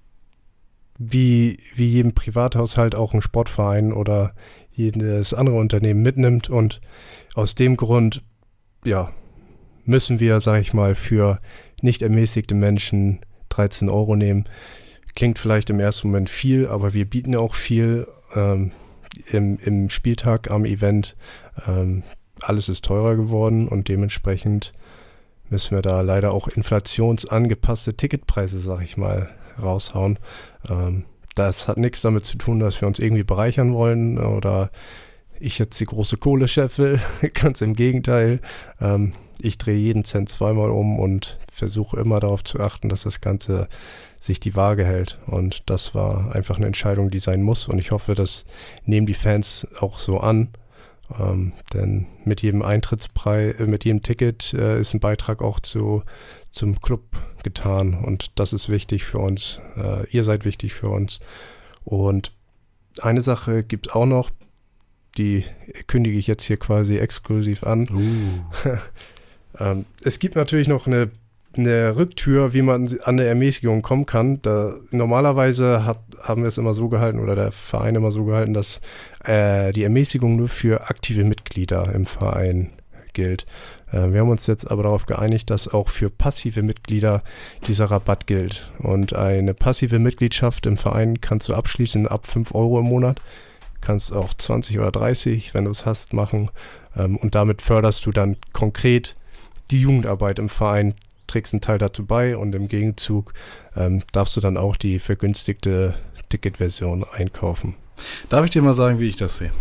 wie, 0.98 1.58
wie 1.74 1.88
jedem 1.88 2.14
Privathaushalt 2.14 2.94
auch 2.94 3.14
ein 3.14 3.22
Sportverein 3.22 3.92
oder 3.92 4.34
jedes 4.72 5.34
andere 5.34 5.56
Unternehmen 5.56 6.02
mitnimmt. 6.02 6.48
Und 6.48 6.80
aus 7.34 7.54
dem 7.54 7.76
Grund, 7.76 8.22
ja, 8.84 9.12
müssen 9.84 10.20
wir, 10.20 10.40
sage 10.40 10.60
ich 10.60 10.74
mal, 10.74 10.94
für 10.94 11.40
nicht 11.82 12.02
ermäßigte 12.02 12.54
Menschen 12.54 13.20
13 13.50 13.88
Euro 13.88 14.16
nehmen. 14.16 14.44
Klingt 15.14 15.38
vielleicht 15.38 15.70
im 15.70 15.80
ersten 15.80 16.08
Moment 16.08 16.28
viel, 16.28 16.66
aber 16.66 16.92
wir 16.92 17.08
bieten 17.08 17.36
auch 17.36 17.54
viel 17.54 18.06
ähm, 18.34 18.72
im, 19.30 19.58
im, 19.58 19.88
Spieltag 19.88 20.50
am 20.50 20.64
Event. 20.64 21.16
Ähm, 21.66 22.02
alles 22.40 22.68
ist 22.68 22.84
teurer 22.84 23.16
geworden 23.16 23.66
und 23.66 23.88
dementsprechend 23.88 24.72
müssen 25.48 25.74
wir 25.74 25.82
da 25.82 26.00
leider 26.02 26.32
auch 26.32 26.48
inflationsangepasste 26.48 27.96
Ticketpreise, 27.96 28.58
sag 28.58 28.82
ich 28.82 28.96
mal, 28.96 29.30
raushauen. 29.60 30.18
Ähm, 30.68 31.04
das 31.34 31.68
hat 31.68 31.76
nichts 31.76 32.00
damit 32.00 32.24
zu 32.24 32.38
tun, 32.38 32.60
dass 32.60 32.80
wir 32.80 32.88
uns 32.88 32.98
irgendwie 32.98 33.24
bereichern 33.24 33.74
wollen 33.74 34.18
oder 34.18 34.70
ich 35.38 35.58
jetzt 35.58 35.78
die 35.78 35.84
große 35.84 36.16
Kohle-Chef 36.16 36.78
will. 36.78 37.00
Ganz 37.34 37.60
im 37.60 37.74
Gegenteil. 37.74 38.40
Ähm, 38.80 39.12
ich 39.38 39.58
drehe 39.58 39.76
jeden 39.76 40.04
Cent 40.04 40.30
zweimal 40.30 40.70
um 40.70 40.98
und 40.98 41.38
versuche 41.52 42.00
immer 42.00 42.20
darauf 42.20 42.42
zu 42.42 42.58
achten, 42.58 42.88
dass 42.88 43.02
das 43.02 43.20
Ganze 43.20 43.68
sich 44.18 44.40
die 44.40 44.56
Waage 44.56 44.84
hält. 44.84 45.18
Und 45.26 45.68
das 45.68 45.94
war 45.94 46.34
einfach 46.34 46.56
eine 46.56 46.66
Entscheidung, 46.66 47.10
die 47.10 47.18
sein 47.18 47.42
muss. 47.42 47.68
Und 47.68 47.78
ich 47.78 47.90
hoffe, 47.90 48.14
das 48.14 48.44
nehmen 48.84 49.06
die 49.06 49.14
Fans 49.14 49.66
auch 49.80 49.98
so 49.98 50.18
an. 50.18 50.48
Ähm, 51.18 51.52
denn 51.72 52.06
mit 52.24 52.42
jedem 52.42 52.62
Eintrittspreis, 52.62 53.60
äh, 53.60 53.66
mit 53.66 53.84
jedem 53.84 54.02
Ticket 54.02 54.52
äh, 54.54 54.80
ist 54.80 54.94
ein 54.94 55.00
Beitrag 55.00 55.42
auch 55.42 55.60
zu, 55.60 56.02
zum 56.50 56.80
Club 56.80 57.02
getan. 57.42 57.94
Und 57.94 58.38
das 58.38 58.52
ist 58.52 58.68
wichtig 58.68 59.04
für 59.04 59.18
uns. 59.18 59.60
Äh, 59.76 60.08
ihr 60.10 60.24
seid 60.24 60.44
wichtig 60.44 60.74
für 60.74 60.88
uns. 60.88 61.20
Und 61.84 62.32
eine 63.00 63.20
Sache 63.20 63.62
gibt 63.62 63.88
es 63.88 63.94
auch 63.94 64.06
noch, 64.06 64.30
die 65.16 65.44
kündige 65.86 66.18
ich 66.18 66.26
jetzt 66.26 66.44
hier 66.44 66.56
quasi 66.56 66.98
exklusiv 66.98 67.62
an. 67.64 67.88
Uh. 67.90 68.78
ähm, 69.58 69.86
es 70.02 70.18
gibt 70.18 70.36
natürlich 70.36 70.68
noch 70.68 70.86
eine, 70.86 71.10
eine 71.58 71.96
Rücktür, 71.96 72.52
wie 72.52 72.62
man 72.62 72.86
an 72.86 72.98
eine 73.04 73.24
Ermäßigung 73.24 73.82
kommen 73.82 74.06
kann. 74.06 74.40
Da, 74.42 74.74
normalerweise 74.90 75.84
hat, 75.84 76.00
haben 76.22 76.42
wir 76.42 76.48
es 76.48 76.58
immer 76.58 76.74
so 76.74 76.88
gehalten 76.88 77.18
oder 77.18 77.34
der 77.34 77.52
Verein 77.52 77.94
immer 77.94 78.12
so 78.12 78.24
gehalten, 78.24 78.54
dass 78.54 78.80
äh, 79.24 79.72
die 79.72 79.84
Ermäßigung 79.84 80.36
nur 80.36 80.48
für 80.48 80.88
aktive 80.88 81.24
Mitglieder 81.24 81.92
im 81.94 82.06
Verein 82.06 82.72
gilt. 83.12 83.46
Äh, 83.92 84.12
wir 84.12 84.20
haben 84.20 84.30
uns 84.30 84.46
jetzt 84.46 84.70
aber 84.70 84.84
darauf 84.84 85.06
geeinigt, 85.06 85.50
dass 85.50 85.72
auch 85.72 85.88
für 85.88 86.10
passive 86.10 86.62
Mitglieder 86.62 87.22
dieser 87.66 87.86
Rabatt 87.86 88.26
gilt. 88.26 88.70
Und 88.78 89.14
eine 89.14 89.54
passive 89.54 89.98
Mitgliedschaft 89.98 90.66
im 90.66 90.76
Verein 90.76 91.20
kannst 91.20 91.48
du 91.48 91.54
abschließen 91.54 92.06
ab 92.06 92.26
5 92.26 92.54
Euro 92.54 92.80
im 92.80 92.86
Monat 92.86 93.20
kannst 93.86 94.12
auch 94.12 94.34
20 94.34 94.80
oder 94.80 94.90
30, 94.90 95.54
wenn 95.54 95.66
du 95.66 95.70
es 95.70 95.86
hast, 95.86 96.12
machen. 96.12 96.50
Ähm, 96.96 97.16
und 97.16 97.36
damit 97.36 97.62
förderst 97.62 98.04
du 98.04 98.10
dann 98.10 98.36
konkret 98.52 99.14
die 99.70 99.80
Jugendarbeit 99.80 100.40
im 100.40 100.48
Verein, 100.48 100.94
trägst 101.26 101.52
einen 101.52 101.60
Teil 101.60 101.78
dazu 101.78 102.04
bei 102.04 102.36
und 102.36 102.54
im 102.54 102.68
Gegenzug 102.68 103.32
ähm, 103.76 104.02
darfst 104.12 104.36
du 104.36 104.40
dann 104.40 104.56
auch 104.56 104.76
die 104.76 104.98
vergünstigte 104.98 105.94
Ticketversion 106.28 107.04
einkaufen. 107.04 107.74
Darf 108.28 108.44
ich 108.44 108.50
dir 108.50 108.62
mal 108.62 108.74
sagen, 108.74 108.98
wie 108.98 109.08
ich 109.08 109.16
das 109.16 109.38
sehe? 109.38 109.52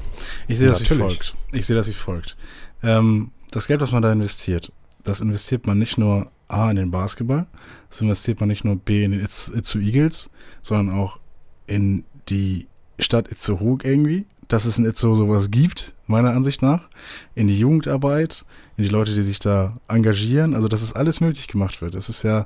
Ich 0.47 0.57
sehe 0.57 0.67
das 0.67 0.81
Natürlich. 0.81 1.03
wie 1.03 1.07
folgt. 1.07 1.35
Ich 1.51 1.65
sehe 1.65 1.75
das 1.75 1.87
wie 1.87 1.93
folgt. 1.93 2.35
Ähm, 2.83 3.31
das 3.51 3.67
Geld, 3.67 3.81
was 3.81 3.91
man 3.91 4.01
da 4.01 4.11
investiert, 4.11 4.71
das 5.03 5.21
investiert 5.21 5.67
man 5.67 5.77
nicht 5.79 5.97
nur 5.97 6.31
A 6.47 6.69
in 6.69 6.75
den 6.75 6.91
Basketball, 6.91 7.47
das 7.89 8.01
investiert 8.01 8.39
man 8.39 8.49
nicht 8.49 8.65
nur 8.65 8.75
B 8.75 9.03
in 9.03 9.11
den 9.11 9.21
Itzu 9.21 9.79
Eagles, 9.79 10.29
sondern 10.61 10.95
auch 10.95 11.19
in 11.67 12.03
die 12.29 12.67
Stadt 12.99 13.27
Itzehoe 13.29 13.77
irgendwie, 13.83 14.25
dass 14.47 14.65
es 14.65 14.77
in 14.77 14.85
Itzehoe 14.85 15.15
sowas 15.15 15.51
gibt, 15.51 15.95
meiner 16.07 16.31
Ansicht 16.31 16.61
nach, 16.61 16.89
in 17.33 17.47
die 17.47 17.57
Jugendarbeit, 17.57 18.45
in 18.77 18.83
die 18.83 18.89
Leute, 18.89 19.13
die 19.13 19.23
sich 19.23 19.39
da 19.39 19.77
engagieren, 19.87 20.53
also 20.53 20.67
dass 20.67 20.81
es 20.81 20.93
alles 20.93 21.21
möglich 21.21 21.47
gemacht 21.47 21.81
wird. 21.81 21.95
Das 21.95 22.09
ist 22.09 22.23
ja, 22.23 22.45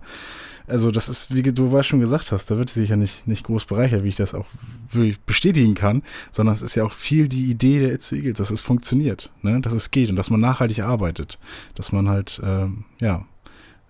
also 0.67 0.91
das 0.91 1.09
ist, 1.09 1.33
wie 1.33 1.41
du 1.41 1.83
schon 1.83 1.99
gesagt 1.99 2.31
hast, 2.31 2.51
da 2.51 2.57
wird 2.57 2.69
sich 2.69 2.89
ja 2.89 2.95
nicht, 2.95 3.27
nicht 3.27 3.45
groß 3.45 3.65
bereichert, 3.65 4.03
wie 4.03 4.09
ich 4.09 4.15
das 4.15 4.35
auch 4.35 4.45
wirklich 4.91 5.19
bestätigen 5.21 5.73
kann, 5.73 6.03
sondern 6.31 6.53
es 6.53 6.61
ist 6.61 6.75
ja 6.75 6.83
auch 6.83 6.93
viel 6.93 7.27
die 7.27 7.49
Idee 7.49 7.79
der 7.79 7.93
Itzehoe 7.93 8.19
Eagles, 8.19 8.37
dass 8.37 8.51
es 8.51 8.61
funktioniert, 8.61 9.31
ne? 9.41 9.59
dass 9.61 9.73
es 9.73 9.89
geht 9.89 10.11
und 10.11 10.15
dass 10.15 10.29
man 10.29 10.39
nachhaltig 10.39 10.79
arbeitet, 10.79 11.39
dass 11.73 11.91
man 11.91 12.07
halt, 12.07 12.39
ähm, 12.43 12.85
ja, 12.99 13.25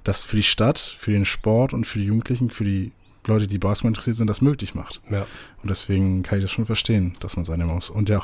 das 0.05 0.23
für 0.23 0.37
die 0.37 0.43
Stadt, 0.43 0.79
für 0.79 1.11
den 1.11 1.25
Sport 1.25 1.73
und 1.73 1.85
für 1.85 1.99
die 1.99 2.05
Jugendlichen, 2.05 2.49
für 2.51 2.63
die 2.63 2.93
Leute, 3.27 3.47
die 3.47 3.59
Basketball 3.59 3.89
interessiert 3.89 4.15
sind, 4.15 4.27
das 4.27 4.41
möglich 4.41 4.75
macht. 4.75 5.01
Ja. 5.09 5.25
Und 5.61 5.69
deswegen 5.69 6.23
kann 6.23 6.39
ich 6.39 6.45
das 6.45 6.51
schon 6.51 6.65
verstehen, 6.65 7.15
dass 7.19 7.35
man 7.35 7.45
seine 7.45 7.65
Maus. 7.65 7.89
Und 7.89 8.09
ja, 8.09 8.23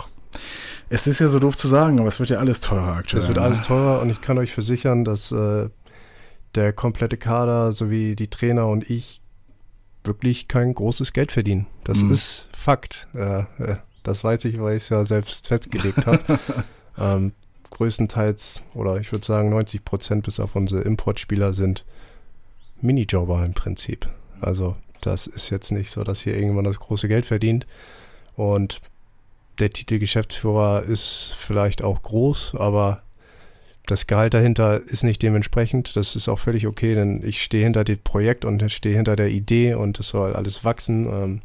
es 0.90 1.08
ist 1.08 1.20
ja 1.20 1.28
so 1.28 1.40
doof 1.40 1.56
zu 1.56 1.68
sagen, 1.68 2.00
aber 2.00 2.08
es 2.08 2.20
wird 2.20 2.30
ja 2.30 2.40
alles 2.40 2.60
teurer 2.62 2.96
aktuell. 2.96 3.22
Es 3.22 3.28
wird 3.28 3.40
alles 3.40 3.60
ne? 3.60 3.66
teurer 3.66 4.02
und 4.02 4.10
ich 4.10 4.22
kann 4.22 4.38
euch 4.38 4.54
versichern, 4.54 5.04
dass 5.04 5.32
äh, 5.32 5.70
der 6.56 6.74
komplette 6.74 7.18
Kader 7.18 7.72
sowie 7.72 8.16
die 8.16 8.30
Trainer 8.30 8.68
und 8.68 8.90
ich 8.90 9.22
wirklich 10.04 10.48
kein 10.48 10.74
großes 10.74 11.14
Geld 11.14 11.32
verdienen. 11.32 11.68
Das 11.84 12.04
mhm. 12.04 12.12
ist 12.12 12.48
Fakt. 12.58 13.08
Äh, 13.14 13.40
äh, 13.40 13.78
das 14.04 14.24
weiß 14.24 14.46
ich, 14.46 14.60
weil 14.60 14.78
ich 14.78 14.84
es 14.84 14.90
ja 14.90 15.04
selbst 15.06 15.48
festgelegt 15.48 16.06
habe. 16.06 16.22
ähm, 17.00 17.34
größtenteils, 17.72 18.62
oder 18.74 18.98
ich 19.00 19.12
würde 19.12 19.26
sagen 19.26 19.50
90 19.50 19.84
Prozent 19.84 20.24
bis 20.24 20.40
auf 20.40 20.56
unsere 20.56 20.82
Importspieler 20.82 21.54
sind 21.54 21.86
Minijobber 22.82 23.44
im 23.44 23.54
Prinzip. 23.54 24.08
Also 24.40 24.76
das 25.02 25.28
ist 25.28 25.50
jetzt 25.50 25.72
nicht 25.72 25.92
so, 25.92 26.04
dass 26.04 26.22
hier 26.22 26.38
irgendwann 26.38 26.66
das 26.66 26.80
große 26.80 27.08
Geld 27.08 27.26
verdient. 27.26 27.66
Und 28.36 28.80
der 29.60 29.70
Titel 29.70 30.00
Geschäftsführer 30.00 30.84
ist 30.84 31.36
vielleicht 31.38 31.82
auch 31.82 32.02
groß, 32.02 32.56
aber 32.56 33.02
das 33.86 34.08
Gehalt 34.08 34.34
dahinter 34.34 34.82
ist 34.82 35.04
nicht 35.04 35.22
dementsprechend. 35.22 35.96
Das 35.96 36.16
ist 36.16 36.28
auch 36.28 36.40
völlig 36.40 36.68
okay, 36.68 36.96
denn 36.96 37.22
ich 37.24 37.44
stehe 37.44 37.64
hinter 37.64 37.84
dem 37.84 38.00
Projekt 38.00 38.46
und 38.46 38.72
stehe 38.72 38.96
hinter 38.96 39.16
der 39.16 39.30
Idee 39.30 39.76
und 39.76 40.00
es 40.00 40.08
soll 40.10 40.34
alles 40.34 40.64
wachsen. 40.64 41.06
Ähm, 41.08 41.42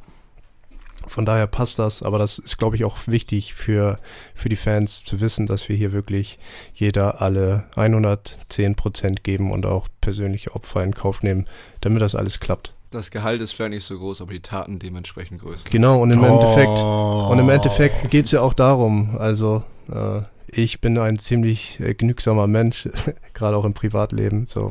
von 1.06 1.24
daher 1.24 1.46
passt 1.46 1.78
das, 1.78 2.02
aber 2.02 2.18
das 2.18 2.38
ist, 2.38 2.58
glaube 2.58 2.76
ich, 2.76 2.84
auch 2.84 2.98
wichtig 3.06 3.54
für, 3.54 3.98
für 4.34 4.48
die 4.48 4.56
Fans 4.56 5.02
zu 5.04 5.20
wissen, 5.20 5.46
dass 5.46 5.68
wir 5.68 5.76
hier 5.76 5.92
wirklich 5.92 6.38
jeder 6.74 7.20
alle 7.20 7.64
110 7.74 8.74
Prozent 8.74 9.24
geben 9.24 9.50
und 9.50 9.66
auch 9.66 9.88
persönliche 10.00 10.54
Opfer 10.54 10.82
in 10.82 10.94
Kauf 10.94 11.22
nehmen, 11.22 11.46
damit 11.80 12.02
das 12.02 12.14
alles 12.14 12.38
klappt 12.40 12.74
das 12.90 13.10
Gehalt 13.10 13.40
ist 13.40 13.52
vielleicht 13.52 13.70
nicht 13.70 13.84
so 13.84 13.98
groß, 13.98 14.20
aber 14.20 14.32
die 14.32 14.40
Taten 14.40 14.78
dementsprechend 14.78 15.40
größer. 15.40 15.68
Genau, 15.70 16.02
und 16.02 16.12
im 16.12 16.22
oh. 16.22 16.26
Endeffekt, 16.26 16.80
und 16.80 17.38
im 17.38 17.48
Endeffekt 17.48 18.10
geht 18.10 18.26
es 18.26 18.32
ja 18.32 18.40
auch 18.42 18.54
darum, 18.54 19.16
also 19.18 19.62
äh, 19.92 20.22
ich 20.48 20.80
bin 20.80 20.98
ein 20.98 21.18
ziemlich 21.18 21.78
äh, 21.80 21.94
genügsamer 21.94 22.46
Mensch, 22.46 22.88
gerade 23.34 23.56
auch 23.56 23.64
im 23.64 23.74
Privatleben. 23.74 24.46
So, 24.46 24.70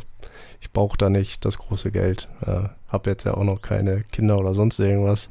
ich 0.60 0.72
brauche 0.72 0.98
da 0.98 1.10
nicht 1.10 1.46
das 1.46 1.58
große 1.58 1.92
Geld. 1.92 2.28
Äh, 2.46 2.70
habe 2.90 3.10
jetzt 3.12 3.24
ja 3.24 3.36
auch 3.36 3.44
noch 3.44 3.62
keine 3.62 4.04
Kinder 4.12 4.38
oder 4.40 4.54
sonst 4.54 4.80
irgendwas. 4.80 5.30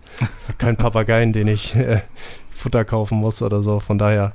Kein 0.59 0.77
Papageien, 0.77 1.33
den 1.33 1.48
ich 1.48 1.74
äh, 1.74 2.01
Futter 2.59 2.85
kaufen 2.85 3.18
muss 3.18 3.42
oder 3.42 3.62
so. 3.62 3.81
Von 3.81 3.99
daher, 3.99 4.32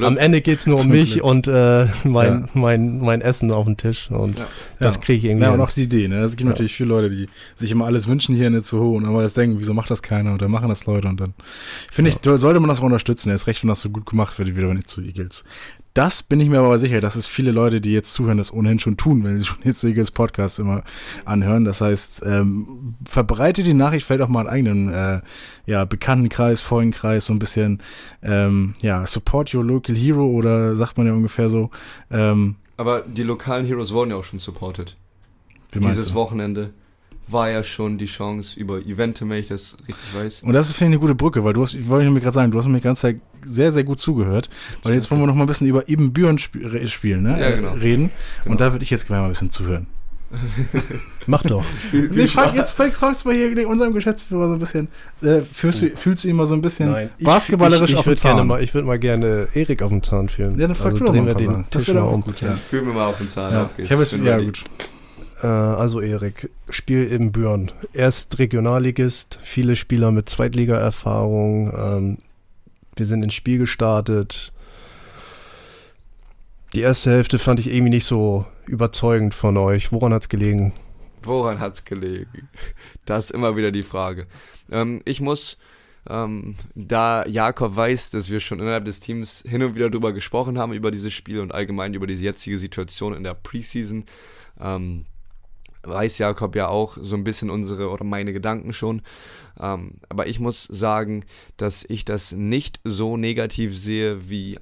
am 0.00 0.16
Ende 0.16 0.40
geht 0.40 0.60
es 0.60 0.66
nur 0.66 0.80
um 0.80 0.88
mich 0.88 1.14
Glück. 1.14 1.24
und 1.24 1.48
äh, 1.48 1.86
mein, 2.04 2.32
ja. 2.32 2.48
mein, 2.54 3.00
mein 3.00 3.20
Essen 3.20 3.50
auf 3.50 3.66
den 3.66 3.76
Tisch. 3.76 4.10
Und 4.10 4.38
ja. 4.38 4.46
das 4.78 5.00
kriege 5.00 5.18
ich 5.18 5.24
irgendwie. 5.24 5.46
Ja, 5.46 5.52
und 5.52 5.60
auch 5.60 5.70
die 5.70 5.84
Idee. 5.84 6.08
Ne? 6.08 6.22
Es 6.22 6.32
gibt 6.32 6.42
ja. 6.42 6.50
natürlich 6.50 6.74
viele 6.74 6.90
Leute, 6.90 7.10
die 7.10 7.28
sich 7.54 7.70
immer 7.70 7.86
alles 7.86 8.06
wünschen 8.06 8.34
hier 8.34 8.46
in 8.46 8.52
der 8.52 8.62
Zoo 8.62 8.96
und 8.96 9.04
aber 9.04 9.22
jetzt 9.22 9.36
denken, 9.36 9.56
wieso 9.58 9.74
macht 9.74 9.90
das 9.90 10.02
keiner? 10.02 10.32
Und 10.32 10.42
dann 10.42 10.50
machen 10.50 10.68
das 10.68 10.86
Leute. 10.86 11.08
Und 11.08 11.20
dann 11.20 11.34
finde 11.90 12.10
ich, 12.10 12.18
sollte 12.22 12.60
man 12.60 12.68
das 12.68 12.80
auch 12.80 12.84
unterstützen. 12.84 13.30
Er 13.30 13.34
ist 13.34 13.46
recht, 13.46 13.62
wenn 13.62 13.68
das 13.68 13.80
so 13.80 13.90
gut 13.90 14.06
gemacht 14.06 14.38
wird, 14.38 14.48
wie 14.48 14.56
wieder 14.56 14.68
bei 14.68 14.74
den 14.74 14.84
Zoo 14.86 15.00
Eagles. 15.00 15.44
Das 15.94 16.24
bin 16.24 16.40
ich 16.40 16.48
mir 16.48 16.58
aber 16.58 16.76
sicher, 16.76 17.00
dass 17.00 17.14
es 17.14 17.28
viele 17.28 17.52
Leute, 17.52 17.80
die 17.80 17.92
jetzt 17.92 18.12
zuhören, 18.12 18.38
das 18.38 18.52
ohnehin 18.52 18.80
schon 18.80 18.96
tun, 18.96 19.22
wenn 19.22 19.38
sie 19.38 19.44
schon 19.44 19.58
jetzt 19.64 19.84
Eagles 19.84 20.10
Podcast 20.10 20.58
immer 20.58 20.82
anhören. 21.24 21.64
Das 21.64 21.80
heißt, 21.80 22.22
ähm, 22.26 22.94
verbreitet 23.04 23.64
die 23.66 23.74
Nachricht 23.74 24.04
vielleicht 24.04 24.22
auch 24.22 24.28
mal 24.28 24.40
einen 24.40 24.48
eigenen 24.48 24.92
äh, 24.92 25.20
ja, 25.66 25.84
Bekanntenkreis, 25.84 26.60
Freundenkreis, 26.60 27.26
so 27.26 27.32
ein 27.32 27.38
bisschen 27.38 27.80
ähm, 28.22 28.74
ja, 28.82 29.06
support 29.06 29.54
your 29.54 29.64
local 29.64 29.94
hero 29.94 30.26
oder 30.26 30.74
sagt 30.74 30.98
man 30.98 31.06
ja 31.06 31.12
ungefähr 31.12 31.48
so. 31.48 31.70
Ähm, 32.10 32.56
aber 32.76 33.02
die 33.02 33.22
lokalen 33.22 33.64
Heroes 33.64 33.92
wurden 33.92 34.10
ja 34.10 34.16
auch 34.16 34.24
schon 34.24 34.40
supported. 34.40 34.96
Dieses 35.72 36.08
du? 36.08 36.14
Wochenende 36.14 36.70
war 37.26 37.50
ja 37.50 37.64
schon 37.64 37.98
die 37.98 38.06
Chance 38.06 38.58
über 38.58 38.78
Evente, 38.78 39.28
wenn 39.28 39.38
ich 39.38 39.48
das 39.48 39.76
richtig 39.86 40.14
weiß. 40.14 40.42
Und 40.42 40.52
das 40.52 40.68
ist, 40.68 40.76
finde 40.76 40.90
ich, 40.90 40.94
eine 40.94 41.00
gute 41.00 41.14
Brücke, 41.14 41.44
weil 41.44 41.52
du 41.52 41.62
hast, 41.62 41.74
ich 41.74 41.88
wollte 41.88 42.10
mir 42.10 42.20
gerade 42.20 42.34
sagen, 42.34 42.52
du 42.52 42.58
hast 42.58 42.66
mir 42.66 42.74
die 42.74 42.80
ganze 42.80 43.02
Zeit 43.02 43.20
sehr, 43.44 43.72
sehr 43.72 43.84
gut 43.84 44.00
zugehört. 44.00 44.50
Weil 44.82 44.94
jetzt 44.94 45.10
wollen 45.10 45.20
wir 45.20 45.26
noch 45.26 45.34
mal 45.34 45.44
ein 45.44 45.46
bisschen 45.46 45.66
über 45.66 45.88
Ibn 45.88 46.12
Büren 46.12 46.36
sp 46.40 46.58
spielen, 46.88 47.22
ne? 47.22 47.40
Ja, 47.40 47.54
genau. 47.54 47.72
Reden. 47.72 48.10
Genau. 48.42 48.52
Und 48.52 48.60
da 48.60 48.72
würde 48.72 48.82
ich 48.82 48.90
jetzt 48.90 49.06
gerne 49.06 49.22
mal 49.22 49.28
ein 49.28 49.32
bisschen 49.32 49.50
zuhören. 49.50 49.86
Mach 51.26 51.42
doch. 51.42 51.64
viel, 51.90 52.12
viel 52.12 52.22
nee, 52.22 52.26
frag, 52.26 52.54
jetzt 52.54 52.72
fragst 52.72 53.24
du 53.24 53.28
mal 53.28 53.36
hier 53.36 53.68
unserem 53.68 53.92
Geschäftsführer 53.92 54.48
so 54.48 54.54
ein 54.54 54.58
bisschen. 54.58 54.88
Äh, 55.22 55.42
fühlst, 55.42 55.82
du, 55.82 55.90
fühlst 55.90 56.24
du 56.24 56.28
ihn 56.28 56.36
mal 56.36 56.46
so 56.46 56.54
ein 56.54 56.62
bisschen 56.62 56.90
Nein, 56.90 57.10
basketballerisch 57.22 57.90
ich, 57.90 57.90
ich, 57.90 57.92
ich 57.92 57.98
auf 57.98 58.04
den 58.04 58.16
Zahn? 58.16 58.46
Mal, 58.46 58.62
ich 58.62 58.74
würde 58.74 58.86
mal 58.86 58.98
gerne 58.98 59.46
Erik 59.54 59.82
auf 59.82 59.90
den 59.90 60.02
Zahn 60.02 60.28
fühlen. 60.28 60.58
Ja, 60.58 60.66
dann 60.66 60.76
frag 60.76 60.92
also 60.92 60.98
du 60.98 61.04
doch 61.04 61.14
mal. 61.14 61.34
Den 61.34 61.64
das 61.70 61.88
wäre 61.88 62.02
auch 62.02 62.20
gut. 62.20 62.40
Ja. 62.40 62.54
Fühl 62.56 62.82
mir 62.82 62.92
mal 62.92 63.06
auf 63.06 63.18
den 63.18 63.28
Zahn 63.28 63.52
ja. 63.52 63.62
auf. 63.64 63.70
Ich 63.78 63.90
habe 63.90 64.02
jetzt, 64.02 64.12
ja, 64.12 64.38
gut. 64.38 64.64
Äh, 65.44 65.46
also 65.46 66.00
Erik, 66.00 66.50
Spiel 66.70 67.04
im 67.04 67.30
Büren. 67.30 67.70
Erst 67.92 68.38
Regionalligist, 68.38 69.38
viele 69.42 69.76
Spieler 69.76 70.10
mit 70.10 70.28
Zweitliga-Erfahrung. 70.28 71.70
Ähm, 71.76 72.18
wir 72.96 73.04
sind 73.04 73.22
ins 73.22 73.34
Spiel 73.34 73.58
gestartet. 73.58 74.54
Die 76.74 76.80
erste 76.80 77.10
Hälfte 77.10 77.38
fand 77.38 77.60
ich 77.60 77.68
irgendwie 77.68 77.90
nicht 77.90 78.06
so 78.06 78.46
überzeugend 78.66 79.34
von 79.34 79.58
euch. 79.58 79.92
Woran 79.92 80.14
hat 80.14 80.22
es 80.22 80.28
gelegen? 80.30 80.72
Woran 81.22 81.60
hat 81.60 81.74
es 81.74 81.84
gelegen? 81.84 82.48
Das 83.04 83.26
ist 83.26 83.30
immer 83.32 83.58
wieder 83.58 83.70
die 83.70 83.82
Frage. 83.82 84.26
Ähm, 84.70 85.02
ich 85.04 85.20
muss, 85.20 85.58
ähm, 86.08 86.56
da 86.74 87.26
Jakob 87.26 87.76
weiß, 87.76 88.12
dass 88.12 88.30
wir 88.30 88.40
schon 88.40 88.60
innerhalb 88.60 88.86
des 88.86 89.00
Teams 89.00 89.44
hin 89.46 89.62
und 89.62 89.74
wieder 89.74 89.90
darüber 89.90 90.14
gesprochen 90.14 90.58
haben, 90.58 90.72
über 90.72 90.90
dieses 90.90 91.12
Spiel 91.12 91.40
und 91.40 91.52
allgemein 91.52 91.92
über 91.92 92.06
diese 92.06 92.24
jetzige 92.24 92.56
Situation 92.56 93.12
in 93.12 93.24
der 93.24 93.34
Preseason, 93.34 94.06
ähm, 94.58 95.04
weiß 95.84 96.18
Jakob 96.18 96.56
ja 96.56 96.68
auch 96.68 96.96
so 97.00 97.16
ein 97.16 97.24
bisschen 97.24 97.50
unsere 97.50 97.90
oder 97.90 98.04
meine 98.04 98.32
Gedanken 98.32 98.72
schon. 98.72 99.02
Ähm, 99.60 99.92
aber 100.08 100.26
ich 100.26 100.40
muss 100.40 100.64
sagen, 100.64 101.24
dass 101.56 101.84
ich 101.88 102.04
das 102.04 102.32
nicht 102.32 102.80
so 102.84 103.16
negativ 103.16 103.78
sehe, 103.78 104.28
wie 104.28 104.58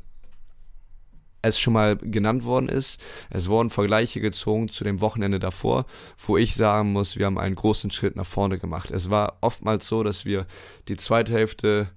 es 1.42 1.58
schon 1.58 1.72
mal 1.72 1.96
genannt 1.96 2.44
worden 2.44 2.68
ist. 2.68 3.00
Es 3.28 3.48
wurden 3.48 3.70
Vergleiche 3.70 4.20
gezogen 4.20 4.68
zu 4.68 4.84
dem 4.84 5.00
Wochenende 5.00 5.40
davor, 5.40 5.86
wo 6.18 6.36
ich 6.36 6.54
sagen 6.54 6.92
muss, 6.92 7.18
wir 7.18 7.26
haben 7.26 7.38
einen 7.38 7.56
großen 7.56 7.90
Schritt 7.90 8.16
nach 8.16 8.26
vorne 8.26 8.58
gemacht. 8.58 8.90
Es 8.90 9.10
war 9.10 9.38
oftmals 9.40 9.88
so, 9.88 10.04
dass 10.04 10.24
wir 10.24 10.46
die 10.88 10.96
zweite 10.96 11.32
Hälfte 11.32 11.90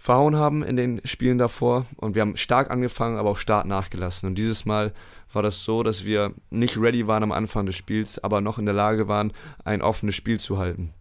verhauen 0.00 0.34
haben 0.34 0.62
in 0.62 0.76
den 0.76 1.00
Spielen 1.04 1.36
davor 1.36 1.86
und 1.98 2.14
wir 2.14 2.22
haben 2.22 2.36
stark 2.36 2.70
angefangen, 2.70 3.18
aber 3.18 3.30
auch 3.30 3.36
stark 3.36 3.66
nachgelassen. 3.66 4.26
Und 4.28 4.36
dieses 4.36 4.64
Mal 4.64 4.92
war 5.32 5.42
das 5.42 5.62
so, 5.62 5.82
dass 5.82 6.06
wir 6.06 6.32
nicht 6.48 6.78
ready 6.78 7.06
waren 7.06 7.22
am 7.22 7.32
Anfang 7.32 7.66
des 7.66 7.76
Spiels, 7.76 8.18
aber 8.18 8.40
noch 8.40 8.58
in 8.58 8.64
der 8.64 8.74
Lage 8.74 9.08
waren, 9.08 9.32
ein 9.62 9.82
offenes 9.82 10.16
Spiel 10.16 10.40
zu 10.40 10.58
halten. 10.58 10.94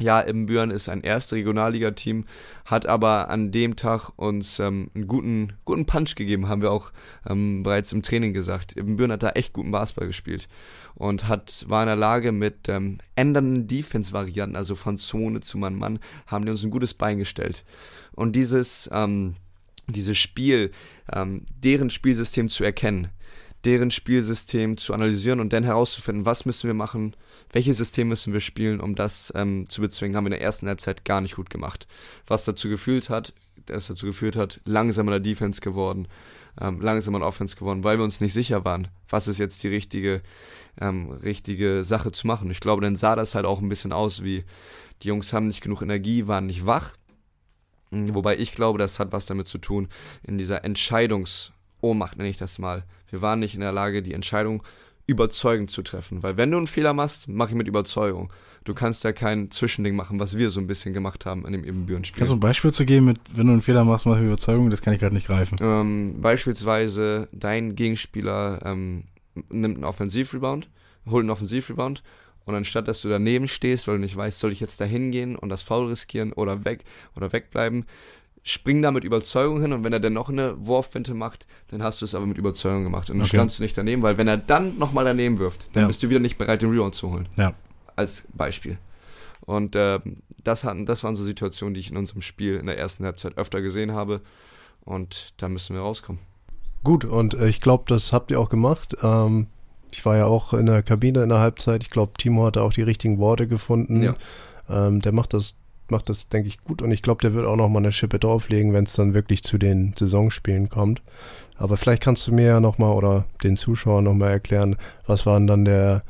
Ja, 0.00 0.26
Ibbenbüren 0.26 0.70
ist 0.70 0.88
ein 0.88 1.02
erstes 1.02 1.36
Regionalliga-Team, 1.36 2.24
hat 2.64 2.86
aber 2.86 3.28
an 3.28 3.52
dem 3.52 3.76
Tag 3.76 4.08
uns 4.16 4.58
ähm, 4.58 4.88
einen 4.94 5.06
guten, 5.06 5.52
guten 5.66 5.84
Punch 5.84 6.14
gegeben, 6.14 6.48
haben 6.48 6.62
wir 6.62 6.72
auch 6.72 6.90
ähm, 7.28 7.62
bereits 7.62 7.92
im 7.92 8.00
Training 8.00 8.32
gesagt. 8.32 8.78
Ibbenbüren 8.78 9.12
hat 9.12 9.22
da 9.22 9.30
echt 9.30 9.52
guten 9.52 9.70
Basketball 9.70 10.06
gespielt 10.06 10.48
und 10.94 11.28
hat, 11.28 11.66
war 11.68 11.82
in 11.82 11.88
der 11.88 11.96
Lage 11.96 12.32
mit 12.32 12.66
ähm, 12.68 12.96
ändernden 13.14 13.68
Defense-Varianten, 13.68 14.56
also 14.56 14.74
von 14.74 14.96
Zone 14.96 15.40
zu 15.40 15.58
Mann-Mann, 15.58 15.98
haben 16.26 16.46
die 16.46 16.50
uns 16.50 16.64
ein 16.64 16.70
gutes 16.70 16.94
Bein 16.94 17.18
gestellt. 17.18 17.66
Und 18.12 18.34
dieses, 18.36 18.88
ähm, 18.94 19.34
dieses 19.86 20.16
Spiel, 20.16 20.70
ähm, 21.12 21.44
deren 21.62 21.90
Spielsystem 21.90 22.48
zu 22.48 22.64
erkennen, 22.64 23.08
deren 23.64 23.90
Spielsystem 23.90 24.78
zu 24.78 24.94
analysieren 24.94 25.40
und 25.40 25.52
dann 25.52 25.64
herauszufinden, 25.64 26.24
was 26.24 26.46
müssen 26.46 26.68
wir 26.68 26.74
machen, 26.74 27.14
welches 27.52 27.78
System 27.78 28.08
müssen 28.08 28.32
wir 28.32 28.40
spielen, 28.40 28.80
um 28.80 28.94
das 28.94 29.32
ähm, 29.36 29.68
zu 29.68 29.80
bezwingen, 29.80 30.16
haben 30.16 30.24
wir 30.24 30.32
in 30.32 30.38
der 30.38 30.42
ersten 30.42 30.68
Halbzeit 30.68 31.04
gar 31.04 31.20
nicht 31.20 31.36
gut 31.36 31.50
gemacht. 31.50 31.86
Was 32.26 32.44
dazu 32.44 32.68
geführt 32.68 33.10
hat, 33.10 33.34
das 33.66 33.88
dazu 33.88 34.06
geführt 34.06 34.36
hat, 34.36 34.60
langsamer 34.64 35.12
der 35.12 35.20
Defense 35.20 35.60
geworden, 35.60 36.08
ähm, 36.60 36.80
langsamer 36.80 37.18
in 37.18 37.24
Offense 37.24 37.56
geworden, 37.56 37.84
weil 37.84 37.98
wir 37.98 38.04
uns 38.04 38.20
nicht 38.20 38.32
sicher 38.32 38.64
waren, 38.64 38.88
was 39.08 39.28
ist 39.28 39.38
jetzt 39.38 39.62
die 39.62 39.68
richtige, 39.68 40.22
ähm, 40.80 41.10
richtige 41.10 41.84
Sache 41.84 42.12
zu 42.12 42.26
machen. 42.26 42.50
Ich 42.50 42.60
glaube, 42.60 42.82
dann 42.82 42.96
sah 42.96 43.16
das 43.16 43.34
halt 43.34 43.46
auch 43.46 43.60
ein 43.60 43.68
bisschen 43.68 43.92
aus, 43.92 44.22
wie 44.22 44.44
die 45.02 45.08
Jungs 45.08 45.32
haben 45.32 45.46
nicht 45.46 45.62
genug 45.62 45.82
Energie, 45.82 46.26
waren 46.26 46.46
nicht 46.46 46.66
wach. 46.66 46.92
Wobei 47.90 48.38
ich 48.38 48.52
glaube, 48.52 48.78
das 48.78 49.00
hat 49.00 49.10
was 49.10 49.26
damit 49.26 49.48
zu 49.48 49.58
tun, 49.58 49.88
in 50.22 50.38
dieser 50.38 50.64
Entscheidungsohnmacht, 50.64 52.16
nenne 52.16 52.28
ich 52.28 52.36
das 52.36 52.58
mal. 52.60 52.84
Wir 53.08 53.20
waren 53.20 53.40
nicht 53.40 53.54
in 53.54 53.60
der 53.60 53.72
Lage, 53.72 54.02
die 54.02 54.14
Entscheidung 54.14 54.62
überzeugend 55.10 55.70
zu 55.70 55.82
treffen. 55.82 56.22
Weil 56.22 56.36
wenn 56.36 56.50
du 56.50 56.56
einen 56.56 56.66
Fehler 56.66 56.92
machst, 56.92 57.28
mach 57.28 57.48
ich 57.48 57.54
mit 57.54 57.68
Überzeugung. 57.68 58.32
Du 58.64 58.74
kannst 58.74 59.04
ja 59.04 59.12
kein 59.12 59.50
Zwischending 59.50 59.96
machen, 59.96 60.20
was 60.20 60.36
wir 60.36 60.50
so 60.50 60.60
ein 60.60 60.66
bisschen 60.66 60.92
gemacht 60.92 61.26
haben 61.26 61.46
in 61.46 61.52
dem 61.52 61.64
Ebenbüren-Spiel. 61.64 62.18
Kannst 62.18 62.32
du 62.32 62.36
ein 62.36 62.40
Beispiel 62.40 62.72
zu 62.72 62.84
geben, 62.84 63.06
mit, 63.06 63.18
wenn 63.32 63.46
du 63.46 63.52
einen 63.52 63.62
Fehler 63.62 63.84
machst, 63.84 64.06
mach 64.06 64.14
ich 64.14 64.20
mit 64.20 64.28
Überzeugung? 64.28 64.70
Das 64.70 64.82
kann 64.82 64.92
ich 64.94 65.00
gerade 65.00 65.14
nicht 65.14 65.26
greifen. 65.26 65.56
Ähm, 65.60 66.20
beispielsweise, 66.20 67.28
dein 67.32 67.74
Gegenspieler 67.74 68.60
ähm, 68.64 69.04
nimmt 69.48 69.76
einen 69.76 69.84
Offensivrebound, 69.84 70.68
holt 71.06 71.22
einen 71.22 71.30
Offensivrebound 71.30 72.02
und 72.44 72.54
anstatt 72.54 72.86
dass 72.86 73.00
du 73.00 73.08
daneben 73.08 73.48
stehst, 73.48 73.88
weil 73.88 73.96
du 73.96 74.02
nicht 74.02 74.16
weißt, 74.16 74.38
soll 74.38 74.52
ich 74.52 74.60
jetzt 74.60 74.80
da 74.80 74.84
hingehen 74.84 75.36
und 75.36 75.48
das 75.48 75.62
Foul 75.62 75.86
riskieren 75.86 76.32
oder 76.32 76.64
weg 76.64 76.84
oder 77.16 77.32
wegbleiben, 77.32 77.86
spring 78.42 78.82
da 78.82 78.90
mit 78.90 79.04
Überzeugung 79.04 79.60
hin 79.60 79.72
und 79.72 79.84
wenn 79.84 79.92
er 79.92 80.00
dann 80.00 80.14
noch 80.14 80.28
eine 80.28 80.54
Wurfwinte 80.66 81.14
macht, 81.14 81.46
dann 81.68 81.82
hast 81.82 82.00
du 82.00 82.04
es 82.04 82.14
aber 82.14 82.26
mit 82.26 82.38
Überzeugung 82.38 82.84
gemacht 82.84 83.10
und 83.10 83.16
dann 83.16 83.26
okay. 83.26 83.36
standst 83.36 83.58
du 83.58 83.62
nicht 83.62 83.76
daneben, 83.76 84.02
weil 84.02 84.16
wenn 84.16 84.28
er 84.28 84.38
dann 84.38 84.78
nochmal 84.78 85.04
daneben 85.04 85.38
wirft, 85.38 85.68
dann 85.74 85.82
ja. 85.82 85.86
bist 85.86 86.02
du 86.02 86.08
wieder 86.08 86.20
nicht 86.20 86.38
bereit, 86.38 86.62
den 86.62 86.70
Rebound 86.70 86.94
zu 86.94 87.10
holen. 87.10 87.28
Ja. 87.36 87.54
Als 87.96 88.26
Beispiel. 88.32 88.78
Und 89.42 89.74
äh, 89.74 90.00
das, 90.42 90.64
hatten, 90.64 90.86
das 90.86 91.04
waren 91.04 91.16
so 91.16 91.24
Situationen, 91.24 91.74
die 91.74 91.80
ich 91.80 91.90
in 91.90 91.96
unserem 91.96 92.22
Spiel 92.22 92.56
in 92.56 92.66
der 92.66 92.78
ersten 92.78 93.04
Halbzeit 93.04 93.36
öfter 93.36 93.60
gesehen 93.60 93.92
habe 93.92 94.20
und 94.84 95.34
da 95.36 95.48
müssen 95.48 95.74
wir 95.74 95.82
rauskommen. 95.82 96.20
Gut, 96.82 97.04
und 97.04 97.34
äh, 97.34 97.48
ich 97.48 97.60
glaube, 97.60 97.84
das 97.88 98.12
habt 98.12 98.30
ihr 98.30 98.40
auch 98.40 98.48
gemacht. 98.48 98.96
Ähm, 99.02 99.48
ich 99.92 100.04
war 100.06 100.16
ja 100.16 100.26
auch 100.26 100.54
in 100.54 100.66
der 100.66 100.82
Kabine 100.82 101.22
in 101.22 101.28
der 101.28 101.40
Halbzeit. 101.40 101.82
Ich 101.82 101.90
glaube, 101.90 102.12
Timo 102.16 102.46
hatte 102.46 102.62
auch 102.62 102.72
die 102.72 102.82
richtigen 102.82 103.18
Worte 103.18 103.46
gefunden. 103.46 104.02
Ja. 104.02 104.14
Ähm, 104.68 105.00
der 105.00 105.12
macht 105.12 105.34
das 105.34 105.56
macht 105.90 106.08
das, 106.08 106.28
denke 106.28 106.48
ich, 106.48 106.62
gut 106.62 106.82
und 106.82 106.92
ich 106.92 107.02
glaube, 107.02 107.22
der 107.22 107.34
wird 107.34 107.46
auch 107.46 107.56
noch 107.56 107.68
mal 107.68 107.78
eine 107.78 107.92
Schippe 107.92 108.18
drauflegen, 108.18 108.72
wenn 108.72 108.84
es 108.84 108.94
dann 108.94 109.14
wirklich 109.14 109.42
zu 109.42 109.58
den 109.58 109.94
Saisonspielen 109.98 110.68
kommt. 110.68 111.02
Aber 111.56 111.76
vielleicht 111.76 112.02
kannst 112.02 112.26
du 112.26 112.32
mir 112.32 112.46
ja 112.46 112.60
nochmal 112.60 112.92
oder 112.92 113.26
den 113.42 113.56
Zuschauern 113.56 114.04
nochmal 114.04 114.30
erklären, 114.30 114.76
was 115.06 115.26
war 115.26 115.38
denn 115.38 115.46
dann 115.46 115.64
der, 115.64 116.02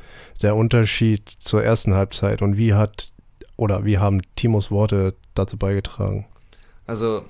der 0.42 0.54
Unterschied 0.54 1.28
zur 1.28 1.64
ersten 1.64 1.94
Halbzeit 1.94 2.40
und 2.40 2.56
wie 2.56 2.74
hat 2.74 3.12
oder 3.56 3.84
wie 3.84 3.98
haben 3.98 4.22
Timos 4.36 4.70
Worte 4.70 5.14
dazu 5.34 5.58
beigetragen? 5.58 6.26
Also, 6.86 7.22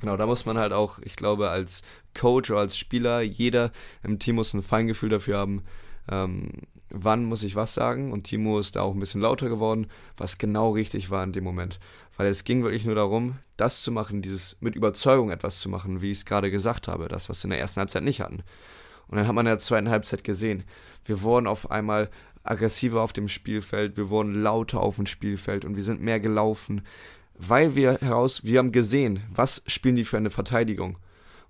genau, 0.00 0.16
da 0.16 0.26
muss 0.26 0.46
man 0.46 0.58
halt 0.58 0.72
auch, 0.72 0.98
ich 1.00 1.16
glaube, 1.16 1.50
als 1.50 1.82
Coach 2.18 2.50
oder 2.50 2.60
als 2.60 2.76
Spieler, 2.76 3.20
jeder 3.20 3.70
im 4.02 4.18
Team 4.18 4.36
muss 4.36 4.54
ein 4.54 4.62
Feingefühl 4.62 5.10
dafür 5.10 5.38
haben, 5.38 5.62
ähm, 6.10 6.50
wann 6.90 7.24
muss 7.24 7.42
ich 7.42 7.56
was 7.56 7.74
sagen 7.74 8.12
und 8.12 8.24
Timo 8.24 8.58
ist 8.58 8.76
da 8.76 8.82
auch 8.82 8.94
ein 8.94 9.00
bisschen 9.00 9.20
lauter 9.20 9.48
geworden, 9.48 9.86
was 10.16 10.38
genau 10.38 10.70
richtig 10.72 11.10
war 11.10 11.24
in 11.24 11.32
dem 11.32 11.44
Moment. 11.44 11.80
Weil 12.16 12.26
es 12.28 12.44
ging 12.44 12.62
wirklich 12.62 12.84
nur 12.84 12.94
darum, 12.94 13.38
das 13.56 13.82
zu 13.82 13.92
machen, 13.92 14.22
dieses 14.22 14.56
mit 14.60 14.74
Überzeugung 14.74 15.30
etwas 15.30 15.60
zu 15.60 15.68
machen, 15.68 16.00
wie 16.00 16.10
ich 16.10 16.18
es 16.18 16.24
gerade 16.24 16.50
gesagt 16.50 16.88
habe, 16.88 17.08
das, 17.08 17.28
was 17.28 17.42
wir 17.42 17.44
in 17.44 17.50
der 17.50 17.60
ersten 17.60 17.80
Halbzeit 17.80 18.02
nicht 18.02 18.20
hatten. 18.20 18.42
Und 19.08 19.16
dann 19.16 19.26
hat 19.26 19.34
man 19.34 19.46
in 19.46 19.50
der 19.50 19.58
zweiten 19.58 19.90
Halbzeit 19.90 20.22
gesehen, 20.22 20.64
wir 21.04 21.22
wurden 21.22 21.46
auf 21.46 21.70
einmal 21.70 22.10
aggressiver 22.42 23.02
auf 23.02 23.12
dem 23.12 23.28
Spielfeld, 23.28 23.96
wir 23.96 24.08
wurden 24.08 24.42
lauter 24.42 24.80
auf 24.80 24.96
dem 24.96 25.06
Spielfeld 25.06 25.64
und 25.64 25.76
wir 25.76 25.82
sind 25.82 26.00
mehr 26.00 26.20
gelaufen, 26.20 26.82
weil 27.34 27.74
wir 27.74 27.98
heraus, 28.00 28.44
wir 28.44 28.58
haben 28.58 28.72
gesehen, 28.72 29.22
was 29.34 29.62
spielen 29.66 29.96
die 29.96 30.04
für 30.04 30.16
eine 30.16 30.30
Verteidigung. 30.30 30.96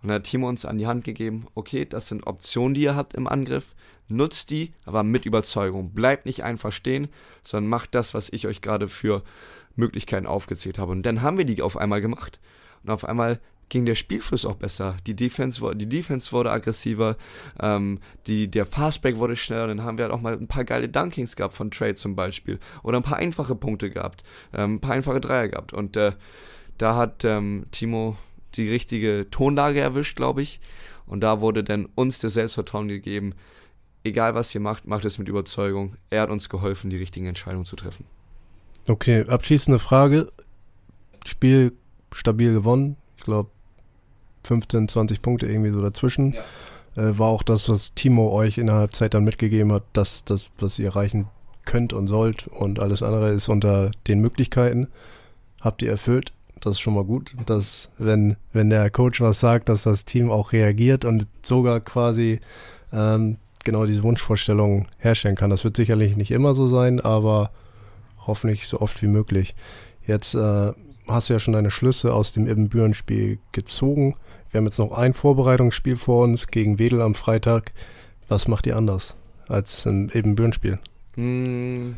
Und 0.02 0.08
dann 0.08 0.16
hat 0.16 0.24
Timo 0.24 0.48
uns 0.48 0.64
an 0.64 0.78
die 0.78 0.86
Hand 0.86 1.04
gegeben, 1.04 1.46
okay, 1.54 1.84
das 1.84 2.08
sind 2.08 2.26
Optionen, 2.26 2.74
die 2.74 2.82
ihr 2.82 2.96
habt 2.96 3.14
im 3.14 3.26
Angriff, 3.26 3.74
nutzt 4.08 4.50
die, 4.50 4.72
aber 4.84 5.02
mit 5.02 5.26
Überzeugung. 5.26 5.92
Bleibt 5.92 6.26
nicht 6.26 6.42
einfach 6.42 6.72
stehen, 6.72 7.08
sondern 7.42 7.70
macht 7.70 7.94
das, 7.94 8.14
was 8.14 8.28
ich 8.30 8.46
euch 8.46 8.60
gerade 8.60 8.88
für 8.88 9.22
Möglichkeiten 9.76 10.26
aufgezählt 10.26 10.78
habe. 10.78 10.92
Und 10.92 11.02
dann 11.02 11.22
haben 11.22 11.38
wir 11.38 11.44
die 11.44 11.62
auf 11.62 11.76
einmal 11.76 12.00
gemacht. 12.00 12.40
Und 12.82 12.90
auf 12.90 13.04
einmal 13.04 13.40
ging 13.68 13.86
der 13.86 13.94
Spielfluss 13.94 14.44
auch 14.44 14.56
besser. 14.56 14.96
Die 15.06 15.14
Defense, 15.14 15.62
die 15.76 15.88
Defense 15.88 16.32
wurde 16.32 16.50
aggressiver, 16.50 17.16
ähm, 17.60 18.00
die, 18.26 18.50
der 18.50 18.66
Fastback 18.66 19.16
wurde 19.16 19.36
schneller. 19.36 19.68
Dann 19.68 19.82
haben 19.82 19.96
wir 19.96 20.04
halt 20.04 20.12
auch 20.12 20.20
mal 20.20 20.34
ein 20.34 20.48
paar 20.48 20.64
geile 20.64 20.88
Dunkings 20.88 21.36
gehabt 21.36 21.54
von 21.54 21.70
Trade 21.70 21.94
zum 21.94 22.16
Beispiel. 22.16 22.58
Oder 22.82 22.98
ein 22.98 23.02
paar 23.04 23.18
einfache 23.18 23.54
Punkte 23.54 23.90
gehabt, 23.90 24.24
ähm, 24.52 24.74
ein 24.74 24.80
paar 24.80 24.94
einfache 24.94 25.20
Dreier 25.20 25.48
gehabt. 25.48 25.72
Und 25.72 25.96
äh, 25.96 26.12
da 26.76 26.96
hat 26.96 27.24
ähm, 27.24 27.66
Timo 27.70 28.16
die 28.56 28.68
richtige 28.68 29.26
Tonlage 29.30 29.80
erwischt, 29.80 30.16
glaube 30.16 30.42
ich. 30.42 30.60
Und 31.06 31.20
da 31.20 31.40
wurde 31.40 31.64
dann 31.64 31.86
uns 31.94 32.18
das 32.20 32.34
Selbstvertrauen 32.34 32.88
gegeben, 32.88 33.34
egal 34.04 34.34
was 34.34 34.54
ihr 34.54 34.60
macht, 34.60 34.86
macht 34.86 35.04
es 35.04 35.18
mit 35.18 35.28
Überzeugung. 35.28 35.96
Er 36.10 36.22
hat 36.22 36.30
uns 36.30 36.48
geholfen, 36.48 36.90
die 36.90 36.96
richtigen 36.96 37.26
Entscheidungen 37.26 37.64
zu 37.64 37.76
treffen. 37.76 38.04
Okay, 38.88 39.24
abschließende 39.26 39.78
Frage. 39.78 40.32
Spiel 41.26 41.72
stabil 42.12 42.52
gewonnen. 42.52 42.96
Ich 43.18 43.24
glaube 43.24 43.50
15, 44.44 44.88
20 44.88 45.22
Punkte 45.22 45.46
irgendwie 45.46 45.70
so 45.70 45.80
dazwischen. 45.80 46.32
Ja. 46.32 46.42
Äh, 47.02 47.18
war 47.18 47.28
auch 47.28 47.42
das, 47.42 47.68
was 47.68 47.94
Timo 47.94 48.32
euch 48.32 48.58
innerhalb 48.58 48.94
Zeit 48.94 49.14
dann 49.14 49.24
mitgegeben 49.24 49.72
hat, 49.72 49.84
dass 49.92 50.24
das, 50.24 50.50
was 50.58 50.78
ihr 50.78 50.86
erreichen 50.86 51.28
könnt 51.64 51.92
und 51.92 52.06
sollt 52.06 52.48
und 52.48 52.80
alles 52.80 53.02
andere 53.02 53.30
ist 53.30 53.48
unter 53.48 53.90
den 54.06 54.20
Möglichkeiten. 54.20 54.88
Habt 55.60 55.82
ihr 55.82 55.90
erfüllt. 55.90 56.32
Das 56.60 56.74
ist 56.76 56.80
schon 56.80 56.94
mal 56.94 57.04
gut, 57.04 57.34
dass 57.46 57.90
wenn, 57.98 58.36
wenn 58.52 58.70
der 58.70 58.90
Coach 58.90 59.20
was 59.20 59.40
sagt, 59.40 59.68
dass 59.68 59.84
das 59.84 60.04
Team 60.04 60.30
auch 60.30 60.52
reagiert 60.52 61.04
und 61.04 61.26
sogar 61.42 61.80
quasi 61.80 62.40
ähm, 62.92 63.38
genau 63.64 63.86
diese 63.86 64.02
Wunschvorstellung 64.02 64.86
herstellen 64.98 65.36
kann. 65.36 65.50
Das 65.50 65.64
wird 65.64 65.76
sicherlich 65.76 66.16
nicht 66.16 66.30
immer 66.30 66.54
so 66.54 66.66
sein, 66.66 67.00
aber 67.00 67.50
hoffentlich 68.26 68.68
so 68.68 68.80
oft 68.80 69.00
wie 69.02 69.06
möglich. 69.06 69.54
Jetzt 70.06 70.34
äh, 70.34 70.72
hast 71.08 71.28
du 71.28 71.32
ja 71.32 71.38
schon 71.38 71.54
deine 71.54 71.70
Schlüsse 71.70 72.12
aus 72.12 72.32
dem 72.32 72.46
Ibbenbüren-Spiel 72.46 73.38
gezogen. 73.52 74.16
Wir 74.50 74.58
haben 74.58 74.66
jetzt 74.66 74.78
noch 74.78 74.92
ein 74.92 75.14
Vorbereitungsspiel 75.14 75.96
vor 75.96 76.24
uns 76.24 76.48
gegen 76.48 76.78
Wedel 76.78 77.00
am 77.02 77.14
Freitag. 77.14 77.72
Was 78.28 78.48
macht 78.48 78.66
ihr 78.66 78.76
anders 78.76 79.16
als 79.48 79.86
im 79.86 80.10
Ibbenbüren-Spiel? 80.12 80.78
Hm. 81.14 81.94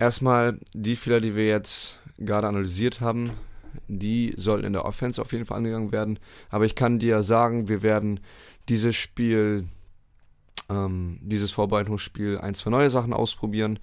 Erstmal 0.00 0.58
die 0.72 0.96
Fehler, 0.96 1.20
die 1.20 1.36
wir 1.36 1.46
jetzt 1.46 1.98
gerade 2.16 2.48
analysiert 2.48 3.02
haben, 3.02 3.32
die 3.86 4.32
sollten 4.38 4.66
in 4.66 4.72
der 4.72 4.86
Offense 4.86 5.20
auf 5.20 5.32
jeden 5.32 5.44
Fall 5.44 5.58
angegangen 5.58 5.92
werden. 5.92 6.18
Aber 6.48 6.64
ich 6.64 6.74
kann 6.74 6.98
dir 6.98 7.22
sagen, 7.22 7.68
wir 7.68 7.82
werden 7.82 8.20
dieses 8.70 8.96
Spiel, 8.96 9.68
ähm, 10.70 11.18
dieses 11.20 11.50
Vorbereitungsspiel, 11.50 12.38
ein, 12.38 12.54
zwei 12.54 12.70
neue 12.70 12.88
Sachen 12.88 13.12
ausprobieren. 13.12 13.78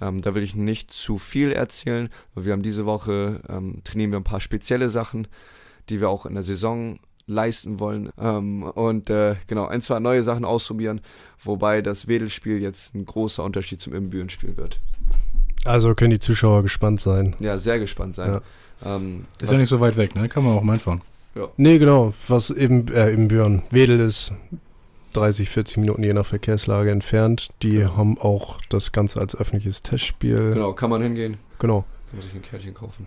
Ähm, 0.00 0.22
da 0.22 0.34
will 0.34 0.42
ich 0.42 0.54
nicht 0.54 0.90
zu 0.90 1.18
viel 1.18 1.52
erzählen, 1.52 2.08
weil 2.32 2.46
wir 2.46 2.54
haben 2.54 2.62
diese 2.62 2.86
Woche, 2.86 3.42
ähm, 3.50 3.82
trainieren 3.84 4.12
wir 4.12 4.20
ein 4.20 4.24
paar 4.24 4.40
spezielle 4.40 4.88
Sachen, 4.88 5.28
die 5.90 6.00
wir 6.00 6.08
auch 6.08 6.24
in 6.24 6.32
der 6.32 6.44
Saison 6.44 6.98
leisten 7.26 7.78
wollen. 7.78 8.10
Ähm, 8.18 8.62
und 8.62 9.10
äh, 9.10 9.36
genau, 9.46 9.66
ein, 9.66 9.82
zwei 9.82 10.00
neue 10.00 10.24
Sachen 10.24 10.46
ausprobieren, 10.46 11.02
wobei 11.44 11.82
das 11.82 12.08
Wedelspiel 12.08 12.62
jetzt 12.62 12.94
ein 12.94 13.04
großer 13.04 13.44
Unterschied 13.44 13.82
zum 13.82 13.92
Immenbüren-Spiel 13.92 14.56
wird. 14.56 14.80
Also 15.64 15.94
können 15.94 16.10
die 16.10 16.18
Zuschauer 16.18 16.62
gespannt 16.62 17.00
sein. 17.00 17.34
Ja, 17.40 17.58
sehr 17.58 17.78
gespannt 17.78 18.14
sein. 18.16 18.40
Ja. 18.84 18.96
Ähm, 18.96 19.26
ist 19.40 19.50
ja 19.52 19.58
nicht 19.58 19.68
so 19.68 19.80
weit 19.80 19.96
weg, 19.96 20.14
ne? 20.14 20.28
Kann 20.28 20.44
man 20.44 20.56
auch 20.56 20.62
mal 20.62 20.74
einfahren. 20.74 21.02
Ja. 21.34 21.48
Nee, 21.56 21.78
genau. 21.78 22.14
Was 22.28 22.50
eben, 22.50 22.88
äh, 22.88 23.12
eben 23.12 23.28
Björn. 23.28 23.62
Wedel 23.70 24.00
ist 24.00 24.32
30, 25.14 25.50
40 25.50 25.78
Minuten 25.78 26.02
je 26.02 26.12
nach 26.12 26.26
Verkehrslage 26.26 26.90
entfernt. 26.90 27.48
Die 27.62 27.78
ja. 27.78 27.96
haben 27.96 28.18
auch 28.18 28.60
das 28.68 28.92
Ganze 28.92 29.20
als 29.20 29.36
öffentliches 29.36 29.82
Testspiel. 29.82 30.52
Genau, 30.54 30.72
kann 30.72 30.90
man 30.90 31.02
hingehen. 31.02 31.38
Genau. 31.58 31.84
Kann 32.10 32.18
man 32.18 32.22
sich 32.22 32.34
ein 32.34 32.42
Kärtchen 32.42 32.74
kaufen. 32.74 33.06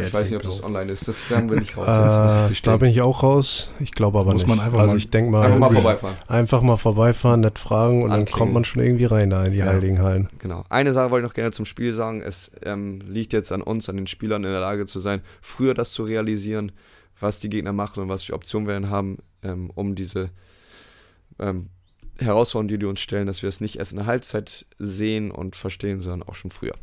Ich 0.00 0.12
weiß 0.12 0.30
nicht, 0.30 0.36
ob 0.36 0.42
das 0.42 0.62
online 0.62 0.92
ist. 0.92 1.08
Das 1.08 1.30
werden 1.30 1.48
wir 1.50 1.58
nicht 1.58 1.76
raus. 1.76 2.50
Äh, 2.50 2.54
da 2.62 2.76
bin 2.76 2.90
ich 2.90 3.00
auch 3.00 3.22
raus. 3.22 3.70
Ich 3.80 3.92
glaube 3.92 4.18
aber 4.18 4.32
Muss 4.32 4.42
nicht. 4.42 4.48
Man 4.48 4.60
einfach 4.60 4.80
also 4.80 4.96
ich 4.96 5.10
denke 5.10 5.30
mal, 5.30 5.46
einfach 5.46 5.58
mal 5.58 5.72
vorbeifahren. 5.72 6.16
Einfach 6.26 6.62
mal 6.62 6.76
vorbeifahren, 6.76 7.40
nicht 7.40 7.58
fragen 7.58 8.02
und 8.02 8.10
Anklicken. 8.10 8.26
dann 8.26 8.38
kommt 8.38 8.52
man 8.52 8.64
schon 8.64 8.82
irgendwie 8.82 9.06
rein 9.06 9.30
da 9.30 9.44
in 9.44 9.52
die 9.52 9.58
ja. 9.58 9.66
Heiligen 9.66 10.00
Hallen. 10.02 10.28
Genau. 10.38 10.64
Eine 10.68 10.92
Sache 10.92 11.10
wollte 11.10 11.26
ich 11.26 11.30
noch 11.30 11.34
gerne 11.34 11.52
zum 11.52 11.64
Spiel 11.64 11.92
sagen. 11.92 12.22
Es 12.22 12.50
ähm, 12.62 13.00
liegt 13.06 13.32
jetzt 13.32 13.50
an 13.52 13.62
uns, 13.62 13.88
an 13.88 13.96
den 13.96 14.06
Spielern 14.06 14.44
in 14.44 14.50
der 14.50 14.60
Lage 14.60 14.86
zu 14.86 15.00
sein, 15.00 15.22
früher 15.40 15.74
das 15.74 15.92
zu 15.92 16.02
realisieren 16.04 16.72
was 17.20 17.40
die 17.40 17.48
Gegner 17.48 17.72
machen 17.72 18.02
und 18.02 18.08
was 18.08 18.24
für 18.24 18.34
Optionen 18.34 18.66
wir 18.66 18.74
dann 18.74 18.90
haben, 18.90 19.18
ähm, 19.42 19.70
um 19.74 19.94
diese 19.94 20.30
ähm, 21.38 21.70
Herausforderungen, 22.18 22.68
die 22.68 22.78
die 22.78 22.86
uns 22.86 23.00
stellen, 23.00 23.26
dass 23.26 23.42
wir 23.42 23.48
es 23.48 23.60
nicht 23.60 23.76
erst 23.76 23.92
in 23.92 23.98
der 23.98 24.06
Halbzeit 24.06 24.66
sehen 24.78 25.30
und 25.30 25.56
verstehen, 25.56 26.00
sondern 26.00 26.28
auch 26.28 26.34
schon 26.34 26.50
früher. 26.50 26.74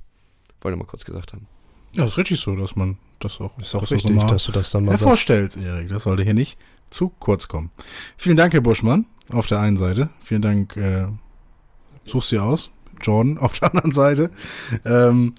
Wollte 0.62 0.78
mal 0.78 0.86
kurz 0.86 1.06
gesagt 1.06 1.34
haben. 1.34 1.48
Ja, 1.96 2.06
ist 2.06 2.18
richtig 2.18 2.40
so, 2.40 2.56
dass 2.56 2.76
man 2.76 2.98
das 3.20 3.40
auch. 3.40 3.58
Ist 3.58 3.76
auch 3.76 3.90
wichtig, 3.90 4.18
dass 4.28 4.46
du 4.46 4.52
das 4.52 4.72
dann 4.72 4.86
mal 4.86 4.98
vorstellst, 4.98 5.58
Erik. 5.58 5.90
Das 5.90 6.04
sollte 6.04 6.24
hier 6.24 6.34
nicht 6.34 6.58
zu 6.90 7.10
kurz 7.20 7.48
kommen. 7.48 7.72
Vielen 8.18 8.38
Dank, 8.38 8.54
Herr 8.54 8.62
Buschmann, 8.62 9.06
auf 9.32 9.48
der 9.48 9.60
einen 9.60 9.78
Seite. 9.78 10.10
Vielen 10.22 10.42
Dank, 10.42 10.76
äh, 10.78 11.08
suchst 12.06 12.30
sie 12.30 12.40
aus. 12.40 12.70
Jordan 13.02 13.38
auf 13.38 13.60
der 13.60 13.70
anderen 13.70 13.92
Seite. 13.92 14.32
Ähm, 14.86 15.36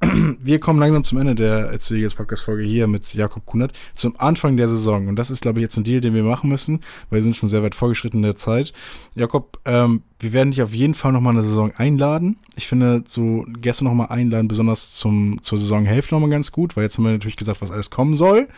wir 0.40 0.60
kommen 0.60 0.78
langsam 0.78 1.04
zum 1.04 1.18
Ende 1.18 1.34
der 1.34 1.70
Erzählers 1.70 2.14
Podcast 2.14 2.42
Folge 2.42 2.62
hier 2.62 2.86
mit 2.86 3.12
Jakob 3.12 3.44
Kunert 3.44 3.72
zum 3.94 4.18
Anfang 4.18 4.56
der 4.56 4.66
Saison. 4.66 5.08
Und 5.08 5.16
das 5.16 5.30
ist, 5.30 5.42
glaube 5.42 5.60
ich, 5.60 5.62
jetzt 5.62 5.76
ein 5.76 5.84
Deal, 5.84 6.00
den 6.00 6.14
wir 6.14 6.22
machen 6.22 6.48
müssen, 6.48 6.80
weil 7.10 7.18
wir 7.18 7.22
sind 7.22 7.36
schon 7.36 7.50
sehr 7.50 7.62
weit 7.62 7.74
vorgeschritten 7.74 8.18
in 8.18 8.22
der 8.22 8.36
Zeit. 8.36 8.72
Jakob, 9.14 9.58
ähm, 9.66 10.02
wir 10.18 10.32
werden 10.32 10.50
dich 10.50 10.62
auf 10.62 10.74
jeden 10.74 10.94
Fall 10.94 11.12
nochmal 11.12 11.34
eine 11.34 11.42
Saison 11.42 11.72
einladen. 11.76 12.36
Ich 12.56 12.66
finde, 12.66 13.04
so 13.06 13.44
gestern 13.60 13.86
nochmal 13.86 14.08
einladen, 14.08 14.48
besonders 14.48 14.94
zum, 14.94 15.38
zur 15.42 15.58
Saisonhälfte 15.58 16.14
nochmal 16.14 16.30
ganz 16.30 16.52
gut, 16.52 16.76
weil 16.76 16.84
jetzt 16.84 16.98
haben 16.98 17.04
wir 17.04 17.12
natürlich 17.12 17.36
gesagt, 17.36 17.62
was 17.62 17.70
alles 17.70 17.90
kommen 17.90 18.16
soll. 18.16 18.48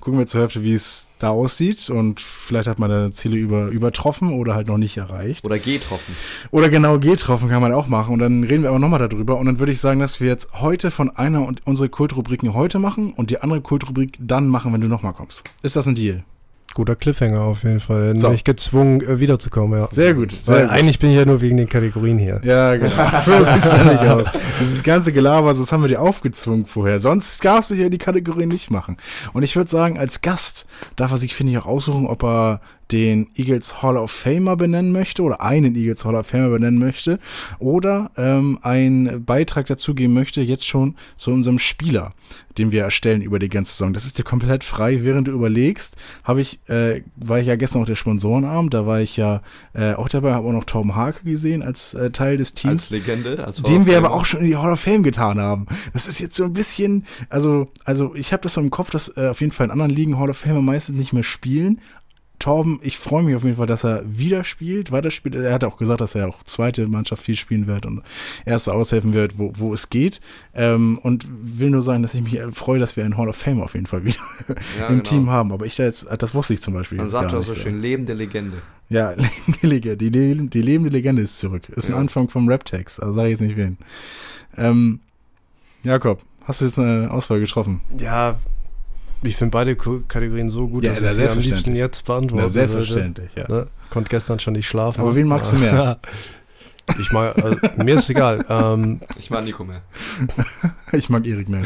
Gucken 0.00 0.18
wir 0.18 0.26
zur 0.26 0.40
Hälfte, 0.40 0.64
wie 0.64 0.74
es 0.74 1.08
da 1.20 1.30
aussieht 1.30 1.88
und 1.90 2.20
vielleicht 2.20 2.66
hat 2.66 2.80
man 2.80 2.90
deine 2.90 3.12
Ziele 3.12 3.36
über, 3.36 3.68
übertroffen 3.68 4.32
oder 4.32 4.56
halt 4.56 4.66
noch 4.66 4.78
nicht 4.78 4.96
erreicht. 4.96 5.44
Oder 5.44 5.60
getroffen. 5.60 6.16
Oder 6.50 6.68
genau, 6.68 6.98
getroffen 6.98 7.48
kann 7.48 7.62
man 7.62 7.72
auch 7.72 7.86
machen 7.86 8.14
und 8.14 8.18
dann 8.18 8.42
reden 8.42 8.62
wir 8.62 8.70
aber 8.70 8.80
nochmal 8.80 9.08
darüber 9.08 9.38
und 9.38 9.46
dann 9.46 9.60
würde 9.60 9.70
ich 9.70 9.80
sagen, 9.80 10.00
dass 10.00 10.20
wir 10.20 10.26
jetzt 10.26 10.48
heute 10.54 10.90
von 10.92 11.10
einer 11.10 11.46
und 11.46 11.66
unsere 11.66 11.88
Kultrubriken 11.88 12.54
heute 12.54 12.78
machen 12.78 13.12
und 13.12 13.30
die 13.30 13.40
andere 13.40 13.60
Kultrubrik 13.60 14.16
dann 14.20 14.48
machen, 14.48 14.72
wenn 14.72 14.80
du 14.80 14.88
nochmal 14.88 15.12
kommst. 15.12 15.44
Ist 15.62 15.76
das 15.76 15.86
ein 15.86 15.94
Deal? 15.94 16.24
Guter 16.74 16.96
Cliffhanger 16.96 17.40
auf 17.42 17.64
jeden 17.64 17.80
Fall. 17.80 18.18
So. 18.18 18.32
ich 18.32 18.44
gezwungen, 18.44 19.02
äh, 19.02 19.20
wiederzukommen, 19.20 19.78
ja. 19.78 19.88
Sehr 19.90 20.14
gut. 20.14 20.32
Sehr 20.32 20.54
Weil 20.54 20.62
gut. 20.66 20.72
eigentlich 20.72 20.98
bin 20.98 21.10
ich 21.10 21.16
ja 21.16 21.24
nur 21.24 21.40
wegen 21.40 21.56
den 21.56 21.68
Kategorien 21.68 22.18
hier. 22.18 22.40
Ja, 22.44 22.74
genau. 22.76 22.94
so 23.18 23.44
sieht's 23.44 23.72
ja 23.72 23.84
nicht 23.84 24.00
aus. 24.00 24.26
Dieses 24.60 24.82
ganze 24.82 25.12
Gelaber, 25.12 25.52
das 25.52 25.70
haben 25.70 25.82
wir 25.82 25.88
dir 25.88 26.00
aufgezwungen 26.00 26.66
vorher. 26.66 26.98
Sonst 26.98 27.44
darfst 27.44 27.70
du 27.70 27.74
hier 27.74 27.90
die 27.90 27.98
Kategorien 27.98 28.48
nicht 28.48 28.70
machen. 28.70 28.96
Und 29.32 29.42
ich 29.42 29.54
würde 29.54 29.70
sagen, 29.70 29.98
als 29.98 30.22
Gast 30.22 30.66
darf 30.96 31.10
er 31.10 31.18
sich, 31.18 31.34
finde 31.34 31.52
ich, 31.52 31.58
auch 31.58 31.66
aussuchen, 31.66 32.06
ob 32.06 32.24
er 32.24 32.60
den 32.92 33.28
Eagles 33.34 33.82
Hall 33.82 33.96
of 33.96 34.10
Famer 34.10 34.56
benennen 34.56 34.92
möchte 34.92 35.22
oder 35.22 35.40
einen 35.40 35.74
Eagles 35.74 36.04
Hall 36.04 36.14
of 36.14 36.26
Famer 36.26 36.50
benennen 36.50 36.78
möchte 36.78 37.18
oder 37.58 38.10
ähm, 38.16 38.58
einen 38.62 39.24
Beitrag 39.24 39.66
dazu 39.66 39.94
geben 39.94 40.12
möchte, 40.12 40.42
jetzt 40.42 40.66
schon 40.66 40.96
zu 41.16 41.30
unserem 41.32 41.58
Spieler, 41.58 42.12
den 42.58 42.70
wir 42.70 42.82
erstellen 42.82 43.22
über 43.22 43.38
die 43.38 43.48
ganze 43.48 43.72
Saison. 43.72 43.94
Das 43.94 44.04
ist 44.04 44.18
dir 44.18 44.24
komplett 44.24 44.62
frei. 44.62 45.04
Während 45.04 45.28
du 45.28 45.32
überlegst, 45.32 45.96
habe 46.22 46.42
ich, 46.42 46.60
äh, 46.68 47.02
war 47.16 47.40
ich 47.40 47.46
ja 47.46 47.56
gestern 47.56 47.82
auch 47.82 47.86
der 47.86 47.96
Sponsorenabend, 47.96 48.74
da 48.74 48.86
war 48.86 49.00
ich 49.00 49.16
ja 49.16 49.40
äh, 49.72 49.94
auch 49.94 50.08
dabei, 50.08 50.34
habe 50.34 50.46
auch 50.46 50.52
noch 50.52 50.64
Torben 50.64 50.94
Hake 50.94 51.24
gesehen 51.24 51.62
als 51.62 51.94
äh, 51.94 52.10
Teil 52.10 52.36
des 52.36 52.52
Teams. 52.52 52.84
Als 52.84 52.90
Legende, 52.90 53.44
als 53.44 53.62
Den 53.62 53.86
wir 53.86 53.96
aber 53.96 54.12
auch 54.12 54.26
schon 54.26 54.40
in 54.40 54.46
die 54.46 54.56
Hall 54.56 54.72
of 54.72 54.80
Fame 54.80 55.02
getan 55.02 55.40
haben. 55.40 55.66
Das 55.94 56.06
ist 56.06 56.20
jetzt 56.20 56.36
so 56.36 56.44
ein 56.44 56.52
bisschen, 56.52 57.06
also, 57.30 57.68
also 57.84 58.14
ich 58.14 58.32
habe 58.32 58.42
das 58.42 58.54
so 58.54 58.60
im 58.60 58.70
Kopf, 58.70 58.90
dass 58.90 59.16
äh, 59.16 59.28
auf 59.28 59.40
jeden 59.40 59.52
Fall 59.52 59.66
in 59.66 59.70
anderen 59.70 59.92
Ligen 59.92 60.18
Hall 60.18 60.28
of 60.28 60.36
Famer 60.36 60.60
meistens 60.60 60.98
nicht 60.98 61.14
mehr 61.14 61.22
spielen, 61.22 61.80
Torben, 62.42 62.80
ich 62.82 62.98
freue 62.98 63.22
mich 63.22 63.36
auf 63.36 63.44
jeden 63.44 63.54
Fall, 63.56 63.68
dass 63.68 63.84
er 63.84 64.02
wieder 64.04 64.42
spielt, 64.42 64.90
weiterspielt. 64.90 65.36
Er 65.36 65.52
hat 65.52 65.62
auch 65.62 65.76
gesagt, 65.76 66.00
dass 66.00 66.16
er 66.16 66.28
auch 66.28 66.42
zweite 66.42 66.88
Mannschaft 66.88 67.22
viel 67.22 67.36
spielen 67.36 67.68
wird 67.68 67.86
und 67.86 68.02
erste 68.44 68.74
aushelfen 68.74 69.12
wird, 69.12 69.38
wo, 69.38 69.52
wo 69.56 69.72
es 69.72 69.90
geht. 69.90 70.20
Ähm, 70.52 70.98
und 71.04 71.24
will 71.30 71.70
nur 71.70 71.82
sagen, 71.82 72.02
dass 72.02 72.14
ich 72.14 72.22
mich 72.22 72.40
freue, 72.50 72.80
dass 72.80 72.96
wir 72.96 73.04
einen 73.04 73.16
Hall 73.16 73.28
of 73.28 73.36
Fame 73.36 73.62
auf 73.62 73.74
jeden 73.74 73.86
Fall 73.86 74.04
wieder 74.04 74.16
ja, 74.76 74.88
im 74.88 74.98
genau. 74.98 75.02
Team 75.04 75.30
haben. 75.30 75.52
Aber 75.52 75.66
ich 75.66 75.76
da 75.76 75.84
jetzt, 75.84 76.04
das 76.18 76.34
wusste 76.34 76.54
ich 76.54 76.60
zum 76.60 76.74
Beispiel. 76.74 76.98
Man 76.98 77.06
sagt 77.06 77.32
auch 77.32 77.44
so 77.44 77.54
schön, 77.54 77.80
lebende 77.80 78.12
Legende. 78.12 78.56
Ja, 78.88 79.14
die, 79.62 79.80
die, 79.80 80.10
die 80.50 80.62
lebende 80.62 80.90
Legende 80.90 81.22
ist 81.22 81.38
zurück. 81.38 81.68
Ist 81.68 81.90
ja. 81.90 81.94
ein 81.94 82.00
Anfang 82.00 82.28
vom 82.28 82.48
Rap-Text, 82.48 83.00
also 83.00 83.12
sage 83.12 83.28
ich 83.28 83.38
jetzt 83.38 83.46
nicht 83.46 83.56
wen. 83.56 83.78
Ähm, 84.56 84.98
Jakob, 85.84 86.20
hast 86.42 86.60
du 86.60 86.64
jetzt 86.64 86.80
eine 86.80 87.08
Auswahl 87.08 87.38
getroffen? 87.38 87.82
Ja, 87.96 88.36
ich 89.22 89.36
finde 89.36 89.50
beide 89.52 89.76
Kategorien 89.76 90.50
so 90.50 90.68
gut, 90.68 90.84
ja, 90.84 90.92
dass 90.92 91.02
ich 91.02 91.30
sie 91.30 91.38
am 91.38 91.38
liebsten 91.38 91.74
jetzt 91.74 92.04
beantworten 92.04 92.44
na, 92.44 92.48
Selbstverständlich, 92.48 93.30
ja. 93.36 93.48
Ne? 93.48 93.66
Konnte 93.90 94.08
gestern 94.08 94.40
schon 94.40 94.54
nicht 94.54 94.66
schlafen. 94.66 95.00
Aber 95.00 95.14
wen 95.14 95.28
magst 95.28 95.52
du 95.52 95.56
mehr? 95.56 95.98
ich 96.98 97.12
mag, 97.12 97.36
also, 97.42 97.58
mir 97.76 97.94
ist 97.96 98.10
egal. 98.10 98.44
Ähm, 98.48 99.00
ich 99.18 99.30
mag 99.30 99.44
Nico 99.44 99.64
mehr. 99.64 99.82
ich 100.92 101.08
mag 101.08 101.26
Erik 101.26 101.48
mehr. 101.48 101.62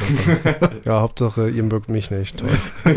ja, 0.84 1.00
Hauptsache, 1.00 1.48
ihr 1.48 1.62
mögt 1.62 1.88
mich 1.88 2.10
nicht. 2.10 2.38
Toll. 2.38 2.50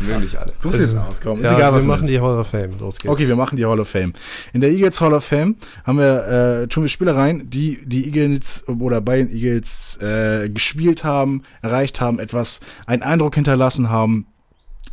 Mögen 0.00 0.20
nicht 0.20 0.36
alle. 0.36 0.52
Such's 0.58 0.78
jetzt 0.78 0.96
aus, 0.96 1.20
komm. 1.20 1.42
Ja, 1.42 1.56
egal, 1.56 1.74
wir 1.74 1.82
machen 1.82 2.06
die 2.06 2.20
Hall 2.20 2.38
of 2.38 2.48
Fame. 2.48 2.78
Los 2.78 2.98
geht's. 2.98 3.12
Okay, 3.12 3.26
wir 3.26 3.36
machen 3.36 3.56
die 3.56 3.66
Hall 3.66 3.80
of 3.80 3.88
Fame. 3.88 4.12
In 4.52 4.60
der 4.60 4.70
Eagles 4.70 5.00
Hall 5.00 5.12
of 5.12 5.24
Fame 5.24 5.56
haben 5.84 5.98
wir, 5.98 6.62
äh, 6.62 6.68
tun 6.68 6.84
wir 6.84 6.88
Spieler 6.88 7.16
rein, 7.16 7.48
die 7.50 7.80
die 7.84 8.04
Eagles 8.06 8.66
oder 8.68 9.00
bei 9.00 9.16
den 9.16 9.30
Eagles 9.30 9.98
äh, 10.00 10.48
gespielt 10.48 11.04
haben, 11.04 11.42
erreicht 11.62 12.00
haben, 12.00 12.18
etwas, 12.18 12.60
einen 12.86 13.02
Eindruck 13.02 13.34
hinterlassen 13.34 13.90
haben, 13.90 14.26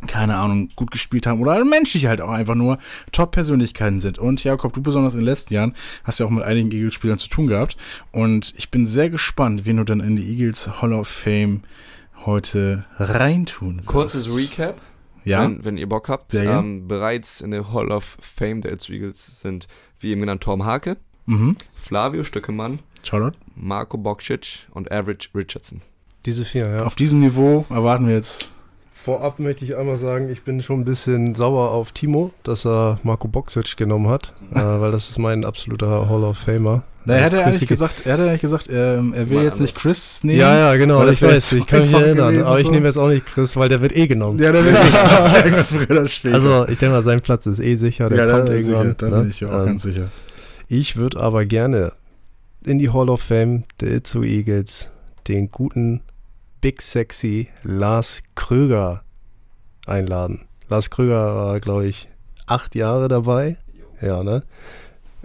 keine 0.06 0.36
Ahnung, 0.36 0.70
gut 0.76 0.90
gespielt 0.90 1.26
haben 1.26 1.40
oder 1.40 1.64
menschlich 1.64 2.06
halt 2.06 2.20
auch 2.20 2.30
einfach 2.30 2.54
nur 2.54 2.78
Top-Persönlichkeiten 3.12 4.00
sind. 4.00 4.18
Und 4.18 4.44
Jakob, 4.44 4.72
du 4.74 4.82
besonders 4.82 5.14
in 5.14 5.20
den 5.20 5.26
letzten 5.26 5.54
Jahren 5.54 5.74
hast 6.04 6.20
ja 6.20 6.26
auch 6.26 6.30
mit 6.30 6.44
einigen 6.44 6.70
Eagles-Spielern 6.70 7.18
zu 7.18 7.28
tun 7.28 7.46
gehabt. 7.46 7.76
Und 8.12 8.54
ich 8.56 8.70
bin 8.70 8.86
sehr 8.86 9.08
gespannt, 9.08 9.64
wen 9.64 9.78
du 9.78 9.84
dann 9.84 10.00
in 10.00 10.16
die 10.16 10.28
Eagles 10.28 10.82
Hall 10.82 10.92
of 10.92 11.08
Fame 11.08 11.62
heute 12.26 12.84
reintun 12.98 13.78
wirst. 13.78 13.86
Kurzes 13.86 14.36
Recap. 14.36 14.78
Ja. 15.26 15.42
Wenn, 15.42 15.64
wenn 15.64 15.76
ihr 15.76 15.88
Bock 15.88 16.08
habt. 16.08 16.32
Ähm, 16.34 16.88
bereits 16.88 17.40
in 17.40 17.50
der 17.50 17.72
Hall 17.72 17.90
of 17.90 18.16
Fame 18.20 18.62
der 18.62 18.72
Eagles 18.72 19.40
sind, 19.40 19.66
wie 19.98 20.10
eben 20.12 20.20
genannt, 20.20 20.42
Tom 20.42 20.64
Hake, 20.64 20.96
Mhm. 21.26 21.56
Flavio 21.74 22.22
Stöckemann, 22.24 22.78
Charlotte. 23.02 23.36
Marco 23.56 23.98
Bokcic 23.98 24.68
und 24.72 24.90
Average 24.92 25.30
Richardson. 25.34 25.80
Diese 26.24 26.44
vier, 26.44 26.68
ja. 26.68 26.84
Auf 26.84 26.94
diesem 26.94 27.20
Niveau 27.20 27.64
erwarten 27.68 28.06
wir 28.06 28.14
jetzt. 28.14 28.50
Vorab 28.94 29.38
möchte 29.38 29.64
ich 29.64 29.76
einmal 29.76 29.96
sagen, 29.96 30.30
ich 30.30 30.42
bin 30.42 30.62
schon 30.62 30.80
ein 30.80 30.84
bisschen 30.84 31.34
sauer 31.34 31.70
auf 31.70 31.92
Timo, 31.92 32.32
dass 32.42 32.64
er 32.66 32.98
Marco 33.04 33.28
Boxic 33.28 33.76
genommen 33.76 34.08
hat, 34.08 34.34
äh, 34.54 34.60
weil 34.60 34.90
das 34.90 35.10
ist 35.10 35.18
mein 35.18 35.44
absoluter 35.44 36.08
Hall 36.08 36.24
of 36.24 36.38
Famer. 36.38 36.82
Na, 37.06 37.14
er 37.14 37.24
hat 37.24 37.32
ja 37.32 37.44
eigentlich 37.44 37.68
gesagt, 37.68 38.04
er 38.04 38.14
hat 38.14 38.18
ja 38.18 38.26
eigentlich 38.26 38.40
gesagt, 38.40 38.68
ähm, 38.68 39.14
er 39.14 39.30
will 39.30 39.36
Mal 39.38 39.44
jetzt 39.44 39.60
nicht. 39.60 39.76
Chris 39.76 40.24
nehmen. 40.24 40.40
Ja, 40.40 40.58
ja, 40.58 40.76
genau, 40.76 41.06
das 41.06 41.16
ich 41.16 41.22
weiß, 41.22 41.32
jetzt 41.32 41.52
ich 41.52 41.66
kann 41.66 41.82
mich 41.82 41.92
erinnern, 41.92 42.32
gewesen, 42.32 42.46
aber 42.46 42.58
ich 42.58 42.66
so. 42.66 42.72
nehme 42.72 42.86
jetzt 42.86 42.96
auch 42.96 43.08
nicht 43.08 43.24
Chris, 43.26 43.56
weil 43.56 43.68
der 43.68 43.80
wird 43.80 43.96
eh 43.96 44.08
genommen. 44.08 44.40
Ja, 44.40 44.50
der 44.50 44.62
früher 45.64 45.90
oder 45.90 46.08
später. 46.08 46.34
Also 46.34 46.66
ich 46.68 46.78
denke 46.78 46.96
mal, 46.96 47.04
sein 47.04 47.20
Platz 47.20 47.46
ist 47.46 47.60
eh 47.60 47.76
sicher, 47.76 48.08
der 48.08 48.26
ja, 48.26 48.32
kommt 48.32 48.48
sicher, 48.48 48.58
irgendwann. 48.58 48.96
da 48.98 49.08
ne? 49.08 49.20
bin 49.22 49.30
ich 49.30 49.40
ja 49.40 49.48
auch 49.48 49.60
Ähm, 49.60 49.66
ganz 49.66 49.82
sicher. 49.84 50.08
Ich 50.66 50.96
würde 50.96 51.20
aber 51.20 51.46
gerne 51.46 51.92
in 52.64 52.80
die 52.80 52.90
Hall 52.90 53.08
of 53.08 53.22
Fame 53.22 53.62
der 53.80 53.92
Itzu 53.92 54.24
Eagles 54.24 54.90
den 55.28 55.50
guten 55.52 56.00
Big 56.60 56.82
Sexy 56.82 57.48
Lars 57.62 58.22
Kröger 58.34 59.04
einladen. 59.86 60.48
Lars 60.68 60.90
Kröger 60.90 61.36
war, 61.36 61.60
glaube 61.60 61.86
ich, 61.86 62.08
acht 62.46 62.74
Jahre 62.74 63.06
dabei. 63.06 63.58
Ja, 64.02 64.24
ne? 64.24 64.42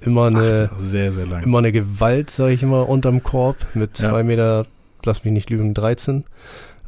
Immer 0.02 0.26
eine, 0.28 0.70
Ach, 0.74 0.80
sehr, 0.80 1.12
sehr 1.12 1.28
lang. 1.28 1.44
immer 1.44 1.60
eine 1.60 1.72
Gewalt, 1.72 2.30
sage 2.30 2.54
ich 2.54 2.64
immer, 2.64 2.90
unterm 2.90 3.22
Korb 3.24 3.58
mit 3.76 4.00
Ja. 4.00 4.10
zwei 4.10 4.24
Meter, 4.24 4.66
lass 5.06 5.24
mich 5.24 5.32
nicht 5.34 5.50
lügen, 5.50 5.74
13. 5.74 6.24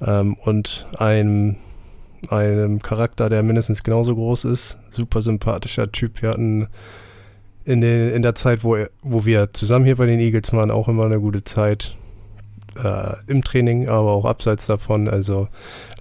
Ähm, 0.06 0.36
und 0.44 0.88
einem, 0.98 1.56
einem 2.30 2.82
Charakter, 2.82 3.30
der 3.30 3.44
mindestens 3.44 3.84
genauso 3.84 4.16
groß 4.16 4.46
ist. 4.46 4.78
Super 4.90 5.22
sympathischer 5.22 5.92
Typ. 5.92 6.22
Wir 6.22 6.30
hatten 6.30 6.68
in, 7.66 7.82
den, 7.82 8.10
in 8.12 8.22
der 8.24 8.36
Zeit, 8.36 8.64
wo, 8.64 8.76
er- 8.76 8.90
wo 9.04 9.26
wir 9.26 9.54
zusammen 9.54 9.86
hier 9.86 9.96
bei 9.96 10.06
den 10.08 10.20
Eagles 10.20 10.52
waren, 10.52 10.72
auch 10.72 10.88
immer 10.88 11.06
eine 11.06 11.20
gute 11.20 11.44
Zeit. 11.44 11.96
Äh, 12.84 13.14
Im 13.28 13.44
Training, 13.44 13.88
aber 13.88 14.12
auch 14.12 14.26
abseits 14.26 14.66
davon. 14.66 15.08
Also 15.08 15.48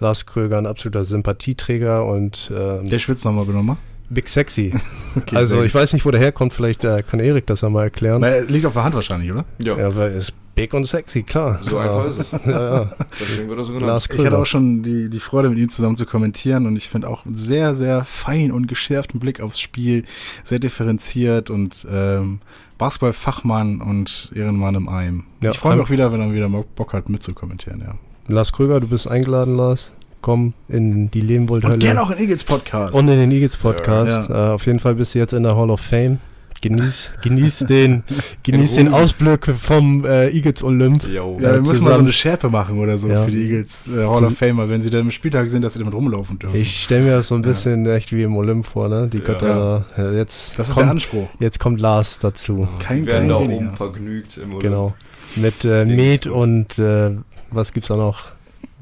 Lars 0.00 0.24
Kröger, 0.24 0.56
ein 0.56 0.66
absoluter 0.66 1.04
Sympathieträger 1.04 2.06
und 2.06 2.50
ähm, 2.56 2.86
Der 2.88 2.98
Spitzname 2.98 3.44
nochmal. 3.44 3.76
Big 4.12 4.28
Sexy. 4.28 4.72
Okay, 5.14 5.36
also 5.36 5.62
ich 5.62 5.74
weiß 5.74 5.92
nicht, 5.92 6.06
wo 6.06 6.10
der 6.10 6.22
herkommt. 6.22 6.54
Vielleicht 6.54 6.84
äh, 6.84 7.02
kann 7.02 7.20
Erik 7.20 7.46
das 7.46 7.60
ja 7.60 7.68
mal 7.68 7.82
erklären. 7.82 8.22
er 8.22 8.46
liegt 8.46 8.64
auf 8.64 8.72
der 8.72 8.84
Hand 8.84 8.94
wahrscheinlich, 8.94 9.30
oder? 9.30 9.44
Ja, 9.58 9.76
Ja, 9.76 9.94
weil 9.94 10.10
er 10.12 10.16
ist 10.16 10.32
big 10.54 10.72
und 10.72 10.84
sexy, 10.84 11.22
klar. 11.22 11.60
so 11.62 11.76
einfach 11.76 12.06
ist 12.06 12.18
es. 12.18 12.32
Ja, 12.46 12.74
ja. 12.74 12.96
Deswegen 13.20 13.48
wird 13.50 13.58
er 13.58 13.64
so 13.66 13.74
genannt. 13.74 14.08
Ich 14.10 14.24
hatte 14.24 14.38
auch 14.38 14.46
schon 14.46 14.82
die, 14.82 15.10
die 15.10 15.18
Freude, 15.18 15.50
mit 15.50 15.58
ihm 15.58 15.68
zusammen 15.68 15.96
zu 15.96 16.06
kommentieren 16.06 16.66
und 16.66 16.76
ich 16.76 16.88
finde 16.88 17.08
auch 17.08 17.26
einen 17.26 17.36
sehr, 17.36 17.74
sehr 17.74 18.06
fein 18.06 18.52
und 18.52 18.68
geschärften 18.68 19.20
Blick 19.20 19.40
aufs 19.40 19.60
Spiel, 19.60 20.04
sehr 20.44 20.58
differenziert 20.58 21.50
und 21.50 21.86
ähm, 21.90 22.40
Basketball-Fachmann 22.78 23.80
und 23.80 24.32
Ehrenmann 24.34 24.74
im 24.74 24.88
Eim. 24.88 25.24
Ja, 25.42 25.50
ich 25.50 25.58
freue 25.58 25.76
mich 25.76 25.84
auch 25.84 25.90
wieder, 25.90 26.10
wenn 26.10 26.20
er 26.20 26.32
wieder 26.32 26.48
mal 26.48 26.64
Bock 26.74 26.94
hat, 26.94 27.08
mitzukommentieren, 27.10 27.80
ja. 27.80 27.94
Lars 28.28 28.52
Kröger, 28.52 28.80
du 28.80 28.88
bist 28.88 29.08
eingeladen, 29.08 29.56
Lars. 29.56 29.92
Komm 30.22 30.54
in 30.68 31.10
die 31.10 31.20
Lehmwold-Hölle. 31.20 31.74
Und 31.74 31.80
gerne 31.80 32.00
auch 32.02 32.10
in 32.10 32.18
Eagles 32.18 32.44
Podcast. 32.44 32.94
Und 32.94 33.08
in 33.08 33.18
den 33.18 33.30
Eagles 33.32 33.56
Podcast. 33.56 34.30
Äh, 34.30 34.32
auf 34.32 34.64
jeden 34.66 34.80
Fall 34.80 34.94
bist 34.94 35.14
du 35.14 35.18
jetzt 35.18 35.34
in 35.34 35.42
der 35.42 35.54
Hall 35.56 35.68
of 35.70 35.80
Fame. 35.80 36.18
Genieß, 36.60 37.14
genieß 37.24 37.58
den, 37.68 38.04
genieß 38.44 38.76
den. 38.76 38.94
Ausblick 38.94 39.52
vom 39.60 40.04
äh, 40.04 40.28
Eagles 40.30 40.62
Olymp. 40.62 41.02
Yo. 41.08 41.38
ja, 41.40 41.48
wir 41.48 41.54
Ja, 41.56 41.60
müssen 41.60 41.82
mal 41.82 41.94
so 41.94 41.98
eine 41.98 42.12
Schärpe 42.12 42.50
machen 42.50 42.78
oder 42.78 42.96
so 42.98 43.08
Ja. 43.08 43.24
für 43.24 43.32
die 43.32 43.42
Eagles 43.42 43.88
äh, 43.88 44.06
Hall 44.06 44.22
of 44.24 44.38
Famer, 44.38 44.68
wenn 44.68 44.80
sie 44.80 44.88
dann 44.88 45.00
im 45.00 45.10
Spieltag 45.10 45.50
sind, 45.50 45.62
dass 45.62 45.72
sie 45.72 45.80
damit 45.80 45.92
rumlaufen 45.92 46.38
dürfen. 46.38 46.54
Ich 46.54 46.84
stelle 46.84 47.02
mir 47.06 47.10
das 47.16 47.26
so 47.26 47.34
ein 47.34 47.42
bisschen 47.42 47.84
echt 47.86 48.12
wie 48.12 48.22
im 48.22 48.36
Olymp 48.36 48.64
vor, 48.64 48.88
ne? 48.88 49.08
Die 49.08 49.18
Ja. 49.18 49.24
Götter. 49.24 49.86
Äh, 49.98 50.16
jetzt, 50.18 50.56
das 50.56 50.68
ist 50.68 50.76
der 50.76 50.82
kommt, 50.84 50.90
Anspruch. 50.92 51.28
jetzt 51.40 51.58
kommt 51.58 51.80
Lars 51.80 52.20
dazu. 52.20 52.68
Kein 52.78 53.00
Die 53.00 53.06
werden 53.08 53.28
da 53.28 53.38
oben 53.38 53.72
vergnügt 53.72 54.36
im 54.36 54.50
Urlaub. 54.54 54.62
Genau. 54.62 54.94
Mit 55.34 55.64
äh, 55.64 55.84
Met 55.84 56.28
und 56.28 56.78
äh, 56.78 57.10
was 57.50 57.72
gibt's 57.72 57.88
da 57.88 57.96
noch? 57.96 58.20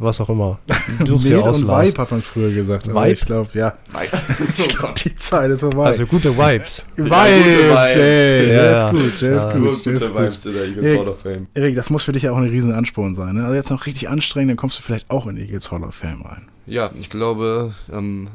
Was 0.02 0.20
auch 0.20 0.28
immer. 0.30 0.58
Du 1.04 1.16
Med 1.18 1.34
aus, 1.34 1.62
und. 1.62 1.68
Vibe 1.68 1.98
hat 1.98 2.10
man 2.10 2.22
früher 2.22 2.50
gesagt. 2.50 2.88
aber 2.88 3.02
Vibe? 3.04 3.12
Ich 3.12 3.20
glaube, 3.24 3.50
ja. 3.54 3.74
Nein. 3.92 4.08
Ich 4.56 4.68
glaube, 4.76 4.94
die 4.98 5.14
Zeit 5.14 5.50
ist 5.50 5.60
vorbei. 5.60 5.84
Also 5.86 6.06
gute 6.06 6.36
Vibes. 6.36 6.84
Vibes, 6.96 7.10
Ja, 7.10 7.24
gute 7.26 7.70
Vibes. 7.70 7.96
ey, 7.96 8.46
der 8.46 8.64
Ja, 8.64 8.72
ist 8.72 8.80
ja. 8.80 8.90
gut, 8.90 9.20
der 9.20 9.30
Ja. 9.30 9.36
ist 9.36 9.42
gut, 9.44 9.52
der 9.52 9.60
gute 9.60 9.90
ist 9.90 10.12
gut. 10.12 10.22
Vibes 10.22 10.46
in 10.46 10.52
der 10.54 10.64
Eagles 10.64 10.84
Erik. 10.86 10.98
Hall 11.00 11.08
of 11.08 11.20
Fame. 11.20 11.46
Erik, 11.54 11.74
das 11.76 11.90
muss 11.90 12.02
für 12.02 12.12
dich 12.12 12.22
ja 12.24 12.32
auch 12.32 12.36
ein 12.38 12.48
riesen 12.48 12.72
Ansporn 12.72 13.14
sein. 13.14 13.34
Ne? 13.36 13.42
Also 13.44 13.54
jetzt 13.54 13.70
noch 13.70 13.84
richtig 13.86 14.08
anstrengend, 14.08 14.50
dann 14.50 14.56
kommst 14.56 14.78
du 14.78 14.82
vielleicht 14.82 15.10
auch 15.10 15.26
in 15.26 15.36
Eagles 15.36 15.70
Hall 15.70 15.84
of 15.84 15.94
Fame 15.94 16.22
rein. 16.22 16.48
Ja, 16.66 16.90
ich 16.98 17.10
glaube, 17.10 17.74
ähm, 17.92 18.28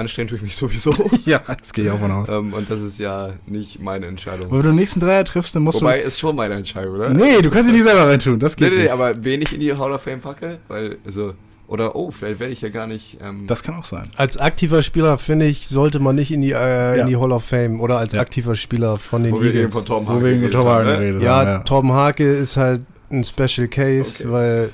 anstrengen 0.00 0.28
tue 0.28 0.36
ich 0.38 0.42
mich 0.42 0.56
sowieso. 0.56 0.90
Ja, 1.24 1.40
das 1.60 1.72
gehe 1.72 1.84
ich 1.86 1.90
auch 1.90 1.98
von 2.00 2.10
aus. 2.10 2.28
ähm, 2.28 2.52
und 2.54 2.70
das 2.70 2.82
ist 2.82 2.98
ja 2.98 3.30
nicht 3.46 3.80
meine 3.80 4.06
Entscheidung. 4.06 4.50
Wenn 4.50 4.58
du 4.58 4.68
den 4.68 4.74
nächsten 4.76 5.00
Dreier 5.00 5.24
triffst, 5.24 5.54
dann 5.54 5.62
musst 5.62 5.80
Wobei, 5.80 6.00
ist 6.00 6.18
schon 6.18 6.34
meine 6.36 6.54
Entscheidung, 6.54 6.94
oder? 6.96 7.08
du... 7.10 7.14
Nee, 7.14 7.40
du 7.42 7.50
kannst 7.50 7.68
ihn 7.70 7.74
nicht 7.76 7.84
selber 7.84 8.08
reintun, 8.08 8.38
das 8.40 8.56
Nee, 8.56 8.64
geht 8.64 8.70
nee, 8.72 8.76
nee, 8.78 8.82
nicht. 8.84 8.92
aber 8.92 9.14
wen 9.24 9.42
ich 9.42 9.52
in 9.52 9.60
die 9.60 9.72
Hall 9.76 9.92
of 9.92 10.02
Fame 10.02 10.20
packe, 10.20 10.58
weil, 10.68 10.96
also, 11.06 11.34
oder, 11.68 11.94
oh, 11.94 12.10
vielleicht 12.10 12.40
werde 12.40 12.52
ich 12.52 12.60
ja 12.62 12.68
gar 12.68 12.88
nicht, 12.88 13.18
ähm, 13.22 13.46
das 13.46 13.62
kann 13.62 13.76
auch 13.76 13.84
sein. 13.84 14.08
Als 14.16 14.36
aktiver 14.38 14.82
Spieler, 14.82 15.18
finde 15.18 15.46
ich, 15.46 15.68
sollte 15.68 16.00
man 16.00 16.16
nicht 16.16 16.32
in 16.32 16.40
die, 16.42 16.50
äh, 16.50 16.52
Ja. 16.52 16.94
in 17.02 17.06
die 17.06 17.16
Hall 17.16 17.30
of 17.30 17.44
Fame 17.44 17.80
oder 17.80 17.98
als 17.98 18.12
Ja. 18.12 18.20
aktiver 18.20 18.56
Spieler 18.56 18.96
von 18.96 19.22
den 19.22 19.32
wo 19.32 19.40
wir 19.40 19.50
eben 19.50 19.58
Eagles. 19.58 19.74
von 19.74 19.84
Tom 19.86 20.06
Wo 20.06 20.10
Hardy 20.10 20.24
wir 20.24 20.30
geredet 20.34 20.52
Tom 20.52 20.66
haben, 20.66 20.74
Harden 20.86 20.92
ne? 20.92 20.98
reden. 21.00 21.20
Ja, 21.20 21.42
ja. 21.44 21.58
Torben 21.60 21.92
Hake 21.92 22.24
ist 22.32 22.56
halt 22.56 22.80
ein 23.12 23.22
Special 23.24 23.68
Case, 23.68 24.16
Okay. 24.24 24.32
weil 24.32 24.70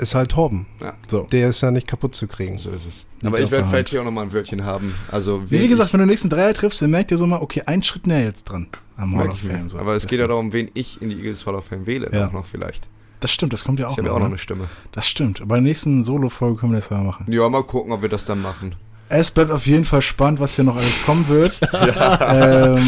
ist 0.00 0.14
halt 0.14 0.30
Torben. 0.30 0.66
So. 1.08 1.26
Der 1.32 1.48
ist 1.48 1.60
ja 1.60 1.72
nicht 1.72 1.88
kaputt 1.88 2.14
zu 2.14 2.28
kriegen. 2.28 2.58
So 2.58 2.70
ist 2.70 2.86
es. 2.86 3.06
Aber 3.24 3.40
ich 3.40 3.50
werde 3.50 3.64
vielleicht 3.64 3.72
Hand. 3.74 3.88
hier 3.90 4.00
auch 4.00 4.04
nochmal 4.04 4.24
ein 4.24 4.32
Wörtchen 4.32 4.64
haben. 4.64 4.94
Also, 5.10 5.42
Wie 5.50 5.60
wen 5.60 5.68
gesagt, 5.68 5.92
wenn 5.92 5.98
du 6.00 6.04
den 6.06 6.10
nächsten 6.10 6.28
Dreier 6.30 6.54
triffst, 6.54 6.80
dann 6.82 6.90
merkt 6.90 7.10
ihr 7.10 7.16
so 7.16 7.26
mal, 7.26 7.40
okay, 7.40 7.62
einen 7.66 7.82
Schritt 7.82 8.06
näher 8.06 8.24
jetzt 8.24 8.44
dran 8.44 8.68
am 8.96 9.16
Hall 9.16 9.30
of. 9.30 9.40
Fame. 9.40 9.68
So. 9.70 9.78
Aber 9.78 9.94
es 9.94 10.02
Das- 10.02 10.10
geht 10.10 10.20
ja 10.20 10.26
darum, 10.26 10.52
wen 10.52 10.70
ich 10.74 11.00
in 11.02 11.10
die 11.10 11.16
Eagles 11.16 11.46
Hall 11.46 11.54
of 11.54 11.64
Fame 11.66 11.86
wähle, 11.86 12.10
Ja. 12.12 12.28
auch 12.28 12.32
noch 12.32 12.46
vielleicht. 12.46 12.88
Das 13.20 13.32
stimmt, 13.32 13.52
das 13.52 13.64
kommt 13.64 13.80
ja 13.80 13.88
auch 13.88 13.92
ich 13.92 13.98
habe 13.98 14.08
ja 14.08 14.12
auch 14.14 14.18
noch 14.18 14.26
ne? 14.26 14.30
eine 14.32 14.38
Stimme. 14.38 14.64
Das 14.92 15.08
stimmt. 15.08 15.42
Bei 15.48 15.56
der 15.56 15.62
nächsten 15.62 16.04
Solo-Folge 16.04 16.60
können 16.60 16.72
wir 16.72 16.78
das 16.78 16.88
ja 16.90 16.98
machen. 16.98 17.26
Ja, 17.28 17.48
mal 17.48 17.64
gucken, 17.64 17.90
ob 17.92 18.02
wir 18.02 18.08
das 18.08 18.24
dann 18.24 18.40
machen. 18.40 18.76
Es 19.08 19.30
bleibt 19.30 19.50
auf 19.50 19.66
jeden 19.66 19.84
Fall 19.86 20.02
spannend, 20.02 20.38
was 20.38 20.54
hier 20.54 20.64
noch 20.64 20.76
alles 20.76 21.04
kommen 21.04 21.26
wird. 21.28 21.58
ähm, 21.72 22.78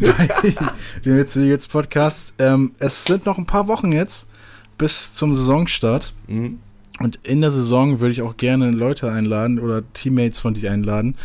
bei 0.00 0.54
dem 1.04 1.16
jetzt 1.18 1.36
jetzt 1.36 1.70
Podcast. 1.70 2.34
Ähm, 2.38 2.72
es 2.78 3.04
sind 3.04 3.26
noch 3.26 3.38
ein 3.38 3.46
paar 3.46 3.68
Wochen 3.68 3.92
jetzt 3.92 4.26
bis 4.78 5.14
zum 5.14 5.34
Saisonstart. 5.34 6.12
Mhm. 6.26 6.58
Und 6.98 7.16
in 7.22 7.40
der 7.40 7.50
Saison 7.50 8.00
würde 8.00 8.12
ich 8.12 8.22
auch 8.22 8.36
gerne 8.36 8.70
Leute 8.70 9.10
einladen 9.10 9.58
oder 9.60 9.82
Teammates 9.92 10.40
von 10.40 10.54
dir 10.54 10.72
einladen, 10.72 11.16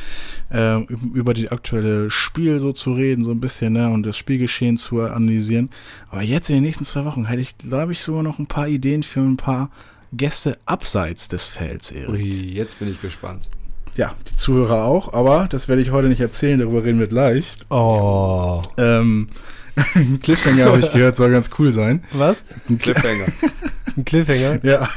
ähm, 0.51 0.87
über 1.13 1.33
die 1.33 1.51
aktuelle 1.51 2.11
Spiel 2.11 2.59
so 2.59 2.73
zu 2.73 2.93
reden, 2.93 3.23
so 3.23 3.31
ein 3.31 3.39
bisschen, 3.39 3.73
ne, 3.73 3.89
und 3.89 4.05
das 4.05 4.17
Spielgeschehen 4.17 4.77
zu 4.77 5.01
analysieren. 5.01 5.69
Aber 6.09 6.21
jetzt 6.21 6.49
in 6.49 6.57
den 6.57 6.63
nächsten 6.63 6.85
zwei 6.85 7.05
Wochen 7.05 7.25
hätte 7.25 7.41
ich, 7.41 7.57
glaube 7.57 7.91
ich, 7.91 8.03
sogar 8.03 8.23
noch 8.23 8.39
ein 8.39 8.47
paar 8.47 8.67
Ideen 8.67 9.03
für 9.03 9.21
ein 9.21 9.37
paar 9.37 9.71
Gäste 10.11 10.59
abseits 10.65 11.27
des 11.27 11.45
Felds, 11.45 11.91
Erik. 11.91 12.09
Ui, 12.09 12.53
jetzt 12.53 12.77
bin 12.79 12.89
ich 12.89 13.01
gespannt. 13.01 13.49
Ja, 13.95 14.13
die 14.29 14.35
Zuhörer 14.35 14.83
auch, 14.83 15.13
aber 15.13 15.47
das 15.49 15.67
werde 15.67 15.81
ich 15.81 15.91
heute 15.91 16.07
nicht 16.07 16.21
erzählen, 16.21 16.59
darüber 16.59 16.83
reden 16.83 16.99
wir 16.99 17.07
gleich. 17.07 17.55
Oh. 17.69 18.61
Ähm, 18.77 19.27
Cliffhanger 20.21 20.65
habe 20.65 20.79
ich 20.79 20.91
gehört, 20.91 21.15
soll 21.15 21.31
ganz 21.31 21.49
cool 21.57 21.73
sein. 21.73 22.03
Was? 22.11 22.43
Ein 22.69 22.77
Cliffhanger. 22.77 23.25
Ein 23.97 24.05
Cliffhanger? 24.05 24.63
Ja. 24.63 24.89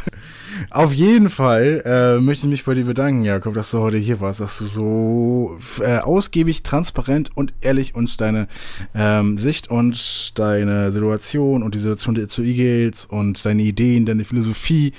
Auf 0.70 0.92
jeden 0.92 1.30
Fall 1.30 1.82
äh, 1.84 2.20
möchte 2.20 2.46
ich 2.46 2.50
mich 2.50 2.64
bei 2.64 2.74
dir 2.74 2.84
bedanken, 2.84 3.22
Jakob, 3.22 3.54
dass 3.54 3.70
du 3.70 3.78
heute 3.78 3.96
hier 3.96 4.20
warst, 4.20 4.40
dass 4.40 4.58
du 4.58 4.66
so 4.66 5.58
äh, 5.80 5.98
ausgiebig, 5.98 6.62
transparent 6.62 7.30
und 7.34 7.54
ehrlich 7.60 7.94
uns 7.94 8.16
deine 8.16 8.48
ähm, 8.94 9.36
Sicht 9.36 9.70
und 9.70 10.38
deine 10.38 10.92
Situation 10.92 11.62
und 11.62 11.74
die 11.74 11.78
Situation 11.78 12.14
der 12.14 12.28
zu 12.28 12.42
Eagles 12.42 13.06
und 13.06 13.44
deine 13.44 13.62
Ideen, 13.62 14.06
deine 14.06 14.24
Philosophie 14.24 14.92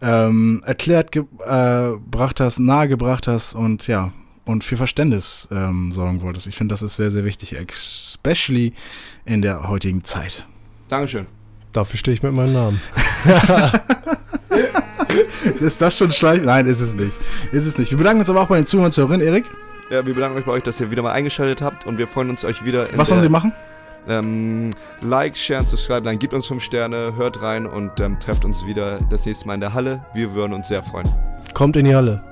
ähm, 0.00 0.62
erklärt 0.64 1.12
ge 1.12 1.24
äh, 1.44 1.92
gebracht 1.92 2.40
hast, 2.40 2.58
nahegebracht 2.58 3.26
hast 3.26 3.54
und 3.54 3.86
ja, 3.86 4.12
und 4.44 4.64
für 4.64 4.76
Verständnis 4.76 5.48
ähm, 5.50 5.92
sorgen 5.92 6.22
wolltest. 6.22 6.46
Ich 6.46 6.56
finde, 6.56 6.72
das 6.72 6.82
ist 6.82 6.96
sehr, 6.96 7.10
sehr 7.10 7.24
wichtig, 7.24 7.52
especially 7.52 8.72
in 9.24 9.42
der 9.42 9.68
heutigen 9.68 10.04
Zeit. 10.04 10.46
Dankeschön. 10.88 11.26
Dafür 11.72 11.98
stehe 11.98 12.14
ich 12.14 12.22
mit 12.22 12.32
meinem 12.32 12.52
Namen. 12.52 12.80
Ist 15.60 15.80
das 15.80 15.96
schon 15.98 16.10
schlecht? 16.12 16.44
Nein, 16.44 16.66
ist 16.66 16.80
es 16.80 16.94
nicht. 16.94 17.16
Ist 17.52 17.66
es 17.66 17.78
nicht. 17.78 17.90
Wir 17.90 17.98
bedanken 17.98 18.20
uns 18.20 18.30
aber 18.30 18.40
auch 18.42 18.48
bei 18.48 18.56
den 18.56 18.66
Zuhörern 18.66 18.86
und 18.86 18.92
Zuhörerinnen. 18.92 19.26
Erik, 19.26 19.44
Ja, 19.90 20.04
wir 20.06 20.14
bedanken 20.14 20.38
euch 20.38 20.44
bei 20.44 20.52
euch, 20.52 20.62
dass 20.62 20.80
ihr 20.80 20.90
wieder 20.90 21.02
mal 21.02 21.12
eingeschaltet 21.12 21.62
habt 21.62 21.86
und 21.86 21.98
wir 21.98 22.06
freuen 22.08 22.30
uns 22.30 22.44
euch 22.44 22.64
wieder. 22.64 22.90
in 22.90 22.98
was 22.98 23.08
sollen 23.08 23.20
sie 23.20 23.28
machen? 23.28 23.52
Ähm, 24.08 24.70
like, 25.00 25.36
share, 25.36 25.66
subscribe, 25.66 26.02
dann 26.02 26.18
gebt 26.18 26.32
uns 26.32 26.46
5 26.46 26.62
Sterne, 26.62 27.14
hört 27.16 27.42
rein 27.42 27.66
und 27.66 27.98
ähm, 28.00 28.18
trefft 28.20 28.44
uns 28.44 28.64
wieder 28.64 29.00
das 29.10 29.26
nächste 29.26 29.46
Mal 29.48 29.54
in 29.54 29.60
der 29.60 29.74
Halle. 29.74 30.04
Wir 30.14 30.32
würden 30.34 30.52
uns 30.54 30.68
sehr 30.68 30.82
freuen. 30.82 31.08
Kommt 31.54 31.76
in 31.76 31.84
die 31.86 31.94
Halle. 31.94 32.22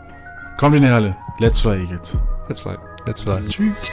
Kommt 0.57 0.77
in 0.77 0.83
die 0.83 0.89
Halle. 0.91 1.17
Let's 1.39 1.61
fly, 1.61 1.81
Eagles. 1.81 2.17
Let's 2.49 2.61
fly. 2.61 2.77
Let's 3.07 3.23
fly. 3.23 3.41
Tschüss. 3.49 3.91